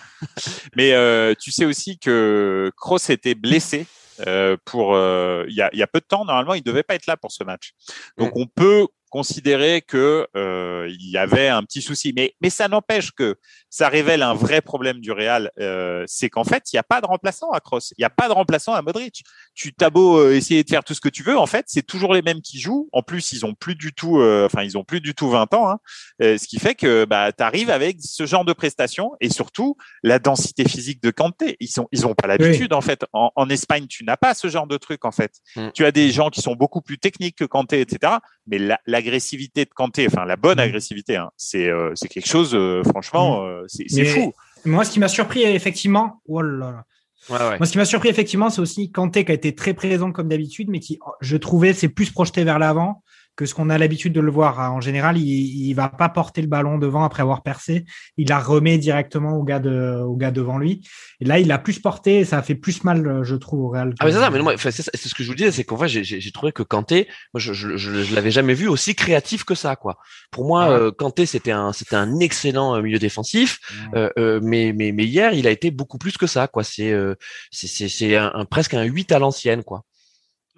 [0.77, 3.87] Mais euh, tu sais aussi que Kroos était blessé
[4.27, 6.25] euh, pour euh, il y, a, il y a peu de temps.
[6.25, 7.73] Normalement, il devait pas être là pour ce match.
[8.17, 12.13] Donc, on peut considérer que euh, il y avait un petit souci.
[12.15, 13.37] Mais mais ça n'empêche que
[13.71, 15.51] ça révèle un vrai problème du Real.
[15.59, 17.93] Euh, c'est qu'en fait, il n'y a pas de remplaçant à Kroos.
[17.97, 19.23] Il n'y a pas de remplaçant à Modric.
[19.55, 21.87] Tu t'as beau euh, essayer de faire tout ce que tu veux, en fait, c'est
[21.87, 22.89] toujours les mêmes qui jouent.
[22.93, 25.55] En plus, ils ont plus du tout, euh, enfin, ils ont plus du tout 20
[25.55, 25.71] ans.
[25.71, 25.79] Hein.
[26.23, 29.77] Euh, ce qui fait que bah, tu arrives avec ce genre de prestations et surtout
[30.03, 31.57] la densité physique de Kanté.
[31.61, 33.05] Ils sont, ils ont pas l'habitude en fait.
[33.13, 35.33] En, en Espagne, tu n'as pas ce genre de truc en fait.
[35.57, 35.69] Mm.
[35.75, 38.15] Tu as des gens qui sont beaucoup plus techniques que Kanté, etc.
[38.51, 40.61] Mais la- l'agressivité de Kanté, enfin la bonne Mm.
[40.61, 42.55] agressivité, hein, c'est euh, c'est quelque chose.
[42.55, 44.33] euh, franchement, euh, c'est fou.
[44.65, 46.85] Moi, ce qui m'a surpris, effectivement, oh là là.
[47.31, 47.59] Ouais, ouais.
[47.59, 50.29] Moi, ce qui m'a surpris, effectivement, c'est aussi Kanté qui a été très présent comme
[50.29, 53.03] d'habitude, mais qui, je trouvais, s'est plus projeté vers l'avant
[53.39, 54.59] que ce qu'on a l'habitude de le voir.
[54.73, 55.23] En général, il,
[55.69, 57.85] il va pas porter le ballon devant après avoir percé.
[58.17, 60.85] Il la remet directement au gars de, au gars devant lui.
[61.21, 63.69] Et là, il a plus porté et ça a fait plus mal, je trouve, au
[63.69, 63.95] Real.
[64.01, 65.77] Ah mais c'est ça, mais non, moi, c'est ce que je vous disais, c'est qu'en
[65.77, 69.45] fait j'ai- trouvé que Kanté, moi je je, je, je l'avais jamais vu aussi créatif
[69.45, 69.99] que ça quoi.
[70.33, 70.75] Pour moi, Ouais.
[70.75, 73.61] euh, Kanté c'était un c'était un excellent euh, milieu défensif,
[73.95, 76.65] euh, euh, mais mais mais hier il a été beaucoup plus que ça quoi.
[76.65, 77.15] C'est euh,
[77.53, 79.85] c'est c'est c'est un, un- presque un 8 à l'ancienne quoi.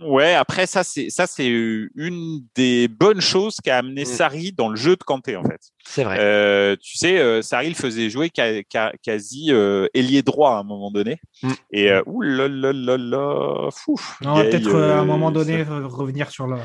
[0.02, 4.06] Ouais, après ça c'est ça c'est une des bonnes choses qu'a amené Mm.
[4.06, 5.60] Sarri dans le jeu de Kanté en fait.
[5.86, 6.16] C'est vrai.
[6.20, 10.59] Euh, tu sais, euh, Sarri le faisait jouer ca- ca- quasi euh, ailier droit à
[10.59, 11.18] un moment donné.
[11.43, 11.51] Mm.
[11.72, 13.97] Et euh, ouh là là là là, fou.
[14.24, 16.56] On va Gay, peut-être euh, à un euh, moment donné revenir sur le.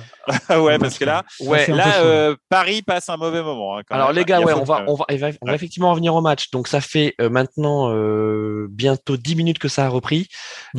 [0.48, 1.68] ça- ouais, parce que là, Ouais.
[1.68, 3.78] là, euh, Paris passe un mauvais moment.
[3.78, 4.18] hein, quand Alors même.
[4.18, 5.56] les gars, ouais, on va, on va, on va, on va Ouais.
[5.56, 6.52] effectivement revenir au match.
[6.52, 10.28] Donc ça fait euh, maintenant euh, bientôt 10 minutes que ça a repris.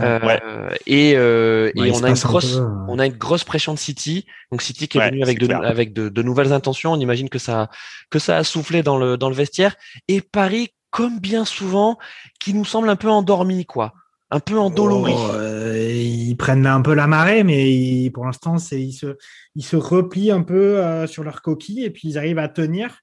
[0.01, 0.41] Euh, Ouais.
[0.87, 2.15] Et, euh, Ouais, et on a une un
[2.47, 4.27] grosse, euh, on a une grosse pression de City.
[4.51, 5.63] Donc City qui est Ouais, venu avec de, clair.
[5.63, 6.93] avec de, de nouvelles intentions.
[6.93, 7.69] On imagine que ça,
[8.11, 9.77] que ça a soufflé dans le, dans le vestiaire.
[10.09, 11.99] Et Paris, comme bien souvent,
[12.41, 13.93] qui nous semble un peu endormi, quoi.
[14.31, 15.13] Un peu endolori.
[15.15, 19.17] Oh, euh, ils prennent un peu la marée, mais ils- pour l'instant, c'est ils se,
[19.55, 22.99] ils se replient un peu euh, sur leur coquille et puis ils arrivent à tenir.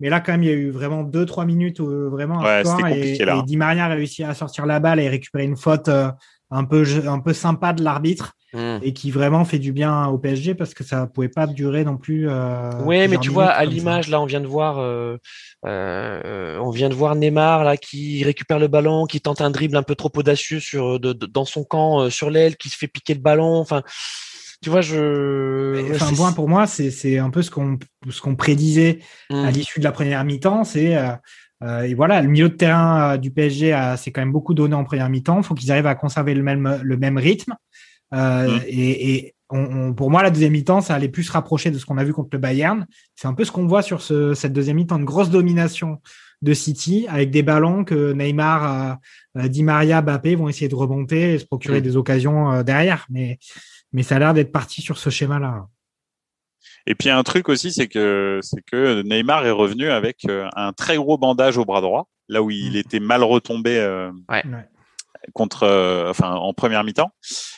[0.00, 2.40] Mais là, quand même, il y a eu vraiment deux, trois minutes où, euh, vraiment
[2.44, 3.36] un Ouais, et, là.
[3.38, 6.10] et Di Maria a réussi à sortir la balle et récupérer une faute euh,
[6.50, 8.78] un peu, un peu sympa de l'arbitre Hmm.
[8.82, 11.96] et qui vraiment fait du bien au PSG parce que ça pouvait pas durer non
[11.96, 12.28] plus.
[12.28, 15.16] euh, Ouais, mais tu vois, à l'image, là, on vient de voir, euh,
[15.66, 19.76] euh, on vient de voir Neymar là qui récupère le ballon, qui tente un dribble
[19.76, 22.76] un peu trop audacieux sur de, de- dans son camp euh, sur l'aile, qui se
[22.76, 23.56] fait piquer le ballon.
[23.58, 23.82] Enfin,
[24.62, 25.72] tu vois, je.
[25.72, 28.98] Mais, Enfin, c'est- moi, pour moi, c'est c'est un peu ce qu'on ce qu'on prédisait
[29.30, 29.44] Hmm.
[29.44, 30.64] à l'issue de la première mi-temps.
[30.64, 34.32] C'est euh, et voilà, le milieu de terrain euh, du PSG a- s'est quand même
[34.32, 35.38] beaucoup donné en première mi-temps.
[35.38, 37.54] Il faut qu'ils arrivent à conserver le même le même rythme.
[38.14, 38.60] Euh, Mm.
[38.66, 39.58] Et, et on,
[39.88, 42.04] on- pour moi, la deuxième mi-temps, ça allait plus se rapprocher de ce qu'on a
[42.04, 42.86] vu contre le Bayern.
[43.16, 46.00] C'est un peu ce qu'on voit sur ce, cette deuxième mi-temps, une grosse domination
[46.42, 48.98] de City avec des ballons que Neymar,
[49.36, 51.84] euh, euh, Di Maria, Mbappé vont essayer de remonter et se procurer Mm.
[51.84, 53.06] des occasions euh, derrière.
[53.10, 53.38] Mais
[53.92, 55.66] mais ça a l'air d'être parti sur ce schéma-là.
[56.86, 60.26] Et puis un truc aussi, c'est que c'est que Neymar est revenu avec
[60.56, 62.76] un très gros bandage au bras droit, là où il Mm.
[62.76, 64.42] était mal retombé euh, Ouais.
[65.34, 67.10] Contre, euh, enfin en première mi-temps.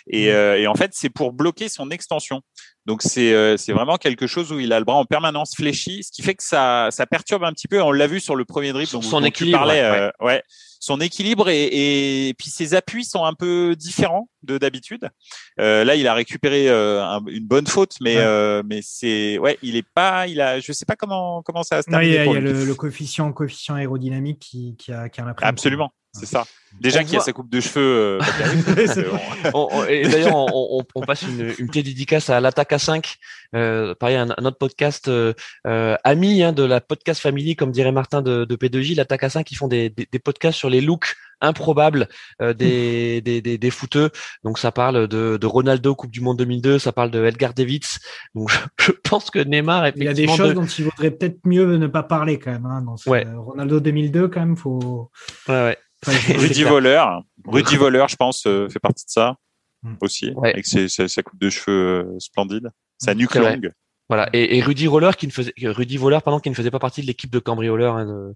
[0.07, 0.31] Et, Mm.
[0.35, 2.41] euh, et en fait, c'est pour bloquer son extension.
[2.86, 6.03] Donc c'est euh, c'est vraiment quelque chose où il a le bras en permanence fléchi,
[6.05, 7.81] ce qui fait que ça ça perturbe un petit peu.
[7.81, 8.93] On l'a vu sur le premier dribble.
[8.93, 10.43] Dont- son dont tu parlais, ouais, ouais.
[10.81, 15.09] Son équilibre et, et puis ses appuis sont un peu différents de d'habitude.
[15.57, 18.61] Là, il a récupéré un- une bonne faute, mais Ouais.
[18.66, 21.82] mais c'est ouais, il est pas, il a, je sais pas comment comment ça va
[21.82, 25.09] se il y a, il y a le, le coefficient, coefficient aérodynamique qui, qui a,
[25.09, 25.35] qui a.
[25.41, 25.91] Absolument.
[26.15, 26.45] C'est ça.
[26.81, 28.19] Déjà qu'il y a sa coupe de cheveux.
[28.19, 33.16] Euh, et d'ailleurs, on, on, passe une, une petite dédicace à l'attaque à 5.
[33.55, 35.32] Euh, pareil, un, autre podcast euh,
[35.66, 39.28] euh, ami hein, de la podcast family, comme dirait Martin de, de P2J, l'attaque à
[39.28, 42.09] 5, qui font des, des, des, podcasts sur les looks improbables
[42.43, 44.11] euh, des, des, des, des footeux.
[44.43, 47.99] Donc ça parle de, de, Ronaldo Coupe du Monde 2002, ça parle de Edgar Davids.
[48.35, 48.51] Donc
[48.81, 49.89] je, pense que Neymar.
[49.95, 52.66] Il y a des choses dont il vaudrait peut-être mieux ne pas parler quand même.
[52.66, 55.11] Hein, dans ce, Ronaldo 2002 quand même, faut.
[55.49, 55.78] Ouais, ouais.
[56.06, 59.36] Rudy Voleur, Rudy Voleur, je pense, euh, fait partie de ça
[59.82, 59.94] mm.
[60.01, 63.18] aussi, avec ses, sa coupe de cheveux euh, splendide, sa mm.
[63.18, 63.72] nuque longue.
[64.09, 64.28] Voilà.
[64.35, 67.01] Et, et, Rudy Roller qui ne faisait, Rudy Voleur, pardon, qui ne faisait pas partie
[67.01, 68.35] de l'équipe de cambrioleurs hein, de,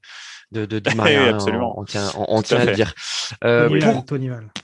[0.50, 1.78] de, de, de Maria, hein, absolument.
[1.78, 2.94] On, tient, on, tient à, le dire.
[3.44, 4.04] Euh, pour,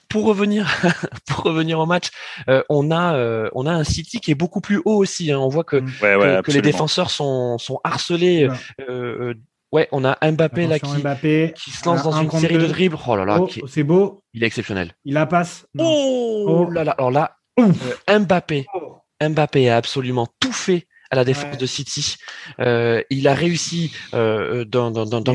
[0.09, 0.67] pour, revenir,
[1.27, 2.09] pour revenir au match,
[2.49, 5.31] euh, on a, euh, on a un City qui est beaucoup plus haut aussi.
[5.31, 5.39] Hein.
[5.39, 6.43] On voit que, mm.
[6.43, 8.49] que, les défenseurs sont, sont harcelés.
[8.89, 9.35] Euh,
[9.75, 12.97] Ouais, on a Mbappé là qui, Mbappé, qui se lance dans une série de dribbles.
[13.09, 14.21] Oh là là, oh, c'est beau.
[14.33, 14.93] Il est exceptionnel.
[15.05, 15.67] Il la passe.
[15.77, 16.93] Oh, oh, là là.
[16.93, 18.99] Alors là, euh, Mbappé, oh.
[19.21, 22.15] Mbappé a absolument tout fait à la défense de City.
[22.61, 24.93] Euh, il a réussi euh, d'un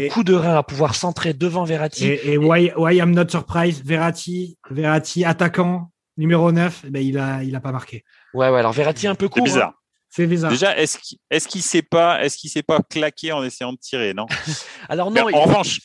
[0.09, 2.05] coup de rein à pouvoir centrer devant Verratti.
[2.05, 7.17] Et, et, why, why I'm not surprised, Verratti, Verratti attaquant numéro 9, eh ben il
[7.17, 8.05] a il a pas marqué.
[8.33, 9.39] Ouais ouais, alors Verratti un peu court.
[9.45, 9.73] C'est bizarre.
[9.75, 9.78] Hein.
[10.09, 10.51] C'est bizarre.
[10.51, 14.13] Déjà, est-ce qu'il est qu'il sait pas, est-ce qu'il pas claquer en essayant de tirer,
[14.13, 14.25] non?
[14.89, 15.27] Alors non.
[15.31, 15.79] en revanche,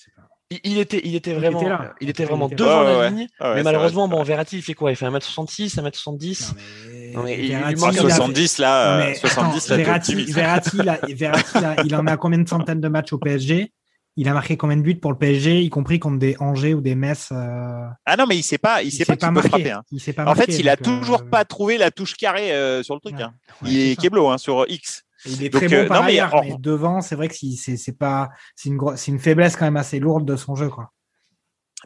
[0.50, 1.94] il, était, il était vraiment, il était, là.
[2.00, 3.26] Il était vraiment devant la ligne.
[3.40, 4.90] mais malheureusement, bon, Verratti, il fait quoi?
[4.90, 6.52] Il fait 1m66, 1m70.
[7.14, 7.38] Non, mais...
[7.38, 11.76] il, Verratti, il 70 là, non, mais, 70 attends, là, Verratti, Verratti, là, Verratti là,
[11.84, 13.72] il en a combien de centaines de matchs au PSG
[14.16, 16.80] il a marqué combien de buts pour le PSG, y compris contre des Angers ou
[16.80, 17.86] des Metz euh...
[18.06, 19.48] Ah non, mais il sait pas, il, il sait, pas, pas marquer.
[19.48, 19.82] Frapper, hein.
[19.90, 21.30] Il sait pas en fait, il a toujours euh...
[21.30, 23.16] pas trouvé la touche carrée euh, sur le truc.
[23.16, 23.22] Ouais.
[23.22, 23.34] Hein.
[23.62, 25.02] Ouais, il est Keblo hein, sur X.
[25.26, 27.76] Il est Donc, très bon par non, ailleurs, mais, mais, devant, c'est vrai que c'est
[27.76, 30.90] c'est pas, c'est une faiblesse quand même assez lourde de son jeu, quoi.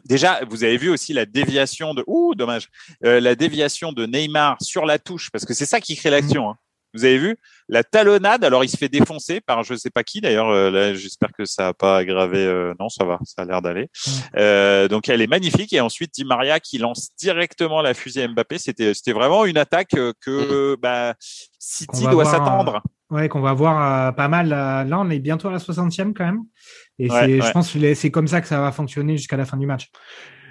[0.05, 2.69] Déjà, vous avez vu aussi la déviation de, ouh, dommage,
[3.01, 6.51] la déviation de Neymar sur la touche, parce que c'est ça qui crée l'action.
[6.51, 6.55] Mmh.
[6.93, 7.37] Vous avez vu
[7.67, 10.49] la talonnade Alors il se fait défoncer par je sais pas qui d'ailleurs.
[10.49, 12.39] Euh, là, j'espère que ça a pas aggravé.
[12.39, 13.89] Euh, non, ça va, ça a l'air d'aller.
[14.35, 18.57] Euh, donc elle est magnifique et ensuite Di Maria qui lance directement la fusée Mbappé.
[18.57, 20.77] C'était c'était vraiment une attaque que mmh.
[20.81, 21.13] bah,
[21.59, 22.81] City doit s'attendre.
[23.11, 24.49] ouais, qu'on va voir pas mal.
[24.49, 26.41] là, on est bientôt à la 60e quand même.
[26.97, 27.41] Et ouais, ouais.
[27.41, 29.89] je pense que c'est comme ça que ça va fonctionner jusqu'à la fin du match.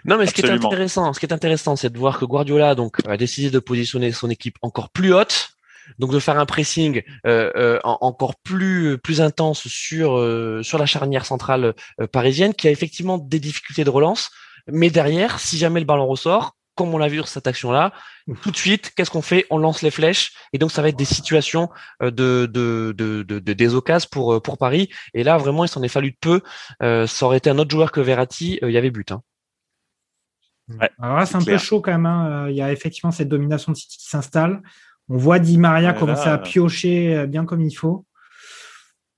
[0.04, 2.74] Non, mais ce qui est intéressant, ce qui est intéressant, c'est de voir que Guardiola
[2.74, 5.57] donc a décidé de positionner son équipe encore plus haute
[5.98, 10.86] donc de faire un pressing euh, euh, encore plus plus intense sur euh, sur la
[10.86, 14.30] charnière centrale euh, parisienne qui a effectivement des difficultés de relance
[14.66, 17.92] mais derrière si jamais le ballon ressort comme on l'a vu sur cette action-là,
[18.40, 19.46] tout de suite, qu'est-ce qu'on fait?
[19.50, 21.68] On lance les flèches, et donc ça va être des situations
[22.00, 22.46] de, de,
[22.96, 24.88] de, de, de des occasions pour pour Paris.
[25.12, 26.40] Et là, vraiment, il s'en est fallu de peu.
[26.84, 29.10] Euh, ça aurait été un autre joueur que Verratti, il y avait but.
[29.10, 29.22] Hein.
[30.68, 32.06] Ouais, Alors là, c'est un peu chaud quand même.
[32.06, 32.48] Hein.
[32.48, 34.62] Il y a effectivement cette domination de City qui s'installe.
[35.08, 38.04] On voit Di Maria ouais, commencer là, à piocher bien comme il faut.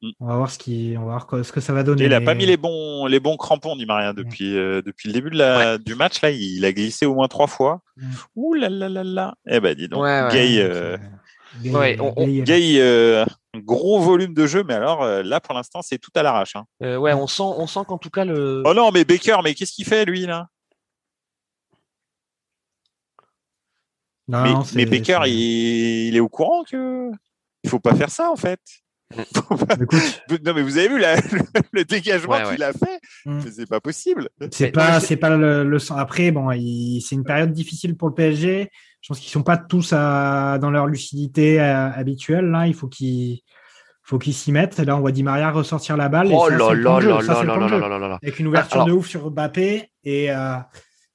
[0.02, 0.10] Mm.
[0.20, 2.04] On va voir ce qui, on va voir ce que ça va donner.
[2.04, 5.14] Il a pas mis les bons, les bons crampons, Di Maria, depuis, euh, depuis le
[5.14, 5.78] début de la, ouais.
[5.78, 6.22] du match.
[6.22, 7.80] Là, il a glissé au moins trois fois.
[7.96, 8.10] Mm.
[8.36, 9.34] Ouh là là là là.
[9.48, 10.96] Eh ben, dis donc, ouais, Gay, euh,
[11.62, 13.24] Gay, on, on, Gay euh,
[13.56, 16.56] gros volume de jeu, mais alors euh, là, pour l'instant, c'est tout à l'arrache.
[16.56, 16.64] Hein.
[16.82, 18.62] Euh, ouais, on sent, on sent qu'en tout cas le.
[18.64, 20.46] Oh non, mais Baker, mais qu'est-ce qu'il fait lui là?
[24.30, 27.10] Non, mais, mais Baker, il, il, est au courant que
[27.64, 28.60] il faut pas faire ça en fait.
[29.80, 30.20] Écoute.
[30.44, 31.40] non mais vous avez vu la, le,
[31.72, 32.64] le, dégagement ouais, qu'il ouais.
[32.64, 33.40] a fait, mm.
[33.50, 34.28] c'est pas possible.
[34.52, 35.78] C'est pas, c'est pas le.
[35.96, 38.70] Après, bon, c'est une période difficile pour le PSG.
[39.00, 42.46] Je pense qu'ils sont pas tous à, dans leur lucidité à, euh, habituelle.
[42.50, 43.40] Là, il faut qu'ils
[44.04, 44.78] faut qu'ils s'y mettent.
[44.78, 46.28] Là, on voit Di Maria ressortir la balle.
[46.32, 49.90] Oh là là là là là là Avec une ouverture Alors, de ouf sur Mbappé
[50.04, 50.56] et euh,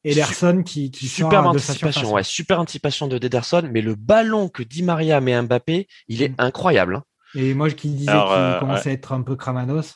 [0.05, 4.83] Ederson qui, qui super anticipation, ouais, super anticipation de Ederson, mais le ballon que Di
[4.83, 6.35] Maria met à Mbappé, il est mm.
[6.37, 6.95] incroyable.
[6.97, 7.03] Hein.
[7.33, 8.91] Et moi qui disais qu'il euh, commençait ouais.
[8.91, 9.95] à être un peu cramanos.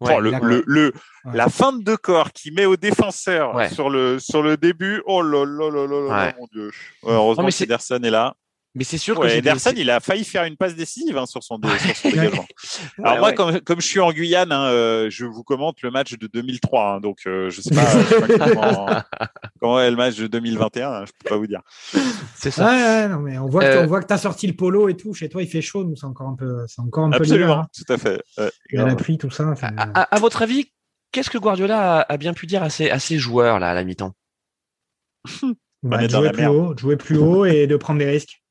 [0.00, 0.92] Ouais, oh, le, le, le
[1.24, 1.36] ouais.
[1.36, 5.00] la fin de corps qui met au défenseur sur le sur le début.
[5.06, 6.70] Oh là là là là là mon dieu.
[7.04, 8.34] heureusement que Ederson est là.
[8.76, 11.44] Mais c'est sûr ouais, que Ederson, il a failli faire une passe décisive hein, sur
[11.44, 12.46] son, dé, sur son dégagement.
[12.98, 13.34] Alors ouais, moi, ouais.
[13.34, 16.94] Comme, comme je suis en Guyane, hein, euh, je vous commente le match de 2003.
[16.94, 18.86] Hein, donc, euh, je sais pas, sais pas comment,
[19.60, 20.90] comment, est le match de 2021.
[20.90, 21.60] Hein, je peux pas vous dire.
[22.34, 22.66] C'est ça.
[22.66, 23.86] Ouais, non, mais on voit euh...
[23.86, 25.14] que tu as sorti le polo et tout.
[25.14, 25.84] Chez toi, il fait chaud.
[25.84, 28.20] Nous, c'est encore un peu, c'est encore un Absolument, peu tout à fait.
[28.70, 29.54] il y a la pluie, tout ça.
[29.62, 30.72] À, à, à, votre avis,
[31.12, 33.74] qu'est-ce que Guardiola a, a, bien pu dire à ses, à ses joueurs là à
[33.74, 34.14] la mi-temps?
[35.84, 38.42] Bah, de jouer plus haut, de jouer plus haut et de prendre des risques.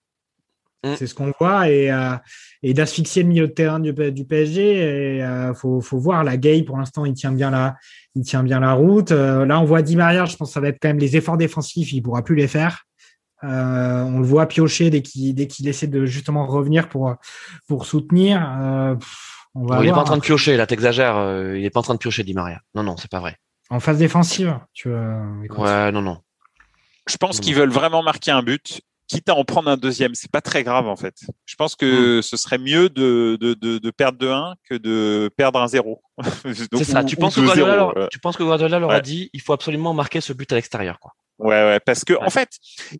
[0.84, 0.96] Mm.
[0.98, 2.16] C'est ce qu'on voit et, euh,
[2.62, 5.18] et d'asphyxier le milieu de terrain du, du PSG.
[5.18, 7.76] Et euh, faut, faut, voir la Gay pour l'instant, il tient bien la,
[8.16, 9.12] il tient bien la route.
[9.12, 10.26] Euh, là, on voit Di Maria.
[10.26, 11.94] Je pense que ça va être quand même les efforts défensifs.
[11.94, 12.84] Il pourra plus les faire.
[13.42, 17.16] on le voit piocher dès qu'il dès qu'il essaie de justement revenir pour
[17.68, 18.42] pour soutenir.
[19.56, 20.58] On va il n'est pas en train de piocher.
[20.58, 21.16] Là, t'exagères.
[21.56, 22.60] il est pas en train de piocher Di Maria.
[22.76, 23.38] Non, non, c'est pas vrai.
[23.70, 26.20] En phase défensive, tu Ouais, non, non.
[27.08, 28.82] Je pense qu'ils veulent vraiment marquer un but
[29.14, 31.16] quitte à en prendre un deuxième, c'est pas très grave en fait.
[31.46, 32.22] Je pense que hmm.
[32.22, 36.02] ce serait mieux de, de, de, perdre de 1 que de perdre un 0.
[36.44, 37.04] c'est ça.
[37.04, 40.22] tu, penses que Guardiola, tu penses que Guardiola leur a dit il faut absolument marquer
[40.22, 41.00] ce but à l'extérieur.
[41.00, 41.14] quoi.
[41.40, 42.50] Ouais, ouais, parce que en fait,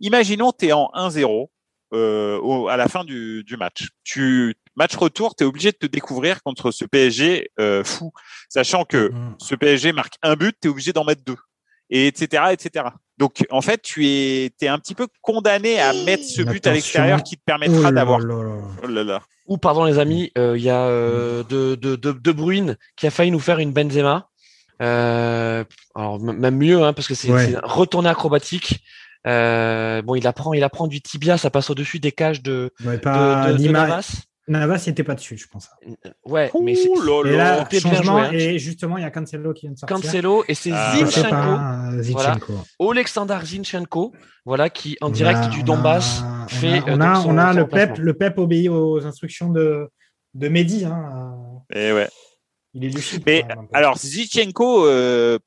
[0.02, 1.48] imaginons tu es en 1-0
[1.94, 3.90] euh, à la fin du, du match.
[4.04, 8.12] Tu match retour, tu es obligé de te découvrir contre ce PSG euh, fou,
[8.50, 9.36] sachant que hmm.
[9.40, 11.38] ce PSG marque un but, tu es obligé d'en mettre deux,
[11.94, 12.86] et etc., etc.
[13.20, 16.74] Donc, en fait, tu es, es un petit peu condamné à mettre ce but à
[16.74, 18.20] l'extérieur qui te permettra oh d'avoir.
[18.84, 18.88] Oh
[19.48, 23.06] Ou, pardon, les amis, euh, il y a euh, de, de, de, de, Bruyne qui
[23.06, 24.30] a failli nous faire une Benzema.
[24.82, 25.64] Euh,
[25.94, 28.84] alors, même mieux, hein, parce que c'est un retourné acrobatique.
[29.28, 32.98] Euh, bon, il apprend, il apprend du tibia, ça passe au-dessus des cages de, ouais,
[32.98, 35.70] pas de, de, Navas n'était pas dessus, je pense.
[36.26, 38.32] Ouais, mais c'est et là, changement, hein.
[38.32, 39.96] et justement, il y a Cancelo qui vient de sortir.
[39.96, 41.34] Cancelo et c'est ah, Zinchenko.
[42.12, 42.38] Voilà.
[42.80, 44.14] Oleksandr Zinchenko,
[44.46, 46.82] voilà, qui en direct du Donbass fait.
[46.88, 49.90] On a, on a, le Pep, le Pep obéit aux instructions de
[50.34, 50.86] de Mehdi.
[50.86, 51.36] Hein.
[51.74, 52.10] Et ouais.
[52.76, 53.22] Il est lucide.
[53.28, 55.38] Mais alors, Zichenko, euh,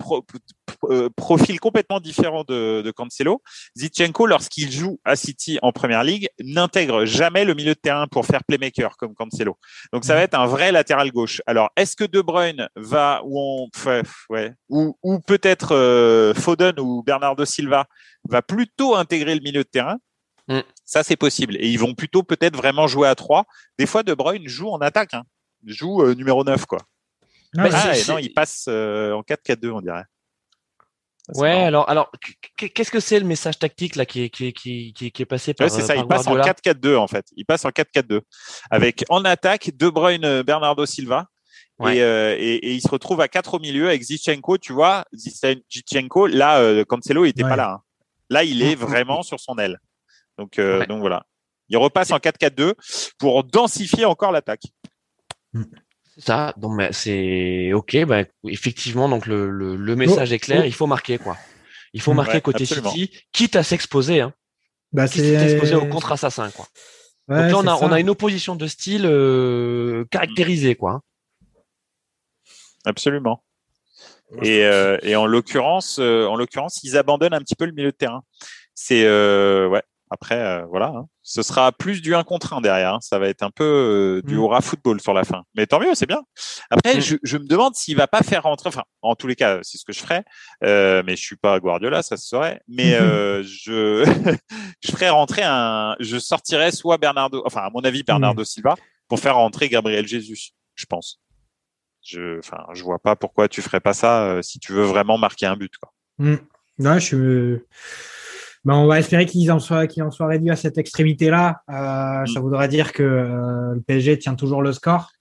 [0.84, 3.42] euh, profil complètement différent de, de Cancelo.
[3.76, 8.26] Zichenko, lorsqu'il joue à City en Première Ligue, n'intègre jamais le milieu de terrain pour
[8.26, 9.58] faire playmaker comme Cancelo.
[9.92, 11.42] Donc, ça va être un vrai latéral gauche.
[11.46, 13.68] Alors, est-ce que De Bruyne va ou on,
[14.30, 17.86] ouais, ou, ou peut-être euh, Foden ou Bernardo Silva
[18.28, 19.98] va plutôt intégrer le milieu de terrain?
[20.46, 20.60] Mm.
[20.84, 21.56] Ça, c'est possible.
[21.56, 23.46] Et ils vont plutôt peut-être vraiment jouer à trois.
[23.80, 25.14] Des fois, De Bruyne joue en attaque.
[25.14, 25.24] Hein.
[25.64, 26.78] Joue numéro 9, quoi.
[27.58, 30.04] Ah, ah non, il passe euh, en 4-4-2, on dirait.
[31.34, 32.10] ouais, alors, alors
[32.56, 35.70] qu'est-ce que c'est le message tactique là qui est, qui, qui, qui, est passé par
[35.70, 37.26] C'est ça, il passe en 4-4-2 en fait.
[37.36, 38.20] Il passe en 4-4-2
[38.70, 41.28] avec en attaque De Bruyne, Bernardo Silva.
[41.82, 46.26] Euh, et, et, il se retrouve à 4 au milieu avec Zichenko, tu vois, Zichenko,
[46.26, 47.72] là, euh, Cancelo, il était pas là.
[47.72, 47.82] Hein.
[48.30, 49.78] Là, il est vraiment sur son aile.
[50.38, 51.26] Donc, euh, donc voilà.
[51.68, 52.74] Il repasse en 4-4-2
[53.18, 54.62] pour densifier encore l'attaque.
[56.16, 56.20] Mm.
[56.20, 58.04] Ça, donc c'est ok.
[58.04, 60.64] Bah, effectivement, donc le, le, message est clair.
[60.64, 61.36] Il faut marquer quoi.
[61.92, 64.20] Il faut marquer côté City, quitte à s'exposer.
[64.20, 64.32] Hein.
[64.92, 66.66] Bah, s'exposer au contre assassin quoi.
[67.28, 70.92] donc là, on a, on a une opposition de style euh, caractérisée quoi.
[70.92, 71.00] Hein.
[72.84, 73.42] Absolument.
[74.42, 77.92] Et, euh, et en l'occurrence, euh, en l'occurrence, ils abandonnent un petit peu le milieu
[77.92, 78.22] de terrain.
[78.74, 81.08] C'est ouais, après, euh, voilà, hein.
[81.22, 82.94] ce sera plus du 1 contre 1 derrière.
[82.94, 82.98] Hein.
[83.00, 84.40] Ça va être un peu euh, du mm.
[84.40, 85.42] aura football sur la fin.
[85.56, 86.22] Mais tant mieux, c'est bien.
[86.70, 87.00] Après, mm.
[87.00, 88.68] je, je, me demande s'il va pas faire rentrer.
[88.68, 90.24] Enfin, en tous les cas, c'est ce que je ferais.
[90.62, 92.60] Euh, mais je suis pas Guardiola, ça se saurait.
[92.68, 94.04] Mais euh, je
[94.84, 95.96] je ferais rentrer un.
[95.98, 98.46] Je sortirais soit Bernardo, enfin à mon avis Bernardo mm.
[98.46, 98.74] Silva
[99.08, 100.52] pour faire rentrer Gabriel Jesus.
[100.76, 101.20] Je pense.
[102.02, 105.46] Je, enfin, je vois pas pourquoi tu ferais pas ça si tu veux vraiment marquer
[105.46, 105.72] un but.
[105.76, 105.92] Quoi.
[106.78, 107.60] Ouais, je suis
[108.66, 111.62] ben, on va espérer qu'ils en soient qu'ils en soient réduits à cette extrémité-là.
[111.70, 112.26] Euh, mm.
[112.26, 115.12] Ça voudrait dire que euh, le PSG tient toujours le score.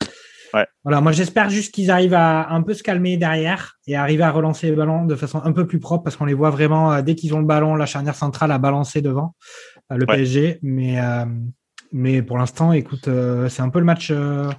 [0.52, 0.66] Ouais.
[0.84, 4.32] Voilà, moi j'espère juste qu'ils arrivent à un peu se calmer derrière et arriver à
[4.32, 7.02] relancer le ballon de façon un peu plus propre parce qu'on les voit vraiment euh,
[7.04, 9.36] dès qu'ils ont le ballon, la charnière centrale à balancer devant
[9.92, 10.60] le PSG.
[10.64, 10.98] Mais
[11.92, 14.10] mais pour l'instant, écoute, euh, c'est un peu le match.
[14.12, 14.54] Euh, hein.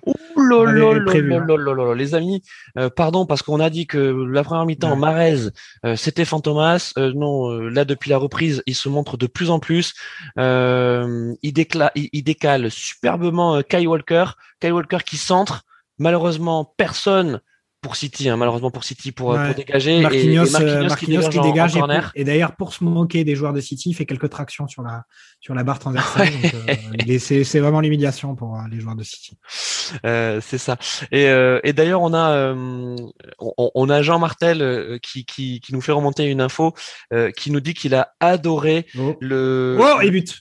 [1.95, 2.43] les amis,
[2.79, 4.97] euh, pardon parce qu'on a dit que la première mi-temps, ouais.
[4.97, 5.37] Marez,
[5.97, 6.93] c'était Fantomas.
[6.97, 9.95] non, là depuis la reprise, il se montre de plus en plus.
[10.37, 14.27] il, il, décale superbement Kai Walker.
[14.61, 15.65] Kai Walker qui centre.
[15.99, 17.41] Malheureusement, personne
[17.87, 20.01] pour City, hein, malheureusement pour City, pour, pour dégager.
[20.01, 21.73] Marquinhos, et, Marquinhos, Marquinhos qui, dégage.
[21.75, 24.67] Qui dégage et, d'ailleurs, pour se moquer des joueurs de City, il fait quelques tractions
[24.67, 25.05] sur la,
[25.39, 26.29] sur la barre transversale.
[27.09, 29.39] euh, c'est vraiment l'humiliation pour euh, les joueurs de City.
[30.05, 30.79] Euh, c'est ça.
[31.13, 32.97] Et, euh, et d'ailleurs, on a, euh,
[33.39, 36.75] on, on, a Jean Martel euh, qui, qui, qui, nous fait remonter une info,
[37.37, 39.17] qui nous dit qu'il a adoré oh.
[39.21, 39.79] le.
[39.81, 40.41] Oh, et but.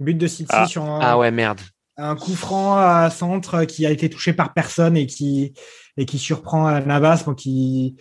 [0.00, 0.66] But de City ah.
[0.66, 1.00] sur un...
[1.02, 1.60] Ah ouais, merde.
[1.98, 5.52] Un coup franc à centre qui a été touché par personne et qui,
[5.96, 7.96] et qui surprend Navas, bon, qui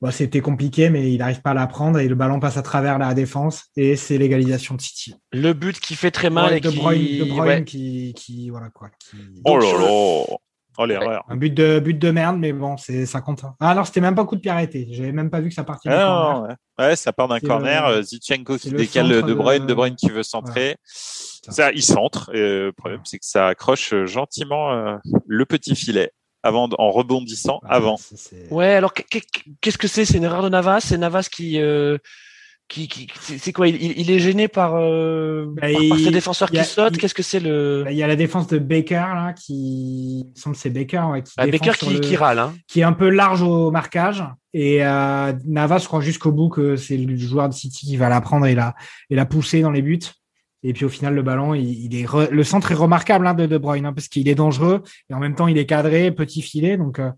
[0.00, 2.62] bon, c'était compliqué, mais il n'arrive pas à la prendre et le ballon passe à
[2.62, 5.14] travers la défense et c'est l'égalisation de City.
[5.32, 6.76] Le but qui fait très mal ouais, et de qui...
[6.76, 7.64] Bruyne, de Bruyne ouais.
[7.64, 8.90] qui, qui, voilà quoi.
[8.98, 9.16] Qui...
[9.44, 10.36] Oh là là.
[10.78, 11.24] Oh l'erreur.
[11.28, 13.44] Un but de but de merde, mais bon, c'est ça compte.
[13.60, 14.88] Ah alors c'était même pas coup de pied arrêté.
[14.90, 16.54] J'avais même pas vu que ça partait ah, non, ouais.
[16.78, 16.96] ouais.
[16.96, 17.90] ça part d'un corner.
[17.90, 18.02] Le...
[18.02, 19.66] Zichenko qui décale de Bruyne, de...
[19.66, 20.76] de Bruyne qui veut centrer.
[20.84, 22.30] Ça, il centre.
[22.32, 26.12] le problème, c'est que ça accroche gentiment le petit filet
[26.42, 27.98] avant en rebondissant avant.
[28.50, 30.04] Ouais, alors qu'est-ce que c'est?
[30.04, 30.80] C'est une erreur de Navas?
[30.80, 31.58] C'est Navas qui
[32.72, 33.68] qui, qui c'est quoi?
[33.68, 36.96] Il, il, est gêné par, euh, bah, par, ses défenseurs qui sautent.
[36.96, 40.40] Qu'est-ce que c'est le bah, Il y a la défense de Baker là, qui il
[40.40, 42.54] semble c'est Baker, ouais, qui, bah, Baker qui, qui, râle, hein.
[42.68, 44.24] qui est un peu large au marquage.
[44.54, 48.20] Et euh, Navas croit jusqu'au bout que c'est le joueur de City qui va la
[48.20, 48.74] prendre et la
[49.10, 50.00] et la pousser dans les buts.
[50.62, 53.58] Et puis au final, le ballon, il, est le centre est remarquable hein, de De
[53.58, 56.76] Bruyne hein, parce qu'il est dangereux et en même temps il est cadré, petit filet,
[56.76, 56.98] donc.
[56.98, 57.10] Euh,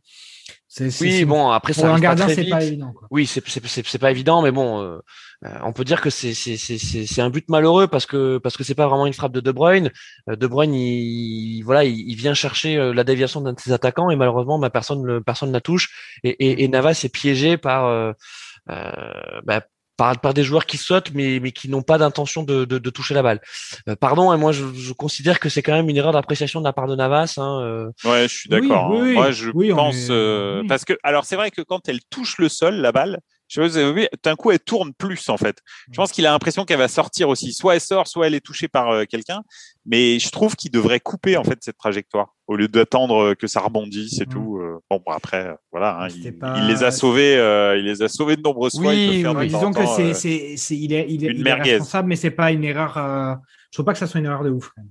[1.01, 2.93] oui, bon, après ça un gardien, c'est pas évident.
[2.93, 3.07] Quoi.
[3.11, 4.99] Oui, c'est c'est pas évident, mais bon, euh,
[5.45, 8.65] euh, on peut dire que c'est c'est c'est un but malheureux parce que parce que
[8.65, 9.93] c'est pas vraiment une frappe de De Bruyne.
[10.29, 14.17] Euh, de Bruyne, il, voilà, il, vient chercher la déviation d'un de ses attaquants et
[14.17, 18.13] malheureusement, bah, personne le personne la touche et, et, et Navas est piégé par
[18.71, 19.63] euh, bah,
[19.97, 22.91] par, par des joueurs qui sautent mais, mais qui n'ont pas d'intention de, de, de,
[22.91, 23.41] toucher la balle.
[23.89, 26.61] Euh, pardon, et hein, moi je, je, considère que c'est quand même une erreur d'appréciation
[26.61, 27.35] de la part de Navas.
[27.37, 27.91] Hein, euh.
[28.05, 28.93] Ouais, je suis d'accord.
[28.93, 29.13] hein.
[29.13, 32.77] Moi je pense euh, parce que alors c'est vrai que quand elle touche le sol,
[32.77, 35.59] la balle, je vous avez vu, d'un coup, elle tourne plus, en fait.
[35.91, 37.53] Je pense qu'il a l'impression qu'elle va sortir aussi.
[37.53, 39.43] Soit elle sort, soit elle est touchée par euh, quelqu'un.
[39.87, 42.34] Mais je trouve qu'il devrait couper, en fait, cette trajectoire.
[42.47, 44.59] Au lieu d'attendre que ça rebondisse et tout.
[44.59, 44.79] Euh.
[44.91, 48.79] bon, après, voilà, hein, il, les a sauvés, euh, il les a sauvés de nombreuses
[48.79, 48.91] fois.
[48.91, 52.53] Oui, disons que c'est, c'est, il est, il est, il est responsable, mais c'est pas
[52.53, 54.71] une erreur, je trouve pas que ça soit une erreur de ouf.
[54.75, 54.91] Quand même.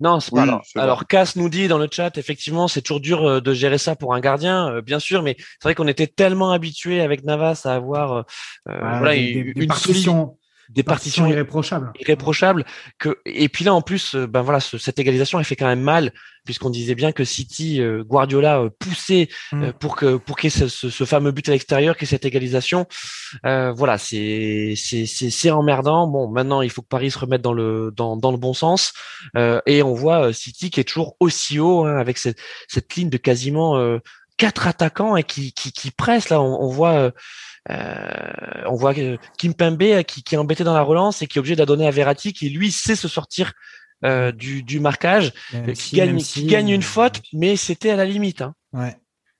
[0.00, 0.42] Non, c'est pas.
[0.42, 3.78] Alors, alors Cass nous dit dans le chat, effectivement, c'est toujours dur euh, de gérer
[3.78, 7.24] ça pour un gardien, euh, bien sûr, mais c'est vrai qu'on était tellement habitué avec
[7.24, 8.22] Navas à avoir euh,
[8.68, 10.38] ah, voilà, une, des partitions,
[10.68, 11.92] des partitions irréprochables.
[12.00, 12.64] Irréprochables.
[12.98, 15.80] Que et puis là en plus, euh, ben voilà, cette égalisation elle fait quand même
[15.80, 16.12] mal
[16.44, 19.72] puisqu'on disait bien que City, euh, Guardiola euh, poussait mm.
[19.80, 22.86] pour que pour qu'il y ait ce, ce, fameux but à l'extérieur, qu'il cette égalisation.
[23.42, 26.06] voilà, c'est c'est c'est emmerdant.
[26.06, 28.92] Bon, maintenant il faut que Paris se remette dans le dans dans le bon sens
[29.66, 32.38] et on voit City qui est toujours aussi haut hein, avec cette
[32.68, 33.98] cette ligne de quasiment
[34.36, 36.40] quatre attaquants et qui qui, qui pressent là.
[36.40, 37.12] On, on voit
[37.70, 38.94] euh, on voit
[39.38, 41.86] Kim Pembe euh, qui, qui, est embêté dans la relance et qui est obligé d'adonner
[41.86, 43.52] à Verratti qui lui sait se sortir
[44.04, 45.32] euh, du, du, marquage,
[45.74, 48.42] qui, gagne, qui gagne une faute, mais c'était à la limite.
[48.42, 48.54] Hein.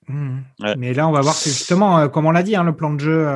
[0.07, 0.39] Mmh.
[0.61, 0.75] Ouais.
[0.77, 2.99] Mais là, on va voir que justement, comme on l'a dit, hein, le plan de
[2.99, 3.29] jeu,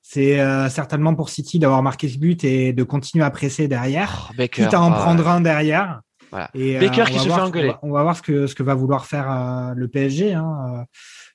[0.00, 0.38] c'est
[0.70, 4.64] certainement pour City d'avoir marqué ce but et de continuer à presser derrière, oh, Baker,
[4.64, 6.00] quitte à en prendre un derrière.
[6.32, 6.50] Voilà.
[6.54, 7.74] Et, Baker qui se fait engueuler.
[7.82, 10.34] On va, voir ce que, ce que va vouloir faire le PSG.
[10.34, 10.86] Hein.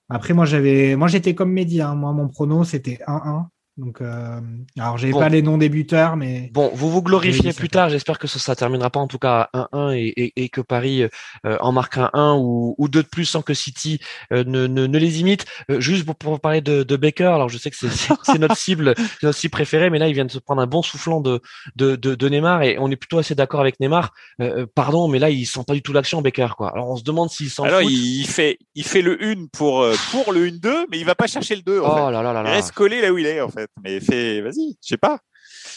[0.10, 1.82] Après, moi, j'avais, moi, j'étais comme Mehdi.
[1.82, 1.96] Hein.
[1.96, 3.46] Moi, mon prono, c'était 1-1.
[3.78, 4.40] Donc, euh,
[4.80, 7.90] alors, j'ai pas les noms des buteurs, mais bon, vous vous glorifiez plus tard.
[7.90, 10.62] J'espère que ça, ça terminera pas en tout cas à 1-1 et, et, et, que
[10.62, 14.00] Paris euh, en marque un 1 ou, ou deux de plus sans que City
[14.34, 15.46] euh, ne, ne, ne, les imite.
[15.70, 18.96] Euh, juste pour, pour, parler de, de, Baker, alors je sais que c'est notre cible,
[19.22, 21.40] notre cible préférée, mais là, il vient de se prendre un bon soufflant de,
[21.76, 24.12] de, de, de Neymar et on est plutôt assez d'accord avec Neymar.
[24.42, 26.72] Euh, pardon, mais là, il sent pas du tout l'action, Baker, quoi.
[26.72, 30.34] Alors, on se demande s'il s'en Alors, il fait, il fait le 1 pour pour
[30.34, 31.82] le 1-2, mais il va pas chercher le 2.
[31.82, 33.67] En oh là là là Il reste collé là où il est, en fait.
[33.84, 35.20] Mais il fait vas-y, je sais pas.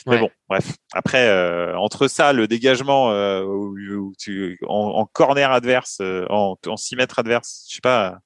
[0.06, 0.76] Mais bon, bref.
[0.92, 3.44] Après, euh, entre ça, le dégagement euh,
[4.66, 8.18] en, corner adverse, euh, en, en 6 mètres adverse, je sais pas.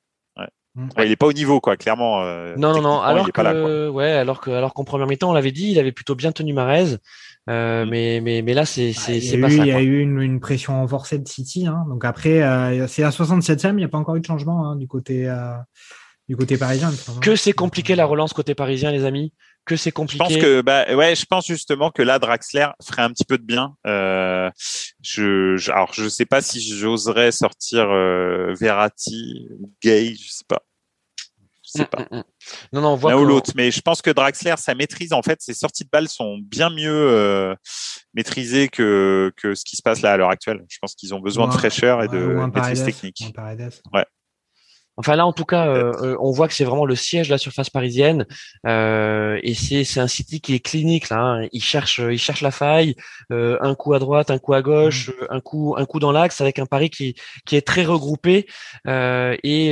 [0.76, 0.88] Mm.
[1.04, 2.24] il est pas au niveau, quoi, clairement.
[2.56, 3.00] non, non, non.
[3.00, 6.16] Alors que, ouais, alors que, alors qu'en première mi-temps, on l'avait dit, il avait plutôt
[6.16, 6.96] bien tenu Marez.
[7.46, 7.84] Mm.
[7.88, 9.56] mais, mais, mais là, c'est, c'est, c'est pas ça.
[9.56, 11.66] Il y a eu une, une, pression renforcée de City.
[11.66, 11.84] Hein.
[11.88, 12.40] Donc après,
[12.88, 15.32] c'est à 67e, il n'y a pas encore eu de changement hein, du côté,
[16.28, 16.90] du côté parisien.
[17.20, 19.32] Que c'est compliqué la relance côté parisien, les amis
[19.64, 20.24] que c'est compliqué.
[20.24, 23.38] Je pense que bah ouais, je pense justement que là Draxler ferait un petit peu
[23.38, 23.74] de bien.
[23.86, 24.50] Euh,
[25.02, 30.44] je, je, alors je sais pas si j'oserais sortir euh, Verratti ou Gay, je sais
[30.46, 30.62] pas.
[31.62, 32.02] Je sais pas.
[32.02, 32.24] Mm, mm, mm.
[32.74, 35.22] Non non, on voit l'un ou l'autre, mais je pense que Draxler sa maîtrise en
[35.22, 37.54] fait, ses sorties de balles sont bien mieux euh,
[38.12, 40.62] maîtrisées que que ce qui se passe là à l'heure actuelle.
[40.68, 43.32] Je pense qu'ils ont besoin de fraîcheur et de maîtrise technique.
[43.92, 44.04] Ouais.
[44.96, 47.32] Enfin là, en tout cas, euh, euh, on voit que c'est vraiment le siège de
[47.32, 48.26] la surface parisienne
[48.66, 51.18] euh, et c'est c'est un City qui est clinique là.
[51.18, 51.48] Hein.
[51.52, 52.94] Il cherche il cherche la faille,
[53.32, 55.12] euh, un coup à droite, un coup à gauche, mmh.
[55.30, 58.46] un coup un coup dans l'axe avec un Paris qui qui est très regroupé
[58.86, 59.70] et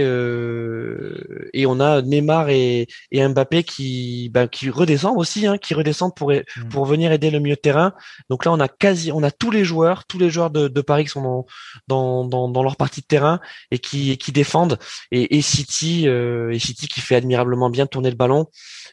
[1.55, 6.17] et on a Neymar et, et Mbappé qui ben, qui redescendent aussi, hein, qui redescendent
[6.17, 6.69] pour mmh.
[6.71, 7.93] pour venir aider le milieu de terrain.
[8.29, 10.81] Donc là, on a quasi on a tous les joueurs, tous les joueurs de, de
[10.81, 11.47] Paris qui sont dans,
[11.87, 13.41] dans dans dans leur partie de terrain
[13.71, 14.79] et qui qui défendent
[15.13, 18.47] et, et City euh, et City qui fait admirablement bien tourner le ballon.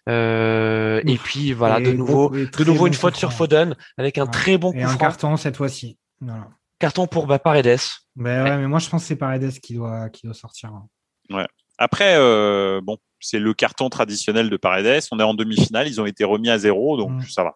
[0.08, 4.58] Euh, et puis voilà, de nouveau, de nouveau une faute sur Foden avec un très
[4.58, 5.98] bon coup et un carton cette fois-ci.
[6.22, 6.48] Voilà.
[6.78, 7.80] Carton pour bah, Paredes.
[8.16, 10.70] Ben ouais, mais moi je pense que c'est Paredes qui doit qui doit sortir.
[10.70, 10.88] Hein.
[11.30, 11.48] Ouais.
[11.78, 15.02] Après, euh, bon, c'est le carton traditionnel de Paredes.
[15.12, 17.24] On est en demi-finale, ils ont été remis à zéro, donc mm.
[17.30, 17.56] ça va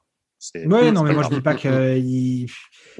[0.56, 2.48] Ouais, non, mais moi je dis pas qu'il il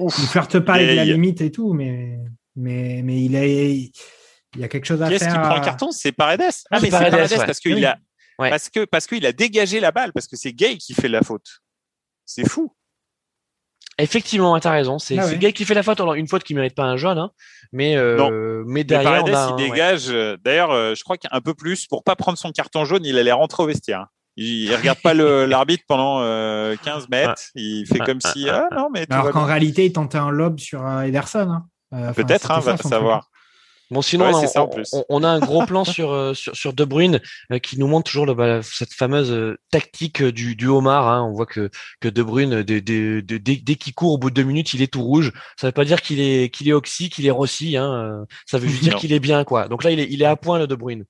[0.00, 2.18] flirte pas avec la Et- limite et tout, mais
[2.56, 3.90] mais mais il est
[4.54, 5.32] il y a quelque chose à Qui est-ce faire.
[5.34, 5.90] qui prend le carton?
[5.90, 6.40] C'est Paredes.
[6.70, 7.46] Ah, mais c'est Paredes, Paredes ouais.
[7.46, 7.84] parce qu'il Oui.
[7.84, 7.98] a,
[8.38, 8.50] Ouais.
[8.50, 11.22] parce que, parce qu'il a dégagé la balle, parce que c'est Gay qui fait la
[11.22, 11.60] faute.
[12.26, 12.74] C'est fou.
[13.98, 14.98] Effectivement, tu as raison.
[14.98, 15.38] C'est Ah ouais.
[15.38, 16.00] Gay qui fait la faute.
[16.00, 17.30] Alors, une faute qui mérite pas un jaune, hein,
[17.72, 18.30] mais, euh, Non.
[18.30, 20.06] mais Mais derrière, Paredes, on a un- il dégage.
[20.10, 23.16] euh, D'ailleurs, euh, je crois qu'un peu plus pour pas prendre son carton jaune, il
[23.18, 24.06] allait rentrer au vestiaire.
[24.36, 27.40] Il, il regarde pas l'arbitre pendant euh, 15 mètres.
[27.54, 30.84] Il fait comme si ah non mais Alors qu'en réalité, il tentait un lob sur
[30.84, 31.48] euh, Ederson.
[31.50, 31.66] hein.
[31.92, 33.28] Euh, peut-être hein, va savoir.
[33.94, 34.90] Bon, sinon, Ouais, on, c'est ça, en on- plus.
[34.92, 37.20] on- on a un gros plan sur, euh, sur, sur De Bruyne
[37.52, 41.08] euh, qui nous montre toujours le, bah, cette fameuse euh, tactique du, du homard.
[41.08, 41.22] hein.
[41.22, 44.30] On voit que, que De Bruyne, dès, dès, dès, dès- dès qu'il court au bout
[44.30, 45.32] de deux minutes, il est tout rouge.
[45.56, 47.76] Ça veut pas dire qu'il est, qu'il est oxy, qu'il est rossi.
[47.76, 48.24] Hein.
[48.46, 49.44] Ça veut juste dire qu'il est bien.
[49.44, 49.68] quoi.
[49.68, 51.04] Donc là, il est, il est à point, le De Bruyne.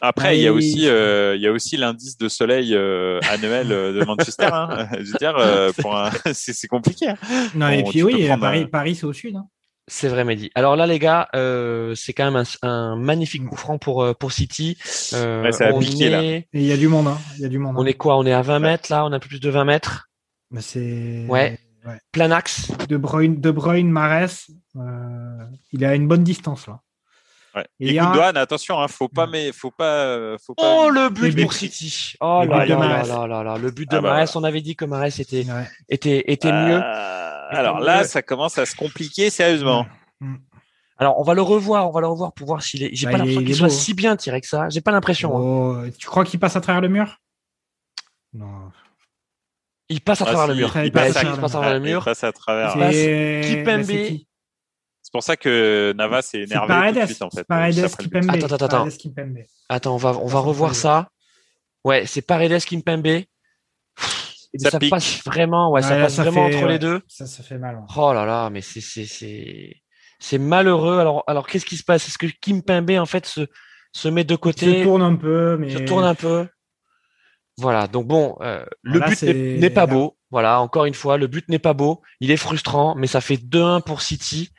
[0.00, 3.20] Après, il y a aussi, il- euh, il y a aussi l'indice de soleil euh,
[3.30, 4.48] annuel de Manchester.
[4.50, 4.88] Hein.
[4.98, 6.10] Je veux dire, euh, pour un...
[6.32, 7.08] c'est compliqué.
[7.10, 7.16] hein.
[7.54, 9.36] Non, et puis oui, Paris, un- Paris c'est au sud.
[9.36, 9.44] hein.
[9.86, 10.50] C'est vrai, Mehdi.
[10.54, 14.14] Alors là, les gars, euh, c'est quand même un, un magnifique coup franc pour, euh,
[14.14, 14.78] pour City.
[15.12, 16.22] Euh, Ouais, ça a on, piqué, là.
[16.24, 17.06] est, Et il y a du monde.
[17.06, 17.18] hein.
[17.36, 17.74] Il y a du monde.
[17.76, 17.86] on hein.
[17.86, 18.16] est quoi?
[18.16, 19.04] On est à 20 mètres là?
[19.04, 20.08] On a un peu plus de 20 mètres?
[20.50, 21.58] Bah, c'est Ouais.
[22.12, 22.70] Plein axe.
[22.88, 24.46] De Bruyne, De Bruyne, Marès,
[24.76, 24.80] euh,
[25.72, 26.80] il est à une bonne distance là.
[27.54, 27.66] Ouais.
[27.78, 30.62] Et Et, a- Gundogan, attention, hein, faut pas, mais faut pas, euh, faut pas.
[30.64, 31.52] Oh, le but pour.
[31.52, 32.14] City.
[32.20, 33.08] Oh là là là Mahrez.
[33.08, 33.58] là là là.
[33.58, 34.24] Le but de Ah bah voilà.
[34.34, 35.68] on avait dit que Mahrez était, Ouais.
[35.90, 36.80] était, était mieux.
[37.54, 39.86] Alors là, ça commence à se compliquer sérieusement.
[40.96, 42.90] Alors, on va le revoir, on va le revoir pour voir s'il est.
[42.94, 43.74] J'ai Bah, pas l'impression il qu'il soit beau.
[43.74, 44.68] si bien tiré que ça.
[44.68, 45.36] J'ai pas l'impression.
[45.36, 45.40] hein.
[45.88, 47.18] Oh, tu crois qu'il passe à travers le mur?
[48.32, 48.70] Non.
[49.88, 50.84] Il passe à Ah, travers si, le mur.
[50.84, 52.04] il passe si, à il travers passe à le travers le Ouais, il mur.
[52.04, 52.72] passe à travers.
[52.72, 53.64] Kipembe.
[53.66, 54.28] bah, c'est qui?
[55.02, 57.06] C'est pour ça que Navas est énervé tout de Paredes.
[57.06, 57.44] suite en fait.
[57.44, 57.96] Paredes.
[57.98, 58.30] Kipembe.
[58.30, 58.88] Attends, attends, attends.
[59.68, 61.08] Attends, on va, on va revoir ça.
[61.84, 63.24] Ouais, c'est Paredes Kimpembe.
[64.54, 64.90] Et Ça ça pique.
[64.90, 67.02] passe vraiment, ouais, ça là, passe vraiment fait- entre les deux.
[67.08, 67.82] Ça, ça fait mal.
[67.96, 69.74] Oh là là, mais c'est c'est c'est
[70.20, 70.98] c'est malheureux.
[71.00, 72.06] Alors alors qu'est-ce qui se passe?
[72.06, 73.46] Est-ce que Kimpembe en fait se
[73.92, 76.46] se met de côté, se tourne un peu, mais se tourne un peu
[77.58, 77.86] Voilà.
[77.86, 80.16] Donc bon, euh, le Là, but n'est- pas là- beau.
[80.30, 82.02] Voilà, encore une fois, le but n'est pas beau.
[82.20, 84.50] Il est frustrant, mais ça fait 2-1 pour City.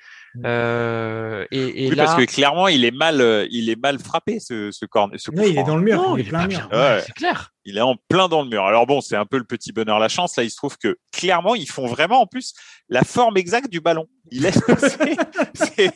[0.44, 4.00] Euh, et, et Oui, là, parce que clairement, il est mal, euh, il est mal
[4.00, 6.02] frappé ce, ce corner, ce il est dans le mur.
[6.02, 6.70] non, il est il est plein mur.
[6.72, 7.02] Ouais.
[7.06, 7.52] C'est clair.
[7.64, 8.66] Il est en plein dans le mur.
[8.66, 10.36] Alors bon, c'est un peu le petit bonheur, la chance.
[10.38, 12.54] Là, il se trouve que clairement, ils font vraiment en plus
[12.90, 14.08] la forme exacte du ballon.
[14.32, 15.16] Il passer.
[15.54, 15.94] C'est-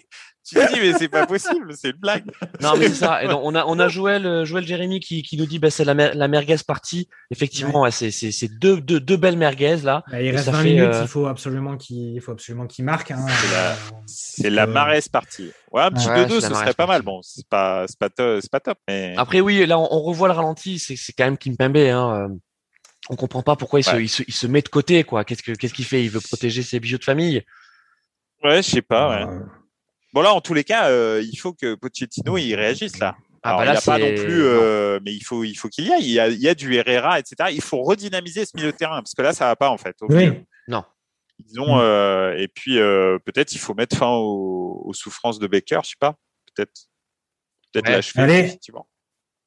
[0.49, 2.25] tu te dis, mais c'est pas possible, c'est une blague.
[2.61, 3.23] Non, mais c'est ça.
[3.23, 5.69] Et donc, on a, on a Joël, euh, Joël Jérémy qui, qui nous dit, bah,
[5.69, 7.07] c'est la, mer- la merguez partie.
[7.31, 10.03] Effectivement, ouais, c'est, c'est, c'est deux, deux, deux belles merguez, là.
[10.11, 12.67] Bah, il reste ça 20 fait, minutes, euh, il faut absolument qu'il il faut absolument
[12.67, 13.11] qu'il marque.
[13.11, 13.25] hein.
[13.27, 13.75] C'est la- Euh,
[14.07, 15.51] C'est la maresse partie.
[15.71, 17.01] Ouais, un petit Ouais, 2-2, c'est la ce serait Marès pas mal.
[17.03, 20.01] Bon, c'est pas, c'est pas, to- c'est pas top, mais Après, oui, là, on, on
[20.01, 20.79] revoit le ralenti.
[20.79, 22.27] C'est, c'est quand même Kimpembe, hein.
[22.29, 22.35] euh,
[23.09, 25.23] On comprend pas pourquoi il, se, il, se, il se met de côté, quoi.
[25.23, 26.03] Qu'est-ce que, qu'est-ce qu'il fait?
[26.03, 27.43] Il veut protéger ses bijoux de famille?
[28.43, 29.25] ouais, je sais pas.
[29.25, 29.41] Ouais.
[30.13, 33.15] Bon là, en tous les cas, euh, il faut que Pochettino il réagisse là.
[33.41, 35.69] Ah, Alors, bah il là, n'a pas non plus, euh, mais il faut, il faut
[35.69, 36.03] qu'il y aille.
[36.03, 37.49] Il y, a, il y a du Herrera, etc.
[37.53, 39.95] Il faut redynamiser ce milieu de terrain parce que là, ça va pas en fait.
[40.01, 40.31] Oui,
[40.67, 40.83] Non.
[41.47, 41.79] Ils ont, Mm.
[41.81, 45.89] euh, et puis euh, peut-être il faut mettre fin aux, aux souffrances de Baker, je
[45.91, 46.15] sais pas.
[46.53, 46.73] Peut-être,
[47.71, 47.91] peut-être Ouais.
[47.95, 48.39] l'achever Allez.
[48.39, 48.87] effectivement.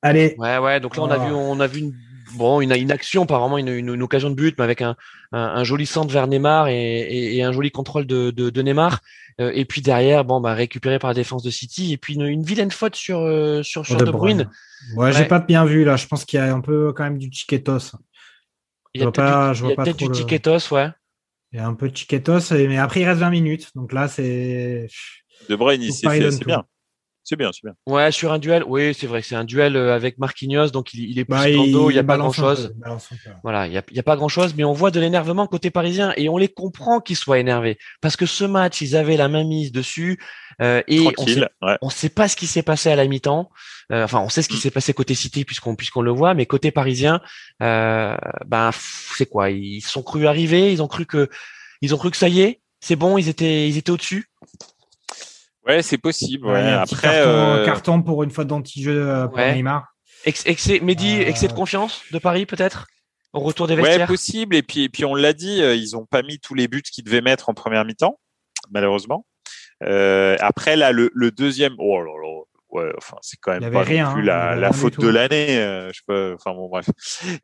[0.01, 0.35] allez.
[0.39, 0.81] Ouais, ouais.
[0.81, 1.27] Donc là, on a Ah.
[1.27, 1.95] vu, on a vu une,
[2.37, 4.97] bon, une, une action, pas vraiment une, une, une occasion de but, mais avec un,
[5.33, 8.63] un, un joli centre vers Neymar et, et, et un joli contrôle de, de, de
[8.63, 9.01] Neymar.
[9.41, 11.93] Euh, et puis derrière, bon, bah, récupéré par la défense de City.
[11.93, 14.51] Et puis une, une vilaine faute sur, euh, sur, sur De De Bruyne.
[14.97, 15.97] Ouais, j'ai pas bien vu là.
[15.97, 17.97] Je pense qu'il y a un peu quand même du chiquetos.
[18.95, 19.07] Il y a
[19.85, 20.89] peut-être du, le- tiquetos, ouais.
[21.53, 23.69] Il y a un peu de chiquetos, et- mais après il reste 20 minutes.
[23.75, 24.89] Donc là, c'est.
[25.49, 26.47] De Bruyne, il s'est fait, c'est tout.
[26.49, 26.65] bien.
[27.25, 27.75] C'est bien, c'est bien.
[27.87, 28.65] Ouais, sur un duel.
[28.67, 31.53] Oui, c'est vrai c'est un duel euh, avec Marquinhos, donc il, il est plus Bah,
[31.53, 32.75] dans le dos, il n'y a pas grand-chose.
[33.45, 35.71] Voilà, il n'y a, il y a pas grand-chose, mais on voit de l'énervement côté
[35.71, 37.79] parisien et on les comprend qu'ils soient énervés.
[38.01, 40.19] Parce que ce match, ils avaient la main mise dessus
[40.61, 41.49] euh, et on sait, Tranquille.
[41.63, 41.79] Ouais.
[41.81, 43.51] on sait pas ce qui s'est passé à la mi-temps.
[43.93, 44.61] Euh, enfin, on sait ce qui Mm.
[44.61, 47.21] s'est passé côté City puisqu'on puisqu'on le voit, mais côté parisien,
[47.63, 48.17] euh,
[48.47, 48.71] ben
[49.17, 49.51] c'est quoi?
[49.51, 51.29] Ils se sont cru arriver, ils ont cru que
[51.83, 54.29] ils ont cru que ça y est, c'est bon, ils étaient ils étaient au-dessus.
[55.67, 56.47] Ouais, c'est possible.
[56.47, 56.73] Ouais, Ouais.
[56.73, 59.55] Après, carton, euh, carton pour une faute d'anti-jeu euh, pour Ouais.
[59.55, 59.87] Neymar.
[60.25, 62.87] Ex excès, Mehdi, Euh, excès de confiance de Paris peut-être?
[63.33, 64.07] Au retour des ouais, vestiaires.
[64.07, 64.55] possible.
[64.57, 66.83] Et puis, et puis on l'a dit, euh, ils ont pas mis tous les buts
[66.83, 68.19] qu'ils devaient mettre en première mi-temps,
[68.71, 69.25] malheureusement.
[69.85, 73.83] Euh, après, là, le, le deuxième, oh là là, ouais, enfin, c'est quand même pas
[73.83, 75.59] rien, non plus hein, la, la faute de l'année.
[75.59, 76.87] euh, je sais pas, enfin bon, bref.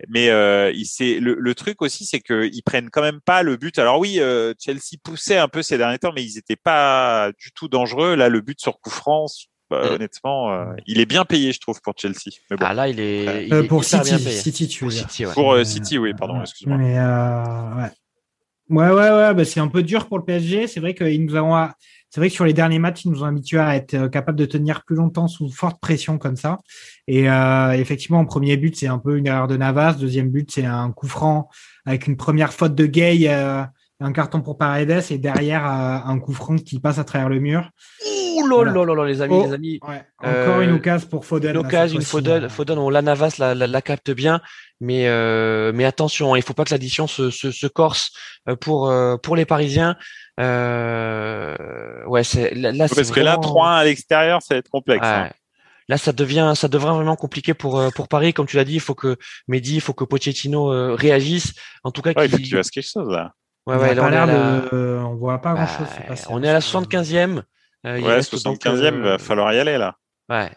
[0.08, 3.78] Mais euh, il le, le truc aussi, c'est qu'ils prennent quand même pas le but.
[3.78, 7.52] Alors oui, euh, Chelsea poussait un peu ces derniers temps, mais ils étaient pas du
[7.52, 8.16] tout dangereux.
[8.16, 9.26] Là, le but sur coup franc,
[9.70, 12.30] bah, honnêtement, euh, il est bien payé, je trouve, pour Chelsea.
[12.50, 12.64] Mais bon.
[12.66, 14.30] Ah là, il est, il Euh, est pour City, bien payé.
[14.30, 15.10] City, tu Pour veux dire.
[15.10, 15.32] City, ouais.
[15.34, 16.78] Pour euh, Euh, City, oui, pardon, excuse-moi.
[16.78, 17.90] Mais euh, ouais.
[18.70, 20.66] Ouais, ouais, ouais, bah, c'est un peu dur pour le PSG.
[20.66, 21.36] C'est vrai qu'ils nous
[22.10, 24.38] c'est vrai que sur les derniers matchs, ils nous ont habitués à être euh, capables
[24.38, 26.58] de tenir plus longtemps sous forte pression comme ça.
[27.06, 29.94] Et euh, effectivement, en premier but, c'est un peu une erreur de Navas.
[29.94, 31.50] Deuxième but, c'est un coup franc
[31.84, 33.62] avec une première faute de Gay, euh,
[34.00, 37.40] un carton pour Paredes et derrière euh, un coup franc qui passe à travers le
[37.40, 37.70] mur.
[38.42, 39.80] Ouh là là là là, les amis, Oh, les amis.
[39.86, 40.02] Ouais.
[40.18, 41.50] Encore une Euh, occasion pour Foden.
[41.54, 42.48] Une là, occasion, une Foden, euh.
[42.48, 44.40] Foden, on la Navas la, la, la capte bien,
[44.80, 48.12] mais euh, mais attention, il faut pas que l'addition se, se, se corse
[48.48, 49.96] euh, pour euh, pour les Parisiens.
[50.40, 51.56] Euh,
[52.06, 54.70] ouais, c'est là, là, c'est Parce que là, vraiment- 3-1 à l'extérieur, ça va être
[54.70, 55.06] complexe.
[55.06, 55.24] hein.
[55.24, 55.32] Ouais.
[55.90, 58.74] Là, ça devient, ça devrait vraiment compliqué pour euh, pour Paris, comme tu l'as dit.
[58.74, 59.16] Il faut que
[59.48, 61.54] Mehdi, il faut que Pochettino euh, réagisse.
[61.82, 63.32] En tout cas, Ouais, il faut qu'il- fasse quelque chose là.
[63.66, 65.68] ouais, ouais, on, la- de- on voit pas grand Bah,
[66.14, 66.26] chose.
[66.28, 67.42] on est à la 75e.
[67.86, 69.96] Euh, il Ouais, reste donc, 75e, euh, va falloir y aller là.
[70.28, 70.50] Ouais.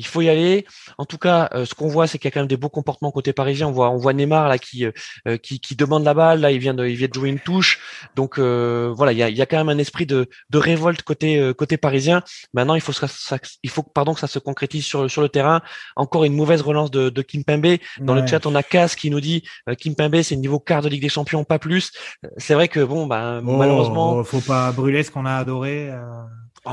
[0.00, 0.64] Il faut y aller.
[0.96, 2.68] En tout cas, euh, ce qu'on voit, c'est qu'il y a quand même des beaux
[2.68, 3.66] comportements côté parisien.
[3.66, 4.92] On voit, on voit Neymar là qui, euh,
[5.26, 6.38] euh, qui, qui demande la balle.
[6.40, 7.80] Là, il vient de, il vient de jouer une touche.
[8.14, 10.58] Donc euh, voilà, il y a, il y a quand même un esprit de, de
[10.58, 12.22] révolte côté, euh, côté parisien.
[12.54, 15.20] Maintenant, il faut, que ça, ça- il faut, pardon, que ça se concrétise sur, sur
[15.20, 15.62] le terrain.
[15.96, 17.78] Encore une mauvaise relance de, de Kimpembe.
[17.98, 20.88] Dans le chat, on a Cass qui nous dit euh, Kimpembe, c'est niveau quart de
[20.88, 21.90] Ligue des Champions, pas plus.
[22.36, 25.90] C'est vrai que bon, bah, malheureusement, Oh, faut pas brûler ce qu'on a adoré.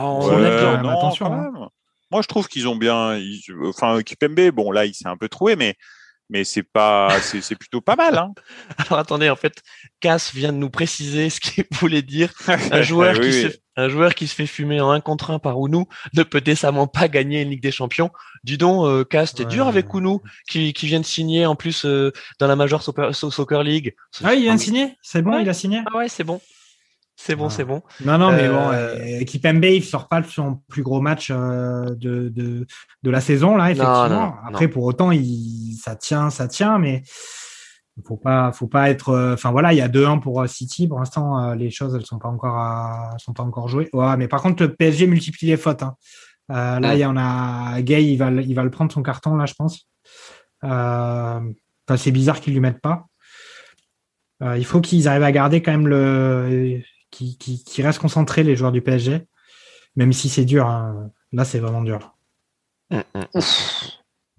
[0.03, 0.45] Oh, Ouais,
[0.89, 1.51] attention, quand hein.
[1.53, 1.67] même.
[2.11, 3.15] Moi, je trouve qu'ils ont bien.
[3.17, 5.75] ils- Enfin, Kipembe, bon, là, il s'est un peu trouvé, mais
[6.27, 8.17] mais c'est pas, c'est c'est plutôt pas mal.
[8.17, 8.33] Hein.
[8.79, 9.61] Alors attendez, en fait,
[9.99, 12.31] Cass vient de nous préciser ce qu'il voulait dire.
[12.71, 13.51] Un joueur, Oui, qui oui.
[13.51, 15.85] Se, un joueur qui se fait fumer en un contre un par Ounou
[16.15, 18.09] ne peut décemment pas gagner une Ligue des Champions.
[18.43, 19.49] Dis donc, euh, Cass, t'es Ouais.
[19.49, 23.13] dur avec Ounou qui, qui vient de signer en plus euh, dans la Major Soccer,
[23.13, 23.93] So- Soccer League.
[24.23, 24.95] Ah, il vient de signer?
[25.03, 25.41] C'est bon, Ouais.
[25.43, 25.81] il a signé?
[25.91, 26.39] Ah ouais, c'est bon.
[27.17, 27.49] C'est bon, Ah.
[27.49, 27.81] c'est bon.
[28.03, 31.29] Non, non, mais Euh, bon, euh, Kipembe, il sort pas de son plus gros match
[31.31, 32.65] euh, de, de,
[33.03, 34.09] de la saison, là, effectivement.
[34.09, 34.33] non, non.
[34.47, 37.03] Après, pour autant, il, ça tient, ça tient, mais
[37.97, 39.09] il faut pas, faut pas être.
[39.09, 40.87] euh, Enfin, voilà, il y a 2-1 pour euh, City.
[40.87, 43.89] Pour l'instant, euh, les choses, elles sont pas encore, à- sont pas encore jouées.
[43.93, 45.83] Ouais, mais par contre, le PSG multiplie les fautes.
[45.83, 45.95] hein.
[46.51, 46.93] Euh, là, Mm.
[46.95, 47.81] il y en a.
[47.81, 49.87] Gay, il va, le- il va le prendre son carton, là, je pense.
[50.65, 51.39] Euh,
[51.87, 53.05] enfin, c'est bizarre qu'ils lui mettent pas.
[54.43, 56.81] Euh, il faut qu'ils arrivent à garder quand même le.
[57.15, 59.21] Qui, qui, qui restent concentrés, les joueurs du PSG.
[59.95, 60.65] Même si c'est dur.
[60.67, 61.11] hein.
[61.31, 62.13] Là, c'est vraiment dur.
[62.91, 63.39] Mm, mm.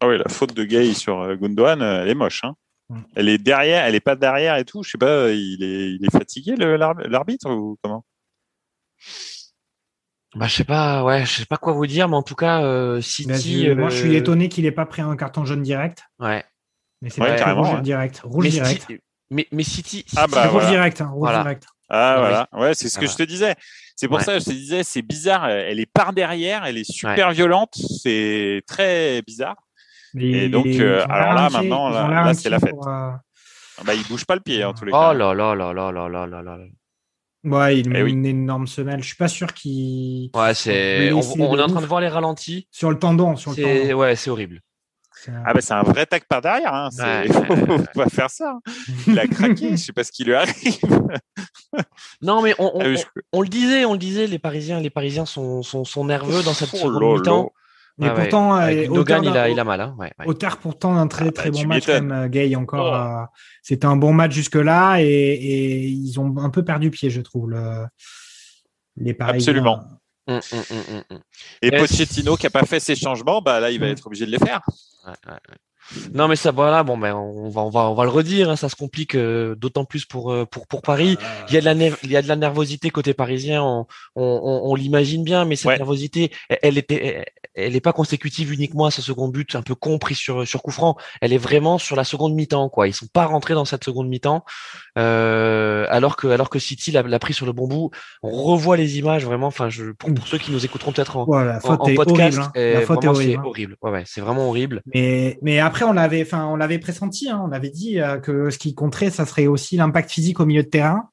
[0.03, 2.45] Ah oui, la faute de Gay sur euh, Gundogan, euh, elle est moche.
[2.45, 2.55] Hein.
[2.91, 3.01] Mm.
[3.17, 4.83] Elle est derrière, elle est pas derrière et tout.
[4.83, 8.05] Je sais pas, il est, il est fatigué l'arbitre ou comment?
[10.35, 12.63] Bah, je sais pas, ouais, je sais pas quoi vous dire, mais en tout cas,
[12.63, 13.65] euh, City.
[13.67, 16.03] je- Moi, je suis euh, étonné qu'il ait pas pris un carton jaune direct.
[16.19, 16.45] Ouais.
[17.01, 17.81] Mais c'est Ouais, pas rouge ouais.
[17.81, 18.21] direct.
[18.23, 18.81] Rouge Mais, direct.
[18.83, 19.01] City-
[19.31, 20.05] mais, mais City.
[20.15, 20.71] Ah City- bah, rouge voilà.
[20.71, 21.01] direct.
[21.01, 21.39] hein, rouge Voilà.
[21.43, 21.67] direct.
[21.89, 23.55] Ah Ah voilà, ouais, c'est ce Ah que je te disais.
[23.95, 24.25] C'est pour Ouais.
[24.25, 25.49] ça que je te disais, c'est bizarre.
[25.49, 29.57] Elle est par derrière, elle est super violente, c'est très bizarre.
[30.19, 32.71] Et donc, euh, alors là, maintenant, là- là, c'est la fête.
[32.71, 33.11] pour, euh,
[33.85, 35.13] Bah, il bouge pas le pied en tous les Oh cas.
[35.15, 36.65] là là là là là là là là là.
[37.45, 38.13] Ouais, il met Eh oui.
[38.13, 39.03] une énorme semelle.
[39.03, 40.31] Je suis pas sûr qu'il.
[40.35, 41.13] Ouais, c'est.
[41.13, 42.67] On, on est en train de voir les ralentis.
[42.73, 43.37] Sur le tendon.
[43.37, 43.95] Sur le tendon.
[44.01, 44.61] ouais, c'est horrible.
[45.27, 46.73] C'est un- Ah bah c'est un vrai tac par derrière.
[46.73, 46.89] Hein.
[46.93, 48.53] C'est- Ouais, faut, ouais, ouais, faut pas faire ça.
[48.53, 48.73] hein.
[49.07, 49.71] Il a craqué.
[49.73, 50.79] je sais pas ce qui lui arrive.
[52.23, 54.39] Non, mais on, on, Ah oui, on- je- on le disait, on le disait, les
[54.39, 57.53] Parisiens, les Parisiens sont, sont, sont nerveux dans cette Oh seconde mi-temps.
[57.99, 59.81] Mais Ah pourtant, Avec euh, auteur il a, il a mal.
[59.81, 59.97] Hein.
[59.99, 60.27] Ouais, ouais.
[60.27, 62.93] Auteur pourtant d'un très Ah, très bah, bon match comme euh, Gay encore.
[62.93, 62.95] Oh.
[63.23, 63.25] euh,
[63.63, 67.49] C'était un bon match jusque-là et, et ils ont un peu perdu pied, je trouve,
[67.51, 67.87] le-
[68.99, 69.53] les Parisiens.
[69.53, 69.83] Absolument.
[70.29, 71.21] Hum, hum, hum.
[71.63, 71.71] Et.
[71.71, 74.39] Pochettino qui a pas fait ses changements, bah là il va être obligé de les
[74.39, 74.61] faire.
[75.07, 75.57] Ouais, ouais, ouais.
[76.15, 78.51] Non, mais ça, voilà, bon, ben, on va, on va, on va le redire.
[78.51, 81.17] hein, ça se complique euh, d'autant plus pour, euh, pour, pour Paris.
[81.49, 81.73] Il y a de la,
[82.03, 83.63] il y a de la nervosité côté parisien.
[83.63, 83.87] On,
[84.17, 85.77] on, on, on l'imagine bien, mais cette Ouais.
[85.79, 89.75] nervosité, elle, elle était, elle n'est pas consécutive uniquement à ce second but un peu
[89.75, 90.97] con pris sur, sur coup franc.
[91.21, 92.87] Elle est vraiment sur la seconde mi-temps, quoi.
[92.89, 94.45] Ils sont pas rentrés dans cette seconde mi-temps,
[94.99, 97.91] euh, alors que, alors que City l'a l'a pris sur le bon bout.
[98.23, 99.47] On revoit les images vraiment.
[99.47, 101.87] Enfin, je, pour, pour ceux qui nous écouteront peut-être en, Ouais, la en, faute en
[101.87, 102.53] est podcast, horrible.
[102.57, 102.73] hein.
[102.75, 103.33] La faute est horrible.
[103.33, 103.43] c'est hein.
[103.45, 103.77] horrible.
[103.83, 104.83] Ouais, ouais, c'est vraiment horrible.
[104.95, 107.29] Mais, mais après, on l'avait, enfin, on l'avait pressenti.
[107.29, 107.43] hein.
[107.47, 110.63] On avait dit euh, que ce qui compterait, ça serait aussi l'impact physique au milieu
[110.63, 111.09] de terrain.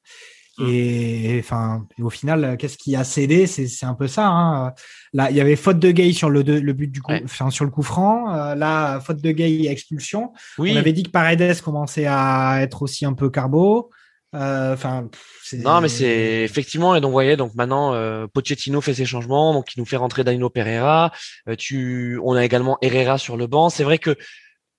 [0.59, 0.65] Mmh.
[0.69, 4.27] Et enfin, au final, euh, qu'est-ce qui a cédé C'est un peu ça.
[4.27, 4.73] Hein.
[5.11, 7.21] Là, il y avait faute de Gay sur le, deux- le but du coup, Ouais.
[7.25, 8.31] enfin sur le coup franc.
[8.35, 10.31] Euh, là, faute de Gay, expulsion.
[10.59, 10.71] Oui.
[10.73, 13.89] On avait dit que Paredes commençait à être aussi un peu carbo.
[14.35, 15.09] Enfin,
[15.59, 19.53] Non, mais c'est effectivement, et donc vous voyez, donc maintenant euh, Pochettino fait ses changements,
[19.53, 21.11] donc il nous fait rentrer Danilo Pereira.
[21.59, 23.69] Tu, on a également Herrera sur le banc.
[23.69, 24.15] C'est vrai que,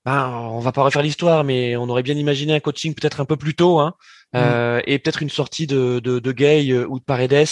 [0.04, 3.24] ben, on va pas refaire l'histoire, mais on aurait bien imaginé un coaching peut-être un
[3.24, 3.94] peu plus tôt, hein,
[4.34, 4.36] Mm.
[4.36, 7.46] euh, et peut-être une sortie de de, de Gay euh, ou de Paredes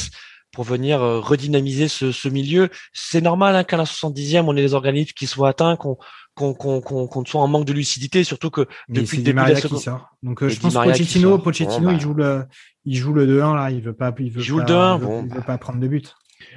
[0.52, 2.68] pour venir redynamiser ce, ce milieu.
[2.92, 5.96] C'est normal hein, qu'à la 70e, on ait des organismes qui soient atteints, qu'on
[6.34, 9.60] qu'on qu'on qu'on soit en manque de lucidité, surtout que depuis le début de la
[9.60, 10.10] qui sort.
[10.22, 12.02] Donc je pense que Pochettino, Pochettino il bah.
[12.02, 12.44] joue le
[12.84, 15.24] il joue le 2-1 là, il veut pas il veut il joue le 2-1, bon,
[15.24, 16.14] il veut pas prendre de but.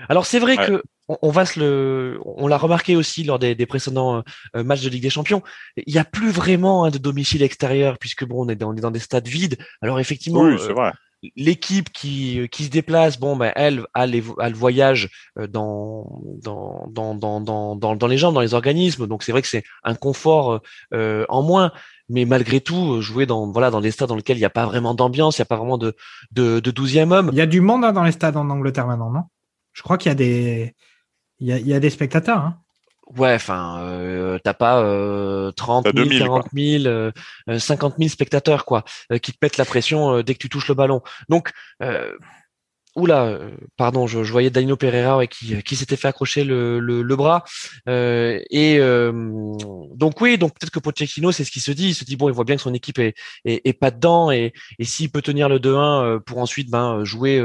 [0.09, 3.65] Alors c'est vrai que on, va se le, on l'a remarqué aussi lors des, des
[3.65, 4.23] précédents
[4.55, 5.43] euh, matchs de Ligue des Champions.
[5.77, 8.75] Il n'y a plus vraiment hein, de domicile extérieur puisque bon, on est dans, on
[8.75, 9.57] est dans des stades vides.
[9.81, 10.91] Alors effectivement, oui, c'est vrai
[11.35, 15.09] l'équipe qui, qui se déplace, bon, ben, elle a, les, a le voyage
[15.39, 19.07] euh, dans, dans, dans, dans, dans, dans les jambes, dans les organismes.
[19.07, 20.61] Donc, c'est vrai que c'est un confort
[20.93, 21.71] euh, en moins.
[22.07, 24.67] Mais malgré tout, jouer dans, voilà, dans des stades dans lesquels il n'y a pas
[24.67, 25.95] vraiment d'ambiance, il n'y a pas vraiment de,
[26.31, 27.29] de, de 12e homme.
[27.31, 29.23] Il y a du monde hein, dans les stades en Angleterre maintenant, non?
[29.75, 30.73] Je crois qu'il y a des,
[31.39, 32.39] il y a, il y a des spectateurs.
[32.39, 32.59] Hein
[33.17, 37.11] Ouais, enfin, euh, t'as pas euh, 30 000, 40 000,
[37.59, 40.69] 50 000 spectateurs quoi, euh, qui te mettent la pression euh, dès que tu touches
[40.69, 41.01] le ballon.
[41.29, 41.51] Donc,
[41.83, 42.11] euh,
[42.95, 43.39] oula,
[43.77, 47.43] pardon, je, voyais Danilo Pereira qui, qui s'était fait accrocher le, le, bras.
[47.87, 51.89] et donc oui, donc peut-être que Pochettino, c'est ce qu'il se dit.
[51.89, 53.15] Il se dit bon, il voit bien que son équipe est,
[53.45, 57.43] est, pas dedans et, et s'il peut tenir le 2-1 pour ensuite ben jouer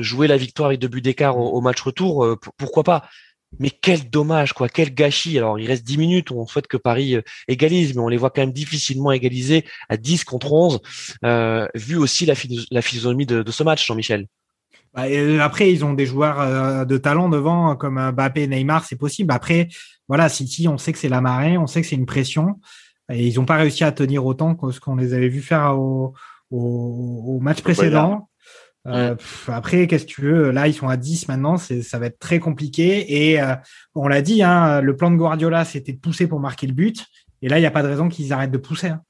[0.00, 2.26] jouer la victoire avec deux buts d'écart au, match retour,
[2.56, 3.08] pourquoi pas?
[3.58, 5.38] Mais quel dommage, quoi, quel gâchis.
[5.38, 8.30] Alors, il reste 10 minutes, on souhaite que Paris euh, égalise, mais on les voit
[8.30, 10.80] quand même difficilement égaliser à 10 contre 11,
[11.24, 12.34] euh, vu aussi la,
[12.70, 14.26] la physionomie de, ce match, Jean-Michel.
[14.94, 18.96] Bah, euh, après, ils ont des joueurs euh, de talent devant, comme Mbappé, Neymar, c'est
[18.96, 19.32] possible.
[19.32, 19.68] Après,
[20.08, 22.60] voilà, City, on sait que c'est la marée, on sait que c'est une pression,
[23.10, 25.78] et ils n'ont pas réussi à tenir autant que ce qu'on les avait vu faire
[25.78, 26.14] au,
[26.50, 28.28] au, au match précédent.
[28.86, 29.16] Euh,
[29.48, 30.50] après, qu'est-ce que tu veux?
[30.50, 33.30] Là, ils sont à 10 maintenant, ça va être très compliqué.
[33.30, 33.54] Et euh,
[33.94, 37.06] on l'a dit, hein, le plan de Guardiola, c'était de pousser pour marquer le but.
[37.42, 38.88] Et là, il n'y a pas de raison qu'ils arrêtent de pousser.
[38.88, 39.02] Hein.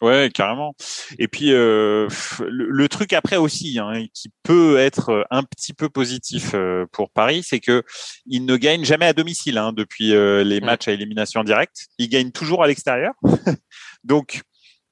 [0.00, 0.74] Ouais, carrément.
[1.18, 2.08] Et puis euh,
[2.48, 7.42] le, truc après aussi, hein, qui peut être un petit peu positif euh, pour Paris,
[7.44, 7.82] c'est que
[8.26, 11.86] ils ne gagnent jamais à domicile hein, depuis euh, les matchs à élimination directe.
[11.98, 13.14] Ils gagnent toujours à l'extérieur.
[14.04, 14.42] Donc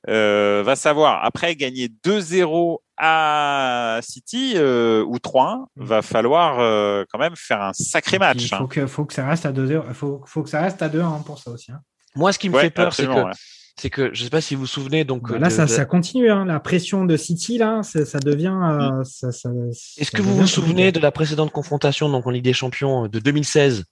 [0.08, 5.84] euh, va savoir, après gagner 2-0 à City euh, ou 3-1, mm.
[5.84, 8.42] va falloir euh, quand même faire un sacré match.
[8.42, 8.68] Il faut, hein.
[8.70, 9.92] que, faut que ça reste à 2-0.
[9.94, 11.72] Faut, faut que ça reste à 2 hein, pour ça aussi.
[11.72, 11.80] Hein.
[12.14, 13.32] Moi, ce qui me fait peur, c'est que, ouais.
[13.78, 15.30] C'est que, je sais pas si vous vous souvenez, donc.
[15.30, 18.56] Bah là, ça, ça continue, hein, la pression de City, là, ça devient.
[18.56, 19.04] Mm.
[19.04, 19.50] Ça, ça,
[19.98, 23.18] Est-ce que vous vous souvenez de la précédente confrontation, donc en Ligue des Champions de
[23.18, 23.84] 2016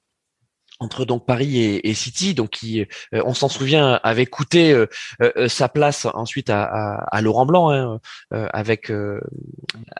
[0.81, 4.87] entre donc Paris et, et City, donc qui, euh, on s'en souvient, avait coûté euh,
[5.23, 8.01] euh, sa place ensuite à, à, à Laurent Blanc, hein,
[8.31, 8.93] avec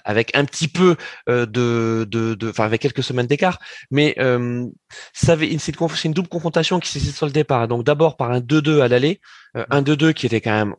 [0.05, 0.97] avec un petit peu
[1.27, 3.59] de, de, enfin avec quelques semaines d'écart,
[3.91, 4.17] mais
[5.13, 8.81] ça c'est une, une, double confrontation qui s'est soldée par donc d'abord par un 2-2
[8.81, 9.21] à l'aller,
[9.55, 10.75] un 2-2 qui était quand même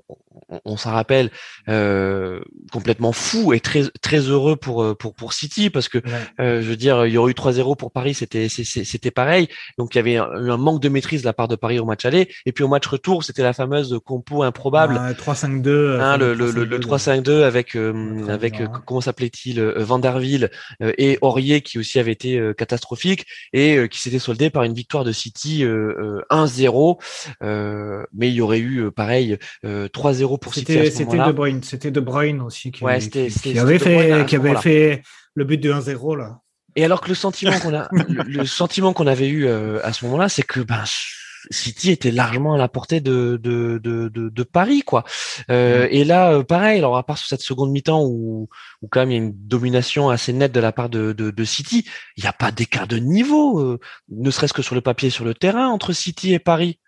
[0.66, 1.32] on, s'en rappelle,
[1.70, 2.40] euh,
[2.72, 6.00] complètement fou et très très heureux pour euh, pour pour City parce que
[6.40, 9.48] euh, je veux dire, il y aurait eu 3-0 pour Paris, c'était c'était pareil.
[9.78, 11.86] Donc il y avait un, un, manque de maîtrise de la part de Paris au
[11.86, 14.96] match aller et puis au match retour, c'était la fameuse compo improbable.
[14.96, 16.00] 3-5-2.
[16.00, 22.00] Hein, le, le, le, 3-5-2 avec euh, avec comment s'appelait-il Vanderville et Aurier qui aussi
[22.00, 26.98] avait été catastrophique et qui s'était soldé par une victoire de City 1-0.
[28.14, 28.65] mais il y aurait eu
[28.96, 34.36] pareil 3-0 pour C'était De Bruyne, c'était De Bruyne aussi qui, qui, avait fait, qui
[34.36, 35.02] avait fait
[35.34, 36.40] le but de 1-0 là.
[36.78, 37.88] Et alors que le sentiment qu'on a,
[38.28, 40.84] le, sentiment qu'on avait eu euh, à ce moment-là, c'est que ben
[41.52, 45.04] City était largement à la portée de de de, de, de Paris quoi.
[45.50, 46.80] Euh, et là, euh, pareil.
[46.80, 48.50] Alors à part sur cette seconde mi-temps où
[48.82, 51.44] où quand même il y a une domination assez nette de la part de de,
[51.44, 51.86] City,
[52.18, 53.80] il n'y a pas d'écart de niveau, euh,
[54.10, 56.80] ne serait-ce que sur le papier, sur le terrain entre City et Paris.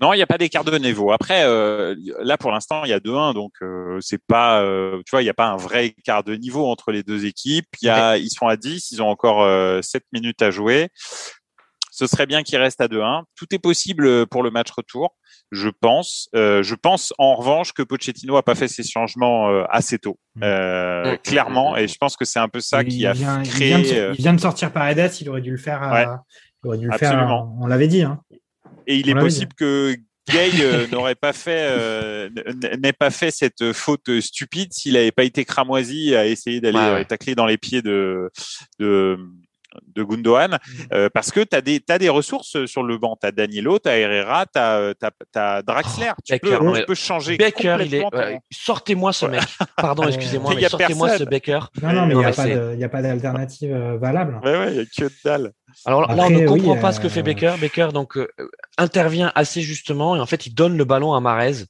[0.00, 1.12] Non, il n'y a pas d'écart de niveau.
[1.12, 5.10] Après, euh, là pour l'instant, il y a 2-1, donc euh, c'est pas, euh, tu
[5.10, 7.68] vois, il n'y a pas un vrai écart de niveau entre les deux équipes.
[7.80, 9.46] Il y a, ils sont à 10, ils ont encore
[9.82, 10.88] 7 minutes à jouer.
[11.94, 13.24] Ce serait bien qu'ils restent à 2-1.
[13.36, 15.14] Tout est possible pour le match retour,
[15.52, 16.28] je pense.
[16.32, 21.18] je pense en revanche que Pochettino a pas fait ses changements assez tôt, mmh.
[21.22, 23.12] clairement, et je pense que c'est un peu ça qui a
[23.44, 23.70] créé.
[23.70, 25.82] Il vient, de, il vient de sortir Paredes, il aurait dû le faire.
[25.92, 26.06] Ouais.
[26.64, 27.46] il aurait dû le faire.
[27.60, 28.02] On l'avait dit.
[28.02, 28.18] Hein.
[28.86, 29.96] Et il est possible que
[30.30, 32.30] Gay euh, n'aurait pas fait euh,
[32.78, 36.92] n'ait pas fait cette faute stupide s'il n'avait pas été cramoisi à essayer d'aller ouais,
[36.92, 37.04] ouais.
[37.04, 38.30] tacler dans les pieds de
[38.78, 39.18] de
[39.94, 40.82] de Gundogan mm.
[40.92, 43.78] euh, parce que tu as des t'as des ressources sur le banc, tu as Danilo,
[43.78, 44.92] tu as Herrera, tu as,
[45.34, 49.26] as, Draxler, oh, tu, Becker, peux, tu peux changer Becker, il est ouais, sortez-moi ce
[49.26, 49.42] mec.
[49.76, 51.60] Pardon, excusez-moi, mais sortez-moi ce Becker.
[51.82, 54.40] Non non, mais il n'y a, pas d'alternative valable.
[54.44, 55.52] Ouais ouais, il y a que dalle.
[55.84, 56.92] Alors Après, là, on ne comprend oui, pas euh...
[56.92, 57.54] ce que fait Becker.
[57.60, 58.28] Becker donc euh,
[58.78, 61.64] intervient assez justement et en fait, il donne le ballon à Marez.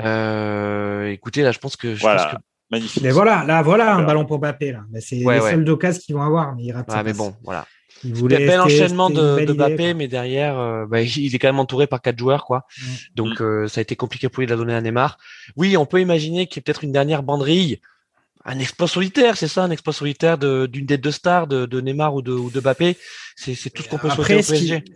[0.00, 2.24] Euh, écoutez, là, je pense que je voilà.
[2.24, 2.38] pense que
[2.70, 3.02] magnifique.
[3.02, 4.72] Mais voilà, là, voilà un ballon pour Mbappé.
[4.72, 4.80] Là.
[4.90, 5.68] Mais c'est Ouais, les ouais.
[5.70, 6.54] occasions qu'ils vont avoir.
[6.54, 7.66] Mais, il rate sa mais bon, voilà.
[8.04, 11.48] Il Bel, voulait- bel enchaînement de, de Mbappé, mais derrière, euh, bah, il est quand
[11.48, 12.64] même entouré par quatre joueurs, quoi.
[12.80, 12.84] Mm.
[13.16, 15.18] Donc euh, ça a été compliqué pour lui de la donner à Neymar.
[15.56, 17.80] Oui, on peut imaginer qu'il y ait peut-être une dernière banderille,
[18.44, 21.80] un exploit solitaire, c'est ça, un exploit solitaire de- d'une des deux stars de, de
[21.80, 22.96] Neymar ou de, ou de Mbappé.
[23.36, 24.42] C'est tout ce qu'on peut souhaiter Après,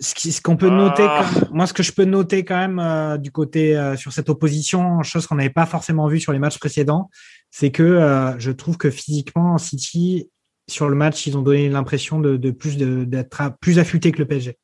[0.00, 1.24] ce qu'on peut noter, Ah.
[1.34, 4.28] quand- moi, ce que je peux noter quand même euh, du côté euh, sur cette
[4.28, 7.10] opposition, chose qu'on n'avait pas forcément vue sur les matchs précédents,
[7.50, 10.28] c'est que euh, je trouve que physiquement, City,
[10.68, 14.18] sur le match, ils ont donné l'impression de, de plus de- d'être plus affûté que
[14.18, 14.56] le PSG.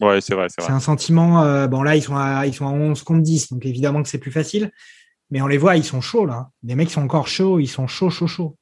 [0.00, 1.42] Ouais, c'est vrai, c'est un sentiment.
[1.44, 4.08] euh, bon, là, ils sont à, ils sont à 11 contre 10, donc évidemment que
[4.08, 4.70] c'est plus facile.
[5.34, 6.48] Mais on les voit, ils sont chauds là.
[6.62, 8.56] Les mecs sont encore chauds, ils sont chauds, chauds, chauds.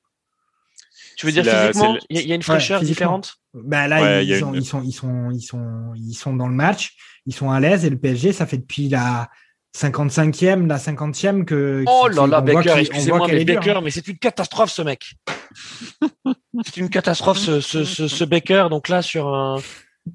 [1.18, 3.34] Tu veux dire la- physiquement, le- il y, a- il y a une fraîcheur différente?
[3.52, 6.48] Bah là, Ouais, ils, sont, une- ils, sont, ils, sont, ils, sont, ils sont dans
[6.48, 6.96] le match,
[7.26, 9.28] ils sont à l'aise et le PSG, ça fait depuis la
[9.76, 11.84] 55e, la 50e que.
[11.86, 13.80] Oh là là, Baker, qu'il- on voit excusez-moi, mais Baker, hein.
[13.84, 15.12] mais c'est une catastrophe ce mec.
[16.64, 18.68] c'est une catastrophe ce, ce, ce, ce Baker.
[18.70, 19.60] Donc là, sur un,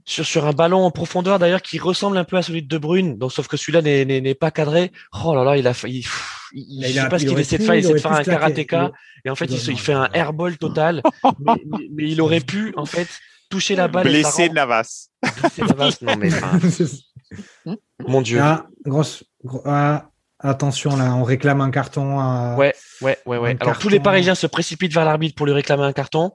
[0.06, 2.78] sur, sur un ballon en profondeur d'ailleurs qui ressemble un peu à celui de De
[2.80, 4.92] Bruyne, donc sauf que celui-là n'est- n'est n'est pas cadré.
[5.24, 6.06] Oh là là, il a failli.
[6.54, 7.76] Il, je sais a- pas ce il qu'il essaie de faire.
[7.76, 8.92] Il essaie de faire un karatéka
[9.26, 11.02] et en fait il, il se- il doit- fait un airball total.
[11.40, 13.08] mais, mais- mais il aurait pu en fait
[13.50, 14.08] toucher la balle.
[14.08, 15.10] Blessé Navas.
[15.42, 15.98] blessé Navas.
[16.02, 16.30] Non mais
[18.08, 18.40] mon dieu.
[18.42, 20.10] Ah, grosse, gros- ah,
[20.40, 22.20] attention là, on réclame un carton.
[22.20, 23.52] à- Ouais, ouais, ouais, ouais.
[23.52, 24.00] Un Alors tous les.
[24.00, 26.32] Parisiens se précipitent vers l'arbitre pour lui réclamer un carton.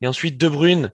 [0.00, 0.92] Et ensuite De Bruyne,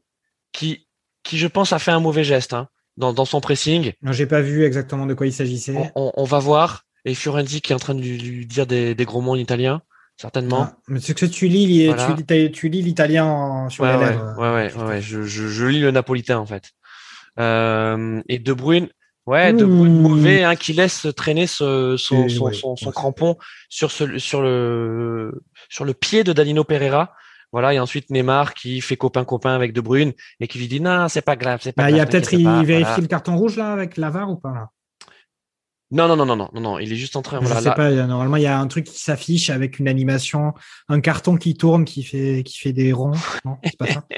[0.53, 0.86] qui,
[1.23, 2.69] qui je pense a fait un mauvais geste hein,
[2.99, 3.93] dans, dans son pressing.
[4.03, 5.74] Non, J'ai pas vu exactement de quoi il s'agissait.
[5.74, 6.85] On, on- on va voir.
[7.09, 9.36] Et Fiorenzi qui est en train de lui, lui dire des, des gros mots en
[9.36, 9.80] italien,
[10.16, 10.68] certainement.
[10.70, 12.06] Ah, mais c'est que tu lis, Voilà.
[12.06, 14.35] tu, lis- tu lis l'italien en- sur ouais, les lèvres.
[14.39, 15.01] ouais, ouais, ouais, ouais.
[15.01, 16.64] Je, je, je lis le napolitain en fait.
[17.39, 18.89] Euh, et De Bruyne,
[19.26, 20.02] ouais, De Bruyne Mmh.
[20.02, 23.36] mauvais, hein, qui laisse traîner ce, son, son, crampon
[23.68, 27.12] sur, ce, sur, le, sur le pied de Danilo Pereira.
[27.51, 31.09] Voilà, et ensuite Neymar qui fait copain-copain avec De Bruyne et qui lui dit non,
[31.09, 32.10] c'est pas grave, c'est pas Bah, il y a grave.
[32.12, 33.01] peut-être il vérifie voilà.
[33.01, 34.68] le carton rouge là avec l'avare ou pas là?
[35.90, 37.39] Non, non, non, non, non, non, non, il est juste en train.
[37.40, 37.90] Je Voilà, sais là- pas.
[37.90, 40.52] Normalement, il y a un truc qui s'affiche avec une animation,
[40.89, 43.12] un carton qui tourne, qui fait, qui fait des ronds.
[43.44, 44.05] Non, c'est pas ça.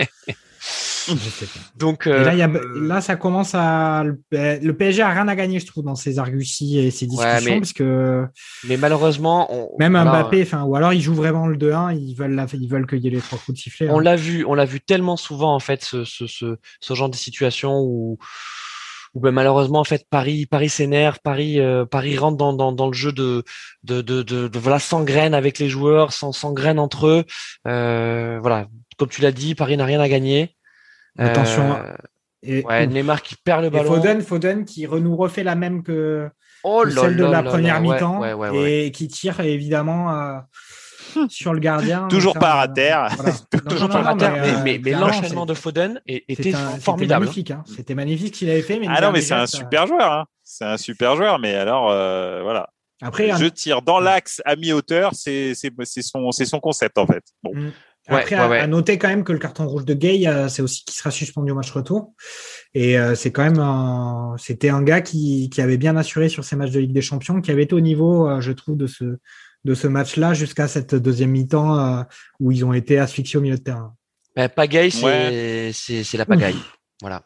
[1.08, 1.60] Je sais pas.
[1.76, 4.04] Donc, Et là, il y a, euh, là, ça commence à.
[4.04, 7.58] Le, PSG a rien à gagner, je trouve, dans ces arguties et ces discussions, mais-
[7.58, 8.26] parce que
[8.68, 12.14] mais malheureusement, on, même voilà, Mbappé, enfin, ou alors ils jouent vraiment le 2-1, ils
[12.14, 13.88] veulent, la, ils veulent qu'il y ait les trois coups de sifflet.
[13.88, 14.02] on hein.
[14.02, 17.16] l'a vu, on l'a vu tellement souvent en fait, ce, ce, ce, ce genre de
[17.16, 18.18] situation où,
[19.14, 22.86] où ben, malheureusement en fait Paris, Paris s'énerve, Paris, euh, Paris rentre dans, dans, dans
[22.86, 23.42] le jeu de,
[23.82, 27.24] de, de, de, de- voilà s'engraine avec les joueurs, s'en- s'engraine entre eux.
[27.66, 28.66] Euh, voilà,
[28.98, 30.56] comme tu l'as dit, Paris n'a rien à gagner.
[31.18, 31.92] Attention, Euh,
[32.42, 33.94] Et, ouais, Neymar qui perd le et ballon.
[33.96, 36.30] Foden, Foden qui nous refait la même que,
[36.64, 38.86] oh celle de la première mi-temps ouais, ouais, ouais.
[38.86, 40.08] et qui tire évidemment
[41.28, 42.08] sur le gardien.
[42.08, 43.08] Toujours pas à terre.
[43.16, 43.32] voilà.
[43.68, 46.24] Toujours Non, pas non, à non, terre, mais, mais, euh, mais, l'enchaînement de Foden est-
[46.28, 47.24] était c'était formidable.
[47.24, 47.50] magnifique.
[47.50, 47.64] hein.
[47.76, 48.78] C'était magnifique ce qu'il avait fait.
[48.78, 50.12] Mais Ah non, mais c'est un super joueur.
[50.12, 50.24] Hein.
[50.42, 52.70] C'est un super joueur, mais alors, euh, voilà.
[53.02, 57.22] Après, Je tire dans l'axe à mi-hauteur, c'est son, concept, en fait.
[57.42, 57.52] Bon.
[57.54, 57.70] Mm.
[58.08, 58.58] Après, ouais, à- ouais.
[58.58, 61.10] à, noter quand même que le carton rouge de Gay, euh, c'est aussi qu'il sera
[61.10, 62.12] suspendu au match retour.
[62.74, 66.42] Et euh, c'est quand même un, c'était un gars qui, qui avait bien assuré sur
[66.42, 68.86] ces matchs de Ligue des Champions, qui avait été au niveau, euh, je trouve, de
[68.86, 69.18] ce
[69.64, 72.02] de ce match-là jusqu'à cette deuxième mi-temps euh,
[72.38, 73.94] où ils ont été asphyxiés au milieu de terrain.
[74.36, 75.70] Ben, pagaille, c'est Ouais.
[75.74, 76.56] c'est c'est la pagaille.
[77.00, 77.22] Voilà.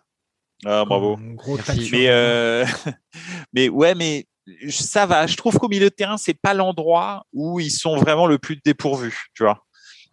[0.65, 1.17] Ah, bravo.
[1.21, 1.59] Un gros
[1.93, 2.65] Mais, euh,
[3.53, 4.27] mais ouais, mais
[4.63, 5.27] je- ça va.
[5.27, 8.59] Je trouve qu'au milieu de terrain, c'est pas l'endroit où ils sont vraiment le plus
[8.65, 9.61] dépourvus, tu vois.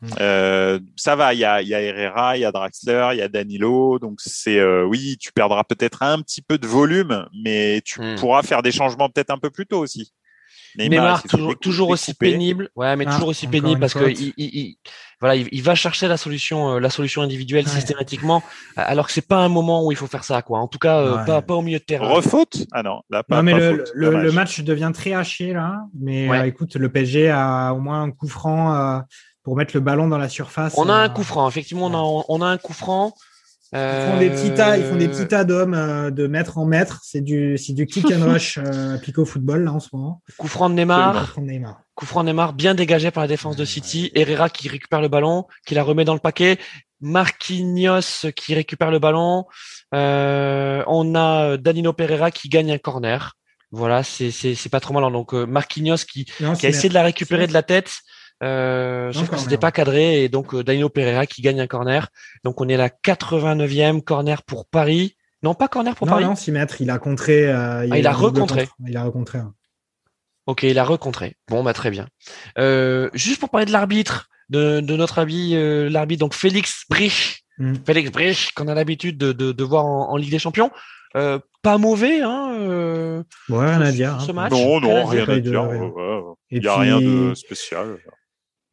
[0.02, 0.08] Mm.
[0.20, 3.20] Euh, ça va, il y a, il y a Herrera, il y a Draxler, il
[3.20, 7.28] y a Danilo, donc c'est euh, oui, tu perdras peut-être un petit peu de volume,
[7.44, 8.16] mais tu Mm.
[8.20, 10.12] pourras faire des changements peut-être un peu plus tôt aussi.
[10.78, 11.28] Neymar, fait
[11.60, 12.70] toujours, aussi pénible.
[12.76, 14.78] Ouais, mais Ah, toujours aussi pénible parce que il, il- il-
[15.20, 17.72] voilà, il, il va chercher la solution, euh, la solution individuelle Ouais.
[17.72, 18.42] systématiquement,
[18.76, 20.60] alors que c'est pas un moment où il faut faire ça, quoi.
[20.60, 21.26] En tout cas, euh, Ouais.
[21.26, 22.08] pas, pas au milieu de terrain.
[22.08, 22.66] Refaute?
[22.72, 23.38] Ah non, là pas.
[23.38, 25.82] non, mais pas le, faute, le, le match devient très haché là.
[26.00, 26.40] Mais Ouais.
[26.40, 29.00] euh, écoute, le PSG a au moins un coup franc euh,
[29.44, 30.74] pour mettre le ballon dans la surface.
[30.78, 33.14] On a un coup franc, effectivement, on a, on a un coup franc.
[33.74, 36.58] Ils font des petits tas, ils font des petits Euh, tas d'hommes euh, de mètre
[36.58, 37.00] en mètre.
[37.04, 40.22] C'est du, c'est du kick and rush euh, pico football là en ce moment.
[40.38, 41.34] Coup franc de Neymar.
[41.96, 44.12] Coup franc de Neymar, bien dégagé par la défense de City.
[44.14, 46.58] Herrera qui récupère le ballon, qui la remet dans le paquet.
[47.00, 49.46] Marquinhos qui récupère le ballon.
[49.96, 53.36] Euh, on a Danilo Pereira qui gagne un corner.
[53.72, 55.10] Voilà, c'est c'est c'est pas trop mal.
[55.14, 58.02] Donc euh, Marquinhos qui Non, qui a essayé de la récupérer de la tête.
[58.44, 61.68] Euh, sauf que corner, c'était pas cadré et donc euh, Danilo Pereira qui gagne un
[61.68, 62.10] corner.
[62.44, 65.16] Donc on est à la 89e corner pour Paris.
[65.44, 66.26] Non, pas corner pour Non, Paris?
[66.26, 66.82] non, 6 mètres.
[66.82, 67.48] Il a contré.
[67.48, 68.68] euh, Ah, il a recontré.
[68.88, 69.40] Il a recontré.
[69.40, 69.54] hein.
[70.48, 71.36] Ok, il a recontré.
[71.50, 72.08] Bon, bah très bien.
[72.58, 77.44] Euh, juste pour parler de l'arbitre, de, de notre ami euh, l'arbitre, donc Félix Brich.
[77.60, 77.76] Mm.
[77.86, 80.72] Félix Brich, qu'on a l'habitude de, de, de voir en, en Ligue des Champions.
[81.16, 82.54] Euh, pas mauvais, hein.
[82.60, 84.20] euh, Ouais, rien à dire.
[84.22, 84.34] ce hein.
[84.34, 84.52] match.
[84.52, 85.70] Non, non, Rien à dire,
[86.50, 87.98] Il n'y a rien de spécial.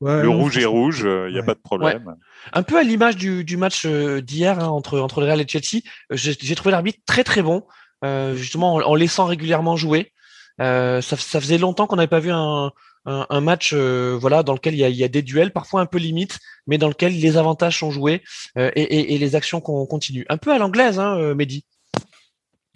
[0.01, 1.47] Ouais, Le non, rouge est rouge, il n'y a Ouais.
[1.47, 2.15] pas de problème.
[2.53, 5.47] Un peu à l'image du, du match euh, d'hier hein, entre, entre le Real et
[5.49, 7.65] Chelsea, euh, j'ai j'ai trouvé l'arbitre très très bon,
[8.05, 10.13] euh, justement en, en laissant régulièrement jouer.
[10.61, 12.71] Euh, ça, ça faisait longtemps qu'on n'avait pas vu un,
[13.07, 15.53] un, un match euh, voilà, dans lequel il y, a, il y a des duels,
[15.53, 16.39] parfois un peu limites,
[16.69, 18.23] mais dans lequel les avantages sont joués
[18.57, 20.25] euh, et, et, et les actions qu'on continue.
[20.29, 21.65] Un peu à l'anglaise, hein, euh, Mehdi.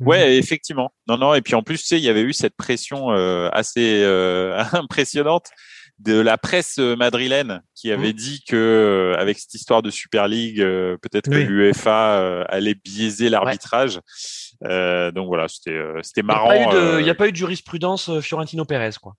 [0.00, 0.90] Ouais, effectivement.
[1.06, 1.34] Non, non.
[1.34, 4.60] Et puis en plus, tu sais, il y avait eu cette pression euh, assez euh,
[4.72, 5.50] impressionnante
[6.04, 10.26] de la presse euh, madrilène qui avait dit que euh, avec cette histoire de Super
[10.28, 14.00] League, euh, peut-être que l'UEFA euh, allait biaiser l'arbitrage.
[14.64, 16.48] Euh, donc voilà, c'était euh, c'était Il n'y a, marrant.
[16.48, 19.14] pas eu de- euh, il y a pas eu de jurisprudence euh, Fiorentino Pérez, quoi.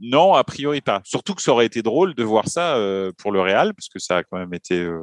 [0.00, 1.00] Non, a priori pas.
[1.04, 3.98] Surtout que ça aurait été drôle de voir ça euh, pour le Real, parce que
[3.98, 5.00] ça a quand même été euh,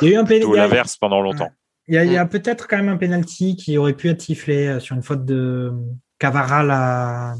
[0.00, 1.50] Il y a eu un l'inverse pendant longtemps.
[1.88, 4.80] Il y a, a peut-être quand même un penalty qui aurait pu être sifflé euh,
[4.80, 5.72] sur une faute de
[6.18, 7.34] Cavaral à-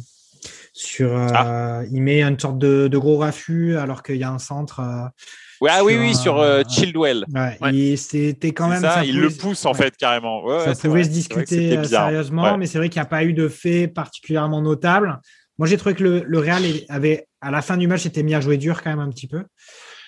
[0.79, 1.81] sur euh, Ah.
[1.91, 5.09] il met une sorte de, de gros raffut alors qu'il y a un centre euh,
[5.63, 6.63] Ouais, ah oui, Sur oui, sur euh,
[6.97, 7.15] ouais,
[7.63, 7.75] Ouais.
[7.75, 9.79] et c'était quand même ça, ça il pouvait- le pousse en ouais.
[9.79, 10.45] fait carrément.
[10.45, 11.05] Ouais, ça pouvait vrai.
[11.05, 12.57] se discuter sérieusement, Ouais.
[12.59, 15.19] mais c'est vrai qu'il n'y a pas eu de fait particulièrement notable.
[15.59, 18.35] Moi, j'ai trouvé que le, le Real avait, à la fin du match, était mis
[18.35, 19.45] à jouer dur quand même un petit peu.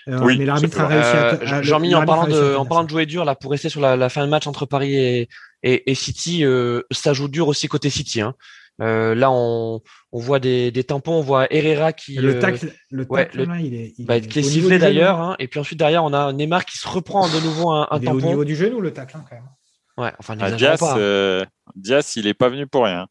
[0.08, 1.28] Euh, Oui, mais l'arbitre a réussi à.
[1.56, 2.86] À- Jean-Mi, en parlant de, tenir en parlant ça.
[2.86, 5.28] de jouer dur, là, pour rester sur la, la fin de match entre Paris et,
[5.62, 8.20] et, et City, euh, ça joue dur aussi côté City.
[8.20, 8.34] Hein.
[8.80, 9.80] Euh, là, on,
[10.12, 13.56] on voit des, des tampons, on voit Herrera qui, Le euh, tacle, le tacle là,
[13.60, 15.18] il est, il bah, est qui est au niveau sifflé d'ailleurs.
[15.20, 15.34] Hein.
[15.40, 18.04] Et puis ensuite, derrière, on a Neymar qui se reprend de nouveau un, un Il
[18.04, 18.28] est au tampon.
[18.28, 19.48] niveau du genou, le tacle, hein, quand même.
[19.96, 20.96] Ouais, enfin, Ah, Diaz, pas.
[20.96, 21.44] euh,
[21.74, 23.08] Diaz, il est pas venu pour rien.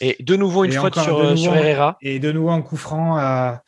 [0.00, 1.96] Et de nouveau, une Et faute sur, nouveau, sur Herrera.
[2.00, 3.58] Et de nouveau, un coup franc, un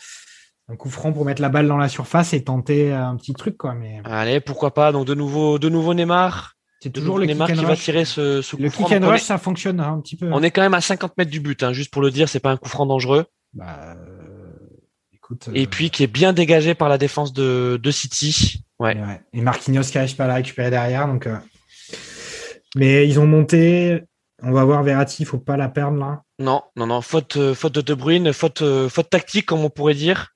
[0.78, 3.74] coup franc pour mettre la balle dans la surface et tenter un petit truc, quoi.
[3.74, 4.92] Mais Allez, pourquoi pas.
[4.92, 6.54] Donc, de nouveau, de nouveau Neymar.
[6.82, 8.86] C'est toujours le Neymar qui va tirer ce, ce coup Le franc.
[8.88, 10.28] kick and rush, est, ça fonctionne un petit peu.
[10.32, 12.40] on est quand même à 50 mètres du but, hein, juste pour le dire, c'est
[12.40, 13.26] pas un coup franc dangereux.
[13.54, 14.50] Bah, euh,
[15.14, 18.64] écoute, Et euh, puis qui est bien dégagé par la défense de, de City.
[18.80, 18.96] Ouais.
[18.96, 19.20] Ouais.
[19.32, 21.06] Et Marquinhos qui n'arrive pas à la récupérer derrière.
[21.06, 21.36] Donc, euh,
[22.74, 24.02] Mais ils ont monté.
[24.42, 26.22] On va voir Verratti, il faut pas la perdre là.
[26.40, 30.30] Non, non, non, faute, faute de De Bruyne, faute, faute tactique, comme on pourrait dire,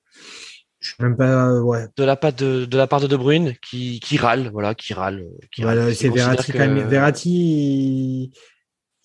[0.79, 1.47] Je sais même pas.
[1.49, 1.85] euh, ouais.
[1.97, 4.93] de la part de, de la part de De Bruyne, qui, qui râle, voilà, qui
[4.93, 5.23] râle.
[5.51, 6.87] Qui Voilà, râle, qui c'est Verratti que- quand même.
[6.87, 8.31] Verratti,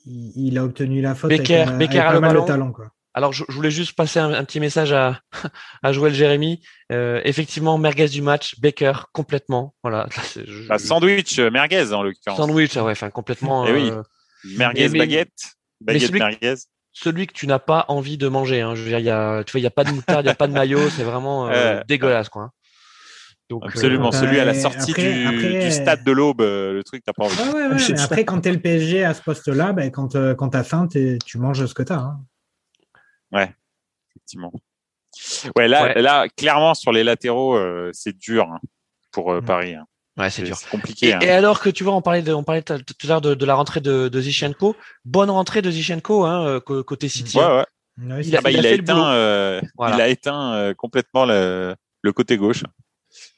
[0.07, 0.59] il...
[0.59, 2.43] a obtenu la faute Becker- avec, Becker avec a pas le mal ballon.
[2.43, 2.73] de talent.
[2.73, 2.87] Quoi.
[3.15, 5.21] Alors, je, je voulais juste passer un, un petit message à,
[5.83, 6.63] à Joël Jérémy.
[6.91, 9.75] Euh, effectivement, merguez du match, Baker, complètement.
[9.83, 10.07] Voilà.
[10.35, 12.37] Je- Bah, sandwich euh, merguez en l'occurrence.
[12.39, 13.67] Sandwich, ah ouais, enfin, complètement.
[13.67, 13.91] Eh oui.
[14.57, 15.53] Merguez Mais- mais- baguette.
[15.81, 16.55] Baguette celui- merguez.
[16.93, 18.61] Celui que tu n'as pas envie de manger.
[18.61, 18.75] Hein.
[18.75, 20.29] Je veux dire, il y a, tu vois, il y a pas de moutarde, il
[20.29, 21.85] y a pas de maillot, c'est vraiment euh, Ouais.
[21.89, 22.51] dégueulasse, quoi.
[23.51, 24.09] Donc, Absolument.
[24.09, 27.03] euh, Celui à la après- sortie du, après- du stade de l'Aube, euh, le truc,
[27.05, 27.37] t'as pas envie.
[27.37, 30.35] Ouais, ouais, ouais, après, quand tu es le PSG à ce poste-là, ben, quand, euh,
[30.35, 32.15] quand tu as faim, t'es- tu manges ce que tu as.
[34.11, 34.53] Effectivement.
[35.57, 36.03] Ouais, là, Ouais.
[36.03, 38.61] là, clairement, sur les latéraux, euh, c'est dur hein,
[39.11, 39.45] pour euh, Mm.
[39.45, 39.75] Paris.
[40.19, 40.57] Ouais, c'est dur.
[40.57, 41.09] C'est compliqué.
[41.09, 41.19] Et, hein.
[41.21, 43.47] et alors que tu vois, on parlait de, on parlait tout à l'heure de, de
[43.47, 44.77] la rentrée de, de Zichenko.
[45.05, 47.37] Bonne rentrée de Zichenko, hein, euh, côté City.
[47.39, 47.57] Ouais, hein.
[47.59, 48.15] ouais.
[48.15, 49.97] Ouais, Il a- Ah bah, il il, a fait éteint, euh, Voilà.
[49.97, 52.63] il a éteint euh, complètement le, le côté gauche.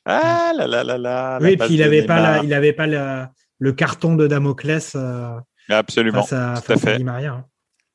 [0.04, 1.38] Ah là là là là.
[1.40, 3.24] Oui, la et puis il n'avait pas, la, il avait pas le,
[3.58, 5.30] le carton de Damoclès euh,
[5.68, 6.22] Absolument.
[6.22, 6.96] face à, face à fait.
[6.98, 7.32] Di Maria.
[7.32, 7.44] hein.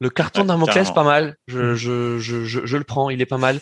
[0.02, 0.94] Le carton Ouais, Damoclès, carrément.
[0.94, 1.36] pas mal.
[1.48, 3.60] Je, je, je, je, je le prends, il est pas mal.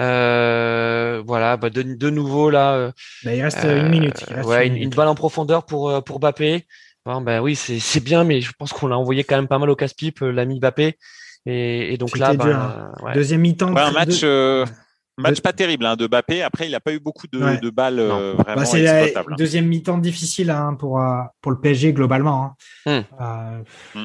[0.00, 2.72] Euh, voilà, bah de, de nouveau là.
[2.74, 2.92] euh,
[3.24, 4.24] Ben, il reste Euh, une minute.
[4.28, 4.96] reste ouais, une, une une minute.
[4.96, 6.66] balle en profondeur pour euh, pour Mbappé.
[7.06, 9.58] Bon, ben oui, c'est c'est bien, mais je pense qu'on l'a envoyé quand même pas
[9.58, 10.96] mal au casse-pipe, euh, l'ami Mbappé.
[11.46, 12.92] Et, et donc là, ben, dur, hein.
[13.02, 13.14] ouais.
[13.14, 13.72] Deuxième mi-temps.
[13.72, 14.66] Ouais, un match, deux- euh,
[15.16, 16.42] match pas terrible hein, de Bappé.
[16.42, 17.58] Après, il n'a pas eu beaucoup de, Ouais.
[17.58, 19.24] de balles euh, Bah, c'est la hein.
[19.38, 22.54] deuxième mi-temps difficile hein, pour, euh, pour le PSG globalement.
[22.86, 23.02] hein.
[23.14, 23.22] Hmm.
[23.22, 23.62] Euh,
[23.94, 24.04] Hmm.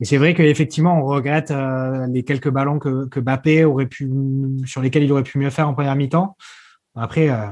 [0.00, 4.10] Et c'est vrai qu'effectivement, on regrette euh, les quelques ballons que, que Mbappé aurait pu,
[4.66, 6.36] sur lesquels il aurait pu mieux faire en première mi-temps.
[6.94, 7.46] Après, euh,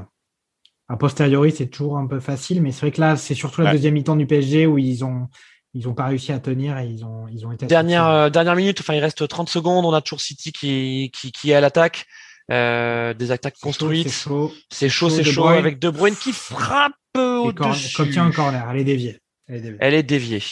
[0.89, 3.67] a posteriori, c'est toujours un peu facile, mais c'est vrai que là, c'est surtout la
[3.69, 3.73] Ouais.
[3.73, 5.29] deuxième mi-temps du PSG où ils ont,
[5.75, 7.67] ils ont pas réussi à tenir et ils ont, ils ont été.
[7.67, 11.31] Dernière, euh, dernière minute, enfin il reste 30 secondes, on a toujours City qui, qui,
[11.33, 12.07] qui est à l'attaque,
[12.51, 14.53] euh, des attaques construites, C'est chaud.
[14.71, 17.95] c'est chaud, De chaud, avec De Bruyne qui frappe au-dessus.
[17.95, 19.19] Comme tient un corner, elle est déviée.
[19.47, 19.79] Elle est déviée.
[19.83, 20.43] Elle est déviée.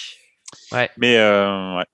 [0.97, 1.85] Mais euh, ouais.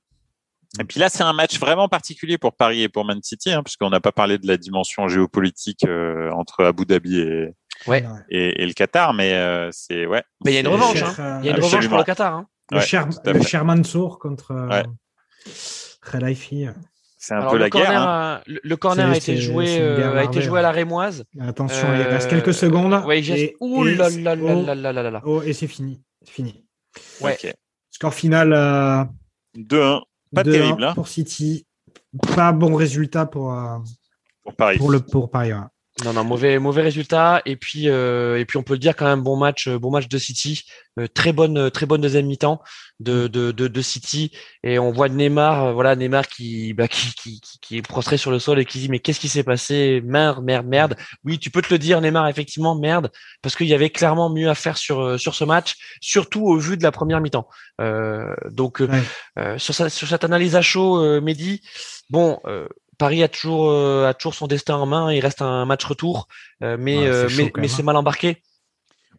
[0.80, 3.62] Et puis là, c'est un match vraiment particulier pour Paris et pour Man City, hein,
[3.62, 7.48] puisqu'on n'a pas parlé de la dimension géopolitique euh, entre Abu Dhabi et,
[7.86, 8.04] Ouais.
[8.30, 10.22] et, et le Qatar, mais euh, c'est ouais.
[10.44, 11.36] Mais il y a une revanche, cher, hein.
[11.36, 12.34] euh, Il y a une revanche pour le Qatar.
[12.34, 12.46] Hein.
[12.70, 13.46] Le, Ouais, cher, le fait.
[13.46, 14.82] cher Mansour contre euh, Ouais.
[16.10, 16.66] Khalifi.
[17.18, 18.02] c'est un peu la corner guerre.
[18.02, 21.24] A, le, corner a été joué, euh, a été joué à la rémoise.
[21.40, 22.94] Attention, il reste quelques secondes.
[23.04, 25.22] Ouais, et, Ouh là là là là là là.
[25.24, 26.02] Oh, et c'est fini.
[26.24, 26.64] Fini.
[27.20, 27.36] Ouais.
[27.92, 28.52] Score final.
[28.52, 29.04] Euh,
[29.56, 30.02] 2-1.
[30.34, 30.82] Pas terrible.
[30.82, 30.94] Hein.
[30.94, 31.66] Pour City.
[32.34, 33.78] Pas bon résultat pour, euh,
[34.42, 34.78] pour Paris.
[34.78, 35.60] Pour, le, pour Paris, ouais.
[36.04, 37.42] Non, non, mauvais, mauvais résultat.
[37.44, 40.08] Et puis, euh, et puis, on peut le dire quand même, bon match, bon match
[40.08, 40.64] de City,
[40.98, 42.62] euh, très bonne, très bonne deuxième mi-temps
[42.98, 44.32] de, de, de, de, City.
[44.64, 48.30] Et on voit Neymar, euh, voilà, Neymar qui, bah, qui, qui, qui, est prostré sur
[48.30, 50.02] le sol et qui dit mais qu'est-ce qui s'est passé?
[50.04, 50.96] Merde, merde, merde.
[51.24, 53.10] Oui, tu peux te le dire, Neymar, effectivement, merde,
[53.42, 56.56] parce qu'il y avait clairement mieux à faire sur euh, sur ce match, surtout au
[56.56, 57.48] vu de la première mi-temps.
[57.80, 59.58] Euh, donc, ouais.
[59.58, 61.62] sur, sur cette analyse à chaud, Mehdi,
[62.10, 62.38] bon.
[62.98, 65.12] Paris a toujours, euh, a toujours son destin en main.
[65.12, 66.28] Il reste un match retour,
[66.62, 68.42] euh, mais, euh, mais, mais c'est mal embarqué.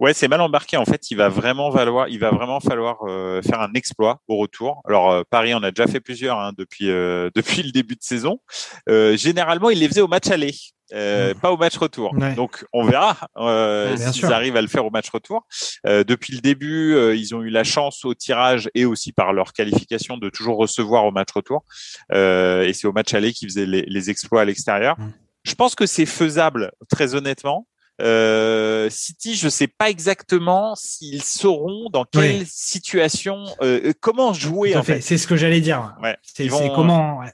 [0.04, 0.78] Ouais, c'est mal embarqué.
[0.78, 3.00] En fait, il va vraiment valoir, il va vraiment falloir
[3.44, 4.82] faire un exploit au retour.
[4.86, 6.88] Alors Paris en a déjà fait plusieurs hein, depuis
[7.36, 8.40] depuis le début de saison.
[8.88, 10.54] généralement, il les faisait au match aller.
[10.94, 12.14] Euh, pas au match retour.
[12.36, 15.48] Donc on verra euh, s'ils arrivent à le faire au match retour.
[15.88, 19.34] Euh, depuis le début, euh, ils ont eu la chance au tirage et aussi par
[19.34, 21.64] leur qualification de toujours recevoir au match retour.
[22.12, 24.96] Euh, et c'est au match aller qu'ils faisaient les, les, exploits à l'extérieur.
[25.44, 27.68] Je pense que c'est faisable, très honnêtement.
[28.04, 34.76] Euh, City, je sais pas exactement s'ils sauront dans quelle situation, euh, comment jouer.
[34.76, 35.96] En fait, c'est ce que j'allais dire.
[36.02, 36.18] Ouais.
[36.24, 37.20] C'est comment.
[37.20, 37.32] Ouais.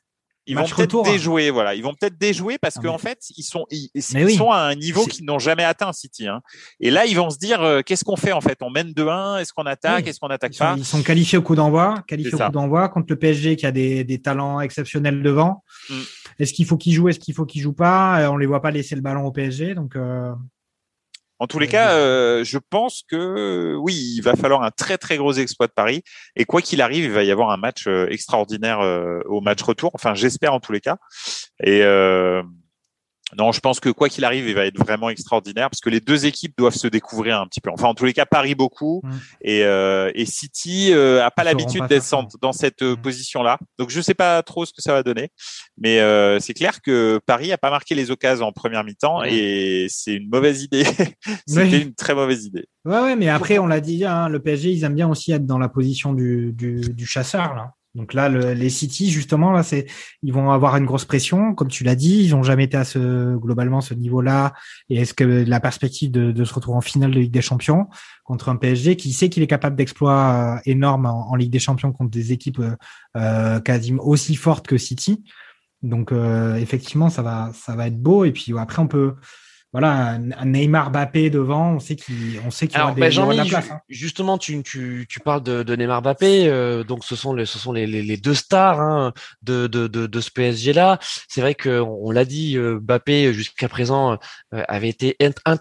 [0.50, 1.76] Ils vont peut-être déjouer, voilà.
[1.76, 4.74] Ils vont peut-être déjouer parce qu'en en fait, ils sont, ils, ils sont à un
[4.74, 6.28] niveau qu'ils n'ont jamais atteint, City.
[6.28, 6.41] Hein.
[6.80, 8.58] Et là, ils vont se dire, euh, qu'est-ce qu'on fait en fait?
[8.62, 10.74] On mène 2-1, est-ce qu'on attaque, est-ce qu'on attaque ils pas?
[10.76, 13.72] Ils sont qualifiés au coup d'envoi, qualifiés au coup d'envoi contre le PSG qui a
[13.72, 15.64] des, des talents exceptionnels devant.
[15.90, 16.00] Mm.
[16.40, 18.22] Est-ce qu'il faut qu'ils jouent, est-ce qu'il faut qu'ils jouent pas?
[18.22, 19.96] Euh, On les voit pas laisser le ballon au PSG, donc.
[19.96, 20.32] Euh...
[21.40, 25.16] En tous les cas, euh, je pense que oui, il va falloir un très très
[25.16, 26.03] gros exploit de Paris.
[26.36, 29.61] Et quoi qu'il arrive, il va y avoir un match euh, extraordinaire euh, au match
[29.61, 29.91] retour.
[29.94, 30.98] Enfin, j'espère en tous les cas.
[31.64, 31.82] Et
[33.38, 35.99] non, je pense que quoi qu'il arrive, il va être vraiment extraordinaire parce que les
[35.99, 37.69] deux équipes doivent se découvrir un petit peu.
[37.69, 39.11] Enfin, en tous les cas, Paris beaucoup mm.
[39.41, 42.06] et, euh, et City euh, a pas l'habitude d'être
[42.41, 43.01] dans cette euh, mm.
[43.01, 43.60] position-là.
[43.77, 45.30] Donc, je sais pas trop ce que ça va donner,
[45.77, 49.88] mais euh, c'est clair que Paris a pas marqué les occasions en première mi-temps et
[49.89, 50.84] c'est une mauvaise idée.
[51.47, 52.68] C'était une très mauvaise idée.
[52.85, 55.45] Ouais, ouais, mais après, on l'a dit, hein, le PSG, ils aiment bien aussi être
[55.45, 57.73] dans la position du, du, du chasseur là.
[57.95, 59.88] Donc là, le, les City, justement, là, c'est,
[60.22, 62.24] ils vont avoir une grosse pression, comme tu l'as dit.
[62.24, 64.53] Ils n'ont jamais été à ce globalement ce niveau-là.
[64.90, 67.88] Et est-ce que la perspective de, se retrouver en finale de Ligue des Champions
[68.24, 71.91] contre un PSG qui sait qu'il est capable d'exploits euh, énormes en, Ligue des Champions
[71.91, 72.61] contre des équipes
[73.16, 75.24] euh quasiment aussi fortes que City.
[75.82, 78.26] Donc euh, effectivement, ça va, ça va être beau.
[78.26, 79.16] Et puis après, on peut
[79.72, 83.34] voilà, un Neymar Bappé devant, on sait qu'il on sait qu'il aura, des, ben, de
[83.36, 83.70] la place.
[83.70, 83.80] Hein.
[83.88, 87.60] Justement, tu, tu, tu parles de, de Neymar Bappé, euh, donc ce sont les ce
[87.60, 89.14] sont les, les, deux stars hein,
[89.44, 90.98] de, de, de, de, ce PSG là.
[91.28, 94.18] C'est vrai que on, l'a dit, euh, Bappé jusqu'à présent
[94.56, 95.16] euh, avait été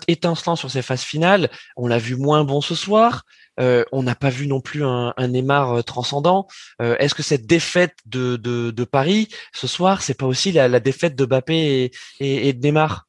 [0.09, 1.51] étincelant sur ses phases finales.
[1.77, 3.25] On l'a vu moins bon ce soir.
[3.61, 6.47] Euh, on n'a pas vu non plus un, un Neymar transcendant.
[6.81, 10.69] Euh, Est-ce que cette défaite de, de, de, Paris ce soir, c'est pas aussi la,
[10.69, 11.91] la défaite de Bappé et,
[12.21, 13.08] et, et de Neymar?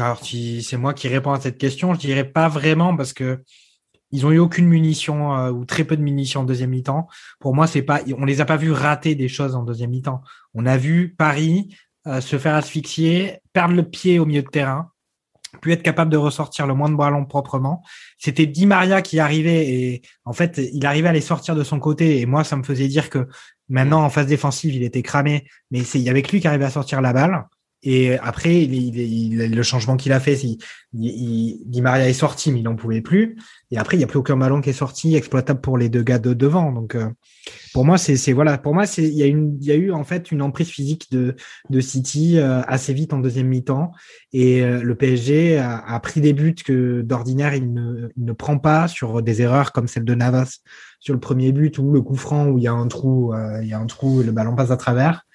[0.00, 1.94] Alors, c'est moi qui réponds à cette question.
[1.94, 3.42] Je dirais pas vraiment parce que
[4.10, 7.08] ils ont eu aucune munition euh, ou très peu de munitions en deuxième mi-temps.
[7.40, 10.22] Pour moi, c'est pas, on les a pas vus rater des choses en deuxième mi-temps.
[10.54, 11.76] On a vu Paris
[12.06, 14.90] euh, se faire asphyxier, perdre le pied au milieu de terrain,
[15.60, 17.82] plus être capable de ressortir le moins de ballons proprement.
[18.18, 21.80] C'était Di Maria qui arrivait et en fait, il arrivait à les sortir de son
[21.80, 23.26] côté et moi, ça me faisait dire que
[23.68, 26.46] maintenant en phase défensive, il était cramé, mais c'est il y avait que lui qui
[26.46, 27.46] arrivait à sortir la balle.
[27.86, 30.58] Et après, il, le changement qu'il a fait, il,
[30.94, 33.36] il, Di Maria est sorti, mais il n'en pouvait plus.
[33.70, 36.02] Et après, il n'y a plus aucun ballon qui est sorti exploitable pour les deux
[36.02, 36.72] gars de devant.
[36.72, 37.10] Donc, euh,
[37.74, 40.02] pour moi, c'est voilà, pour moi, c'est il y a il y a eu en
[40.02, 41.36] fait une emprise physique de
[41.68, 43.92] de City euh, assez vite en deuxième mi-temps.
[44.32, 48.32] Et euh, le PSG a, a, pris des buts que d'ordinaire il ne, il ne
[48.32, 50.60] prend pas sur des erreurs comme celle de Navas
[51.00, 53.68] sur le premier but ou le coup franc où il y a un trou, il
[53.68, 55.26] y a un trou et le ballon passe à travers.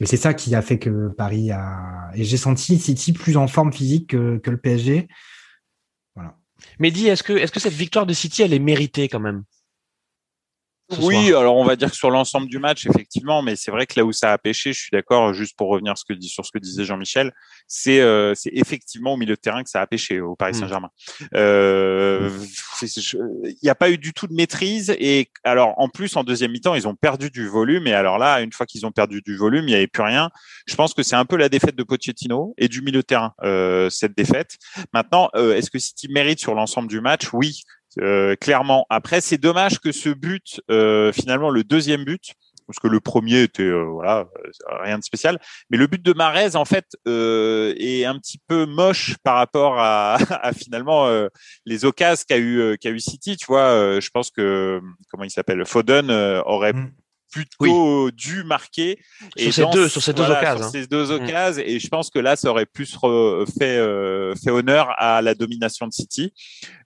[0.00, 2.10] Et c'est ça qui a fait que Paris a.
[2.14, 5.08] Et j'ai senti City plus en forme physique que, que le PSG.
[6.14, 6.36] Voilà.
[6.78, 9.44] Mais dis, est-ce que, est-ce que cette victoire de City, elle est méritée quand même?
[11.00, 13.94] Oui, alors on va dire que sur l'ensemble du match, effectivement, mais c'est vrai que
[13.96, 16.50] là où ça a pêché, je suis d'accord, juste pour revenir ce que, sur ce
[16.52, 17.32] que disait Jean-Michel,
[17.66, 20.60] c'est euh, effectivement au milieu de terrain que ça a pêché au Paris mmh.
[20.60, 20.90] Saint-Germain.
[21.34, 22.30] Euh,
[22.86, 26.52] il n'y a pas eu du tout de maîtrise et alors en plus en deuxième
[26.52, 29.36] mi-temps, ils ont perdu du volume et alors là, une fois qu'ils ont perdu du
[29.36, 30.30] volume, il n'y avait plus rien.
[30.66, 33.34] Je pense que c'est un peu la défaite de Pochettino et du milieu de terrain,
[33.42, 34.56] euh, cette défaite.
[34.92, 37.32] Maintenant, euh, est-ce que City mérite sur l'ensemble du match?
[37.32, 37.62] Oui,
[38.00, 38.86] euh, clairement.
[38.90, 40.60] Après, c'est dommage que ce but,
[41.12, 42.34] finalement, le deuxième but,
[42.66, 44.26] parce que le premier était voilà
[44.82, 45.38] rien de spécial.
[45.70, 50.14] Mais le but de Marez en fait est un petit peu moche par rapport à,
[50.42, 51.08] à finalement
[51.66, 53.36] les occasions qu'a eu qu'a eu City.
[53.36, 54.80] Tu vois, je pense que
[55.10, 56.90] comment il s'appelle Foden aurait mm
[57.34, 58.98] plutôt dû marquer.
[59.36, 60.70] Sur ces deux, sur ces deux occasions.
[60.70, 61.62] Sur ces deux occasions.
[61.66, 62.96] Et je pense que là, ça aurait plus
[63.58, 66.32] fait, euh, fait honneur à la domination de City.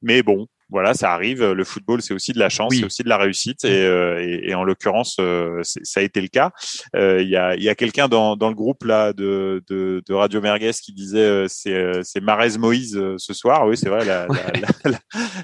[0.03, 1.45] Mais bon, voilà, ça arrive.
[1.53, 4.51] Le football, c'est aussi de la chance, c'est aussi de la réussite, et, euh, et,
[4.51, 6.51] et en l'occurrence, euh, ça a été le cas.
[6.97, 10.15] Euh, il y a, y a quelqu'un dans, dans le groupe là de, de, de
[10.15, 13.67] Radio Merguez qui disait c'est c'est Marez Moïse ce soir.
[13.67, 14.05] Oui, c'est vrai.
[14.05, 14.99] La, la, la,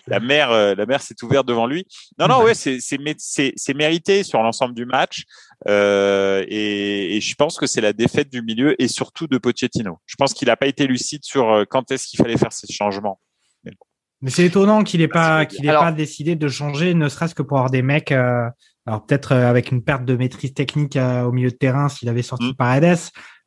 [0.06, 1.86] la, mer, la mer s'est ouverte devant lui.
[2.18, 5.24] Non, non, ouais, c'est c'est mérité sur l'ensemble du match.
[5.68, 9.98] Euh, et, et, je pense que c'est la défaite du milieu et surtout de Pochettino.
[10.04, 13.18] Je pense qu'il n'a pas été lucide sur quand est-ce qu'il fallait faire ces changements.
[14.24, 17.42] Mais c'est étonnant qu'il n'ait pas, qu'il ait pas décidé de changer, ne serait-ce que
[17.42, 18.10] pour avoir des mecs.
[18.10, 18.48] Euh,
[18.86, 22.08] alors peut-être euh, avec une perte de maîtrise technique euh, au milieu de terrain s'il
[22.08, 22.54] avait sorti mm.
[22.54, 22.98] Paredes,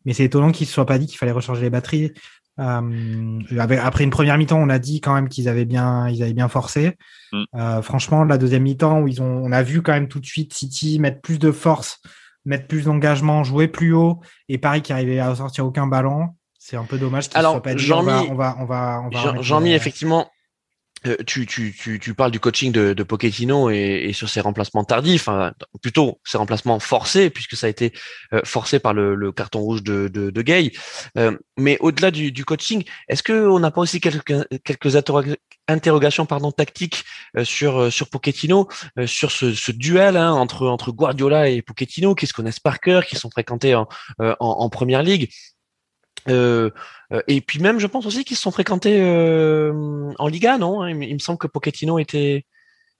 [0.05, 2.13] mais c'est étonnant qu'il ne se soit pas dit qu'il fallait recharger les batteries.
[2.59, 6.47] après une première mi-temps, on a dit quand même qu'ils avaient bien, ils avaient bien
[6.47, 6.95] forcé.
[7.31, 7.81] Mm.
[7.81, 10.53] franchement, la deuxième mi-temps où ils ont, on a vu quand même tout de suite
[10.53, 12.03] City mettre plus de force,
[12.45, 16.27] mettre plus d'engagement, jouer plus haut, et Paris qui arrivait à sortir aucun ballon.
[16.59, 17.91] C'est un peu dommage qu'il soit pas dit.
[17.91, 20.29] On va, on va, on va, on va Jean-Mi, effectivement,
[21.05, 25.53] euh, tu, parles du coaching de, de Pochettino et, et, sur ses remplacements tardifs, enfin,
[25.81, 27.93] plutôt ses remplacements forcés, puisque ça a été
[28.33, 30.71] euh, forcé par le, carton rouge de, de, Gay.
[31.17, 34.95] Euh, mais au-delà du, coaching, est-ce qu'on n'a pas aussi quelques,
[35.67, 37.03] interrogations pardon, tactiques
[37.43, 38.67] sur, sur Pochettino,
[39.05, 43.29] sur ce, duel hein, entre, Guardiola et Pochettino, qui se connaissent par cœur, qui sont
[43.29, 43.87] fréquentés en,
[44.19, 45.29] en, en première ligue?
[46.29, 46.69] Euh,
[47.13, 50.85] euh, et puis même, je pense aussi qu'ils se sont fréquentés euh, en Liga, non?
[50.87, 52.45] Il, me semble que Pochettino était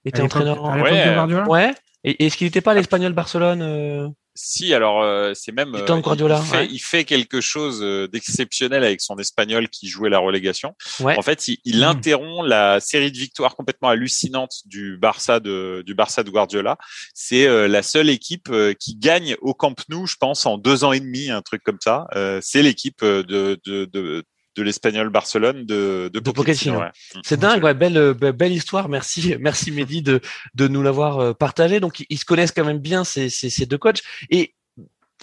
[0.06, 0.64] était entraîneur.
[0.64, 0.80] En...
[0.80, 1.44] Ouais.
[1.48, 1.74] ouais.
[2.04, 6.46] Et est-ce qu'il n'était pas à l'Espagnol Barcelone si, alors euh, c'est même euh, il,
[6.46, 10.76] fait, il, fait, quelque chose euh, d'exceptionnel avec son espagnol qui jouait la relégation.
[11.04, 11.84] En fait, il, il mmh.
[11.84, 16.78] interrompt la série de victoires complètement hallucinante du Barça de du Barça de Guardiola.
[17.16, 21.00] C'est la seule équipe qui gagne au Camp Nou, je pense, en deux ans et
[21.00, 22.06] demi, un truc comme ça.
[22.42, 24.24] c'est l'équipe de, de, de
[24.58, 26.82] de l'espagnol Barcelone de, de, Pochettino.
[27.24, 28.90] C'est dingue, ouais, belle, euh, belle histoire.
[28.90, 30.20] Merci, merci Mehdi de,
[30.56, 31.80] de nous l'avoir euh, partagé.
[31.80, 34.02] Donc, ils se connaissent quand même bien ces, ces, ces deux coachs.
[34.32, 34.56] Et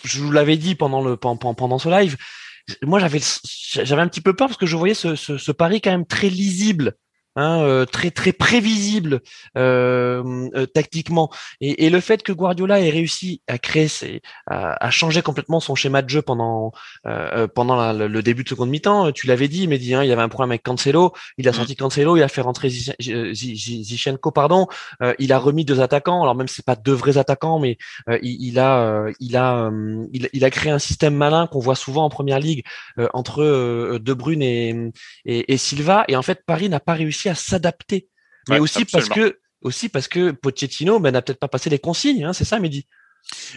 [0.04, 2.16] je vous l'avais dit pendant le pendant, pendant ce live,
[2.82, 3.20] moi j'avais
[3.84, 6.06] j'avais un petit peu peur parce que je voyais ce, ce, ce pari quand même
[6.06, 6.96] très lisible
[7.36, 9.20] Hein, euh, très très prévisible
[9.58, 11.30] euh, euh, tactiquement.
[11.60, 15.58] Et, et, le fait que Guardiola ait réussi à créer, ses, à, à changer complètement
[15.58, 16.70] son schéma de jeu pendant
[17.08, 20.12] euh, pendant le début de seconde mi-temps, tu l'avais dit, mais dit, hein, il y
[20.12, 21.54] avait un problème avec Cancelo, il a mm.
[21.54, 24.68] sorti Cancelo, il a fait rentrer Zichenko, pardon,
[25.18, 26.22] il a remis deux attaquants.
[26.22, 27.78] Alors même c'est pas deux vrais attaquants, mais
[28.22, 29.72] il, il, a il a
[30.12, 32.64] il, il, a créé un système malin qu'on voit souvent en première ligue
[33.12, 34.92] entre De Bruyne et,
[35.24, 36.04] et, et Silva.
[36.06, 38.08] Et en fait, Paris n'a pas réussi à s'adapter.
[38.48, 42.24] Mais aussi parce que aussi parce que Pochettino ben, n'a peut-être pas passé les consignes,
[42.24, 42.86] hein, c'est ça, Mehdi?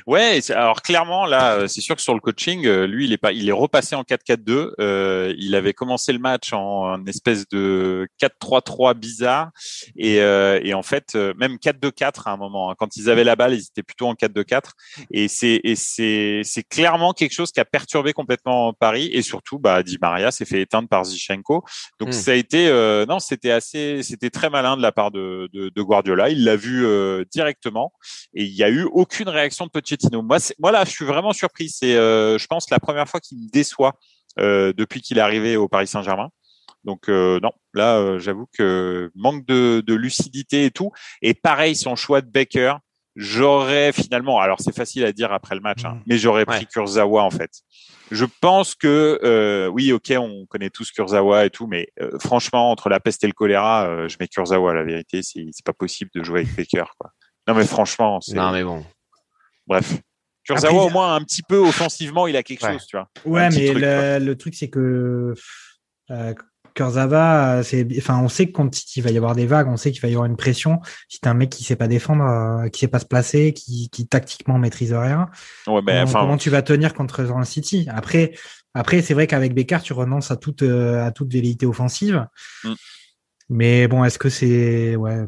[0.06, 3.18] Ouais, alors clairement là, euh, c'est sûr que sur le coaching, euh, lui, il est
[3.18, 4.74] pas, il est repassé en 4-4-2.
[4.80, 9.50] Euh, il avait commencé le match en, espèce de 4-3-3 bizarre
[9.98, 12.72] et, euh, et en fait même 4-2-4 à un moment.
[12.72, 12.76] Hein.
[12.78, 14.72] Quand ils avaient la balle, ils étaient plutôt en 4-2-4
[15.12, 19.60] et c'est et c'est c'est clairement quelque chose qui a perturbé complètement Paris et surtout,
[19.60, 21.64] bah, Di Maria s'est fait éteindre par Zichenko.
[22.00, 22.14] Donc hmm.
[22.14, 22.68] ça a été
[23.08, 26.30] non, c'était assez, c'était très malin de la part de, de, de Guardiola.
[26.30, 26.86] Il l'a vu
[27.32, 27.92] directement
[28.34, 30.22] et il y a eu aucune réaction de Pochettino.
[30.22, 31.70] Moi, moi là, je suis vraiment surpris.
[31.70, 33.94] C'est, euh, je pense, la première fois qu'il me déçoit
[34.40, 36.30] euh, depuis qu'il est arrivé au Paris Saint-Germain.
[36.84, 40.92] Donc euh, non, là, j'avoue que manque de, lucidité et tout.
[41.22, 42.76] Et pareil, son choix de Baker,
[43.16, 46.04] j'aurais finalement, alors c'est facile à dire après le match, hein, mmh.
[46.06, 47.52] mais j'aurais pris Kurzawa en fait.
[48.12, 51.90] Je pense que oui, ok, on connaît tous Kurzawa et tout, mais
[52.22, 54.74] franchement, entre la peste et le choléra, je mets Kurzawa.
[54.74, 56.86] La vérité, c'est pas possible de jouer avec Baker.
[56.98, 57.12] Quoi.
[57.48, 58.86] Non mais franchement, non mais bon.
[59.68, 60.00] Bref.
[60.44, 63.10] Kurzawa, au moins, un petit peu offensivement, il a quelque chose, tu vois.
[63.26, 65.34] Ouais, mais le, truc, c'est que
[66.10, 66.34] euh,
[66.74, 67.62] Kurzawa,
[67.98, 70.08] enfin, on sait que quand il va y avoir des vagues, on sait qu'il va
[70.08, 70.80] y avoir une pression.
[71.10, 73.90] Si t'es un mec qui sait pas défendre, euh, qui sait pas se placer, qui,
[73.90, 75.30] qui tactiquement maîtrise rien,
[75.68, 77.88] ouais, mais, comment, comment tu vas tenir contre un City?
[77.92, 78.34] Après,
[78.74, 82.26] après, c'est vrai qu'avec Becker, tu renonces à toute euh, à toute vérité offensive.
[82.64, 82.74] Mm.
[83.50, 85.26] Mais bon, est-ce que c'est ouais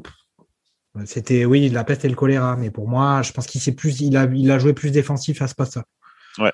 [1.06, 4.02] c'était, oui, la peste et le choléra, mais pour moi, je pense qu'il s'est plus,
[4.02, 5.80] il a, il a joué plus défensif à ce poste.
[6.38, 6.54] Ouais.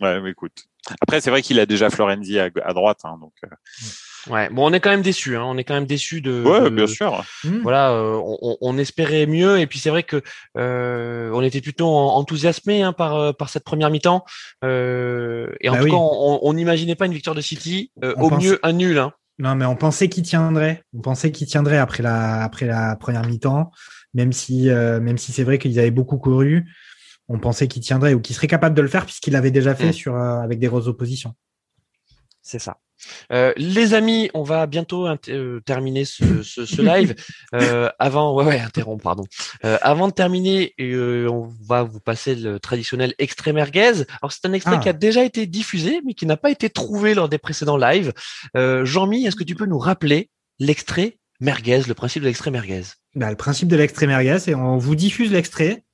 [0.00, 0.64] Ouais, mais écoute.
[1.00, 3.32] Après, c'est vrai qu'il a déjà Florenzi à, droite, hein, donc.
[3.44, 3.48] Euh,
[4.28, 5.36] Ouais, bon, on est quand même déçus.
[5.36, 5.44] Hein.
[5.46, 6.42] On est quand même déçus de.
[6.42, 7.24] Ouais, de- bien sûr.
[7.44, 7.60] Hmm.
[7.62, 8.20] Voilà, euh,
[8.60, 10.20] on, espérait mieux et puis c'est vrai que
[10.58, 14.24] euh, on était plutôt en- enthousiasmé hein, par par cette première mi-temps
[14.64, 15.90] Euh, et en Bah tout oui.
[15.92, 18.98] cas on n'imaginait pas une victoire de City, Euh, au pense- mieux un nul.
[18.98, 19.12] Hein.
[19.38, 20.82] Non, mais on pensait qu'il tiendrait.
[20.94, 23.70] On pensait qu'il tiendrait après la, après la première mi-temps,
[24.14, 26.64] même si, euh, même si c'est vrai qu'ils avaient beaucoup couru.
[27.28, 29.92] On pensait qu'il tiendrait ou qu'il serait capable de le faire puisqu'il l'avait déjà fait
[29.92, 31.34] sur, euh, avec des grosses oppositions.
[32.40, 32.78] C'est ça.
[33.32, 37.14] Euh, les amis, on va bientôt euh, terminer ce, ce, ce live.
[37.54, 39.24] Euh, avant, ouais, ouais, interrompre, pardon.
[39.62, 44.04] Avant de terminer, on va vous passer le traditionnel extrait merguez.
[44.20, 44.80] Alors c'est un extrait Ah.
[44.80, 48.12] qui a déjà été diffusé, mais qui n'a pas été trouvé lors des précédents lives.
[48.54, 52.82] Jean-Mi, est-ce que tu peux nous rappeler l'extrait merguez, le principe de l'extrait merguez?
[53.14, 55.84] Bah, le principe de l'extrait merguez, c'est on vous diffuse l'extrait.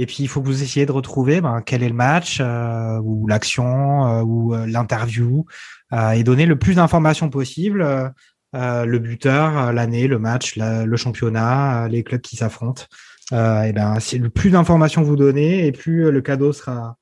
[0.00, 3.00] Et puis, il faut que vous essayiez de retrouver ben, quel est le match euh,
[3.02, 5.44] ou l'action euh, ou euh, l'interview
[5.92, 7.82] et donner le plus d'informations possible.
[7.82, 8.08] euh,
[8.54, 12.84] euh, le buteur, euh, l'année, le match, le championnat, euh, les clubs qui s'affrontent.
[13.32, 16.96] Euh, et ben, c'est le plus d'informations vous donnez et plus euh, le cadeau sera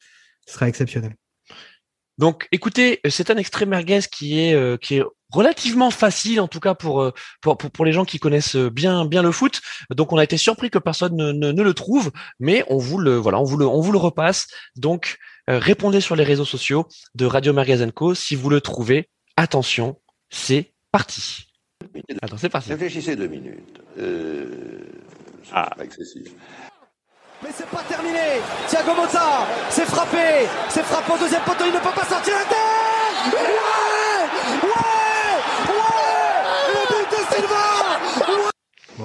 [0.44, 1.14] sera exceptionnel.
[2.18, 6.48] Donc, écoutez, euh, c'est un extrait merguez qui est euh, qui est relativement facile, en
[6.48, 9.60] tout cas pour euh, pour pour, les gens qui connaissent euh, bien bien le foot.
[9.94, 12.10] Donc, on a été surpris que personne ne, ne, ne le trouve,
[12.40, 14.48] mais on vous le voilà, on vous le on vous le repasse.
[14.74, 15.18] Donc,
[15.50, 18.14] euh, répondez sur les réseaux sociaux de Radio Merguez Co.
[18.14, 20.00] Si vous le trouvez, attention,
[20.30, 21.46] c'est parti.
[22.22, 22.70] Attends, c'est parti.
[22.70, 23.80] Réfléchissez deux minutes.
[23.98, 24.80] Euh,
[25.52, 25.70] Ah.
[25.76, 26.28] pas excessif.
[27.42, 31.78] Mais c'est pas terminé Thiago Motta C'est frappé C'est frappé au deuxième poteau, il ne
[31.78, 34.70] peut pas sortir la tête Ouais Ouais
[35.68, 36.36] Ouais
[36.72, 37.75] Le but de Silva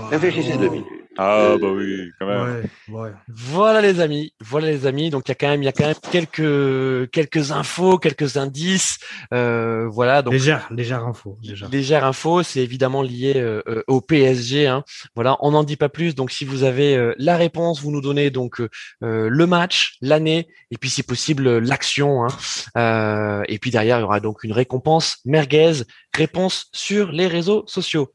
[0.09, 0.85] Réfléchissez deux minutes.
[1.17, 2.63] Ah Euh, bah oui, quand même.
[2.87, 3.11] Ouais, ouais.
[3.27, 5.09] Voilà les amis, voilà les amis.
[5.09, 8.37] Donc il y a quand même, il y a quand même quelques quelques infos, quelques
[8.37, 8.97] indices.
[9.33, 10.21] Euh, voilà.
[10.21, 11.37] Donc Légère, légère info.
[11.43, 11.69] Légère.
[11.69, 14.67] légère info, c'est évidemment lié euh, euh, au PSG.
[14.67, 14.85] Hein.
[15.13, 16.15] Voilà, on n'en dit pas plus.
[16.15, 18.61] Donc si vous avez euh, la réponse, vous nous donnez donc
[19.01, 22.23] le match, l'année, et puis si possible l'action.
[22.23, 22.29] Hein.
[22.77, 25.83] Euh, et puis derrière, il y aura donc une récompense merguez.
[26.15, 28.13] Réponse sur les réseaux sociaux.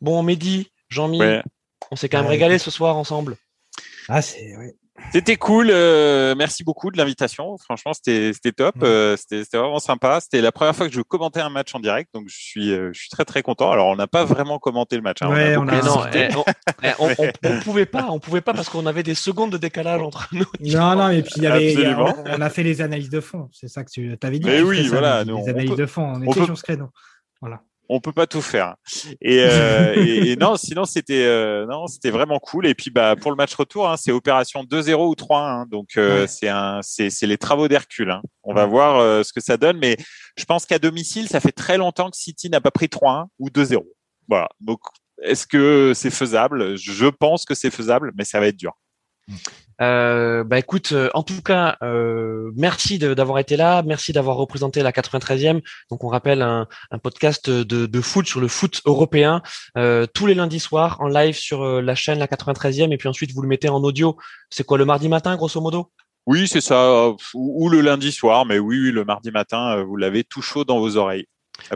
[0.00, 1.42] Bon, Mehdi, Jean-Mi, Ouais.
[1.90, 3.36] on s'est quand même Ouais, régalé ce soir ensemble.
[4.08, 4.74] Ah, c'est ouais.
[5.12, 5.68] C'était cool.
[5.70, 7.56] euh, merci beaucoup de l'invitation.
[7.64, 8.74] Franchement, c'était c'était top.
[8.82, 10.20] Euh, c'était c'était vraiment sympa.
[10.20, 12.90] C'était la première fois que je commentais un match en direct, donc je suis euh,
[12.92, 13.70] je suis très très content.
[13.70, 15.22] Alors, on n'a pas vraiment commenté le match.
[15.22, 15.80] hein, Ouais, a on beaucoup a-
[16.12, 16.28] Mais non, discuté.
[16.98, 19.56] on, on, on- on pouvait pas, on pouvait pas parce qu'on avait des secondes de
[19.56, 20.44] décalage entre nous.
[20.60, 23.20] Non, non, et puis il y avait, y a- on a fait les analyses de
[23.20, 23.48] fond.
[23.52, 24.46] C'est ça que tu avais dit.
[24.46, 26.02] Mais oui, ça, voilà, nous, les on analyses peut- de fond.
[26.02, 26.90] On, on était peut- sur ce créneau.
[27.40, 27.62] Voilà.
[27.92, 28.76] On peut pas tout faire.
[29.20, 32.66] Et, euh, et, et non, sinon c'était euh, non, c'était vraiment cool.
[32.66, 35.34] Et puis bah pour le match retour, hein, c'est opération 2-0 ou 3-1.
[35.62, 35.66] hein.
[35.70, 36.26] donc euh, Ouais.
[36.26, 38.10] c'est un, c'est c'est les travaux d'Hercule.
[38.10, 38.22] hein.
[38.44, 39.96] On va voir euh, ce que ça donne, mais
[40.36, 43.48] je pense qu'à domicile, ça fait très longtemps que City n'a pas pris 3-1 ou
[43.50, 43.84] 2-0.
[44.28, 44.48] Voilà.
[44.60, 44.80] Donc
[45.22, 46.76] est-ce que c'est faisable?
[46.78, 48.72] Je pense que c'est faisable, mais ça va être dur.
[49.80, 54.82] Euh, bah écoute, euh, en tout cas, euh, merci d'avoir été là, merci d'avoir représenté
[54.82, 55.62] la 93e.
[55.90, 59.40] Donc on rappelle un, un podcast de, de foot sur le foot européen
[59.78, 63.08] euh, tous les lundis soirs en live sur euh, la chaîne la 93e et puis
[63.08, 64.18] ensuite vous le mettez en audio.
[64.50, 65.90] C'est quoi le mardi matin grosso modo?
[66.26, 67.08] Oui, c'est ça.
[67.08, 67.16] Ou,
[67.64, 70.64] ou le lundi soir, mais oui, oui, le mardi matin, euh, vous l'avez tout chaud
[70.64, 71.24] dans vos oreilles.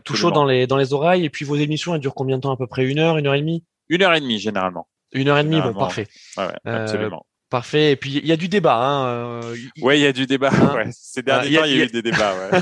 [0.04, 0.34] Tout chaud Absolument.
[0.34, 2.52] dans les dans les oreilles et puis vos émissions elles durent combien de temps?
[2.52, 4.88] À peu près une heure, une heure et demie, Une heure et demie généralement.
[5.12, 5.60] une heure et demie.
[5.62, 6.06] Bon parfait,
[6.36, 7.24] Ouais, ouais, absolument.
[7.54, 7.92] Parfait.
[7.92, 8.76] Et puis il y a du débat.
[8.76, 10.50] Hein, euh, il- Ouais, il y a du débat.
[10.52, 10.88] Hein ouais.
[10.92, 12.34] Ces derniers temps, il y a, eu des débats.
[12.52, 12.60] Ouais,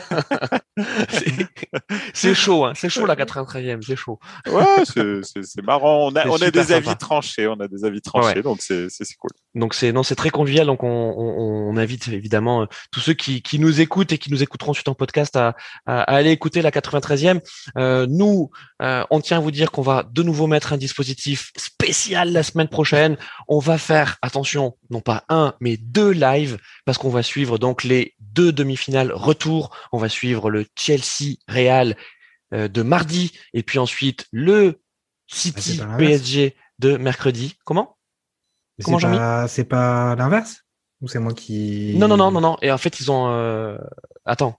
[2.14, 4.19] c'est- chaud, hein, c'est chaud la 93e, c'est chaud.
[4.47, 6.09] ouais c'est- marrant.
[6.09, 6.74] On a, on a des sympa.
[6.89, 7.47] avis tranchés.
[7.47, 8.43] On a des avis tranchés, Ouais.
[8.43, 9.31] donc c'est c'est- c'est cool.
[9.55, 10.66] Donc c'est non, c'est très convivial.
[10.66, 14.31] Donc on, on, on invite évidemment euh, tous ceux qui, qui nous écoutent et qui
[14.31, 15.55] nous écouteront ensuite en podcast à,
[15.86, 17.40] à, à aller écouter la 93e.
[17.78, 18.51] Euh, nous,
[18.82, 22.43] euh, on tient à vous dire qu'on va de nouveau mettre un dispositif spécial la
[22.43, 23.16] semaine prochaine.
[23.48, 27.83] On va faire attention, non pas un, mais deux lives parce qu'on va suivre donc
[27.85, 29.75] les deux demi-finales retour.
[29.93, 31.97] On va suivre le Chelsea Real
[32.53, 34.81] euh, de mardi et puis ensuite le
[35.27, 35.99] City pas l'inverse.
[36.21, 37.57] PSG de mercredi.
[37.65, 37.97] Comment?
[38.79, 40.63] C'est pas, c'est pas l'inverse?
[41.01, 41.95] Ou c'est moi qui.
[41.97, 42.57] Non, non, non, non, non.
[42.63, 43.29] Et en fait, ils ont.
[43.29, 43.77] Euh...
[44.25, 44.57] Attends.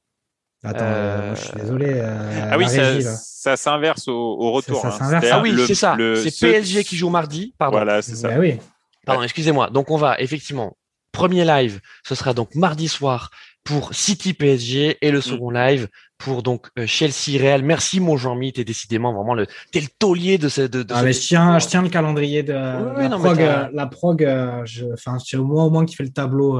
[0.63, 1.91] Attends, Euh, moi, je suis désolé.
[1.95, 4.81] euh, ah oui, ça, ça s'inverse au, au retour.
[4.81, 5.09] Ça- ça hein.
[5.09, 5.27] s'inverse.
[5.31, 5.95] Ah oui, le- c'est ça.
[5.95, 7.53] le- C'est PSG qui joue mardi.
[7.57, 7.77] Pardon.
[7.77, 8.29] Voilà, c'est ça.
[8.29, 8.59] Bah oui.
[9.05, 9.69] Pardon, excusez-moi.
[9.69, 10.77] Donc, on va effectivement.
[11.11, 13.29] Premier live, ce sera donc mardi soir
[13.63, 17.61] pour City PSG et le second live pour donc euh, Chelsea Real.
[17.61, 21.01] Merci mon Jean-Mi, t'es décidément vraiment le, t'es le taulier de ce, de, de Ah,
[21.01, 23.85] ce- mais je tiens, je tiens le calendrier de ouais, la, non, prog, euh, la
[23.85, 24.23] prog.
[24.23, 26.59] euh, je, enfin, c'est au moins au moins qui fait le tableau.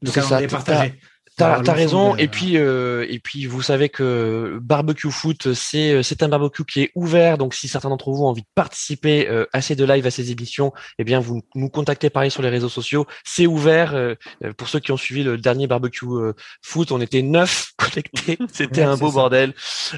[0.00, 0.94] le ça, calendrier partagé.
[1.40, 2.14] T'as Sur t'as raison.
[2.14, 6.28] de- Et puis, euh, et puis, vous savez que barbecue foot, c'est euh, c'est un
[6.28, 7.38] barbecue qui est ouvert.
[7.38, 10.10] Donc, si certains d'entre vous ont envie de participer euh, à ces deux lives, à
[10.10, 13.06] ces émissions, eh bien, vous nous contactez pareil sur les réseaux sociaux.
[13.24, 13.94] C'est ouvert.
[13.94, 14.14] euh,
[14.44, 18.38] euh, pour ceux qui ont suivi le dernier barbecue euh, foot, on était neuf connectés.
[18.52, 19.20] C'était Ouais, un beau ça.
[19.30, 19.48] Euh,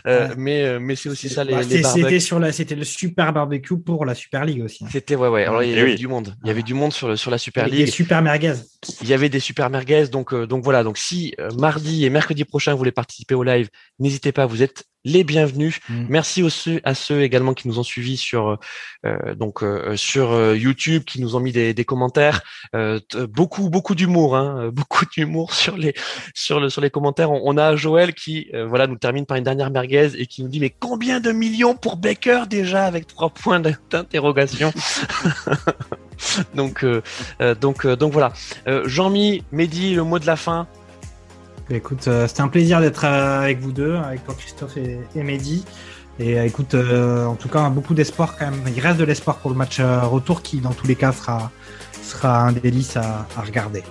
[0.07, 0.35] Euh, Ouais.
[0.37, 1.83] mais euh, mais c'est aussi ça les, Bah, les.
[1.83, 4.85] C'était sur la, c'était le super barbecue pour la Super League aussi.
[4.85, 4.89] hein.
[4.91, 5.45] C'était ouais ouais.
[5.45, 5.97] Alors il y Eh avait oui.
[5.97, 6.35] du monde.
[6.45, 7.85] Il y avait du monde sur le sur la Super League.
[7.85, 8.55] des super merguez.
[9.03, 10.07] Il y avait des super merguez.
[10.09, 10.83] Donc euh, donc voilà.
[10.85, 13.69] Donc si euh, mardi et mercredi prochain vous voulez participer au live,
[13.99, 14.47] n'hésitez pas.
[14.47, 15.81] Vous êtes les bienvenus.
[15.89, 16.07] Mm.
[16.09, 18.57] Merci ceux, à ceux également qui nous ont suivis sur
[19.05, 22.43] euh, donc euh, sur euh, YouTube, qui nous ont mis des, des commentaires.
[23.29, 25.95] Beaucoup beaucoup d'humour, hein, beaucoup d'humour sur les
[26.35, 27.31] sur le sur les commentaires.
[27.33, 30.49] On, on a Joël qui voilà nous termine par une dernière merguez et qui nous
[30.49, 34.73] dit mais combien de millions pour Baker déjà avec trois points d'in- d'interrogation?
[36.55, 36.85] donc
[37.61, 38.33] donc donc voilà.
[38.85, 40.69] Jean-Mi, Mehdi, le mot de la fin.
[41.73, 44.99] Bah, Écoute, euh, c'était un plaisir d'être euh, avec vous deux, avec toi Christophe et,
[45.17, 45.65] et Mehdi.
[46.21, 48.63] Et euh, écoute, euh, en tout cas, beaucoup d'espoir quand même.
[48.77, 51.51] Il reste de l'espoir pour le match retour qui, dans tous les cas, sera,
[52.03, 53.83] sera un délice à, à regarder.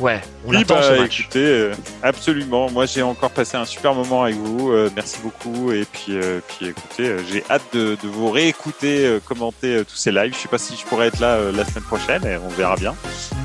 [0.00, 1.20] Ouais, on Oui, attend bah, ce match.
[1.20, 2.70] écoutez, euh, absolument.
[2.70, 4.70] Moi, j'ai encore passé un super moment avec vous.
[4.72, 5.70] euh, merci beaucoup.
[5.72, 9.96] Et puis, euh, puis écoutez, j'ai hâte de, de vous réécouter, euh, commenter euh, tous
[9.96, 10.32] ces lives.
[10.34, 12.24] Je sais pas si je pourrais être là euh, la semaine prochaine.
[12.24, 12.94] Et on verra bien.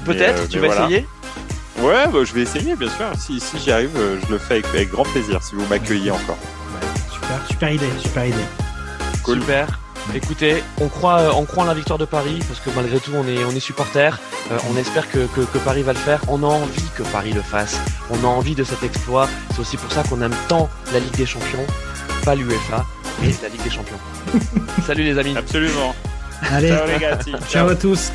[0.05, 0.85] Peut-être, euh, tu vas voilà.
[0.85, 1.05] essayer?
[1.83, 3.11] Ouais, bah, je vais essayer, bien sûr.
[3.19, 5.43] Si, si j'y arrive, euh, je le fais avec, avec grand plaisir.
[5.43, 6.37] Si vous m'accueillez encore.
[7.11, 8.35] Super, super idée, super idée.
[9.23, 9.41] Cool.
[9.41, 9.79] Super.
[10.13, 13.11] Écoutez, on croit, euh, on croit en la victoire de Paris parce que malgré tout,
[13.15, 14.19] on est, on est supporter.
[14.69, 16.21] on espère que, que, que Paris va le faire.
[16.27, 17.77] On a envie que Paris le fasse.
[18.09, 19.27] On a envie de cet exploit.
[19.53, 21.65] C'est aussi pour ça qu'on aime tant la Ligue des Champions,
[22.25, 22.85] pas l'UEFA,
[23.21, 23.99] mais la Ligue des Champions.
[24.85, 25.35] Salut les amis.
[25.37, 25.95] Absolument.
[26.51, 27.17] Allez, Ciao les gars.
[27.49, 28.11] ciao à tous.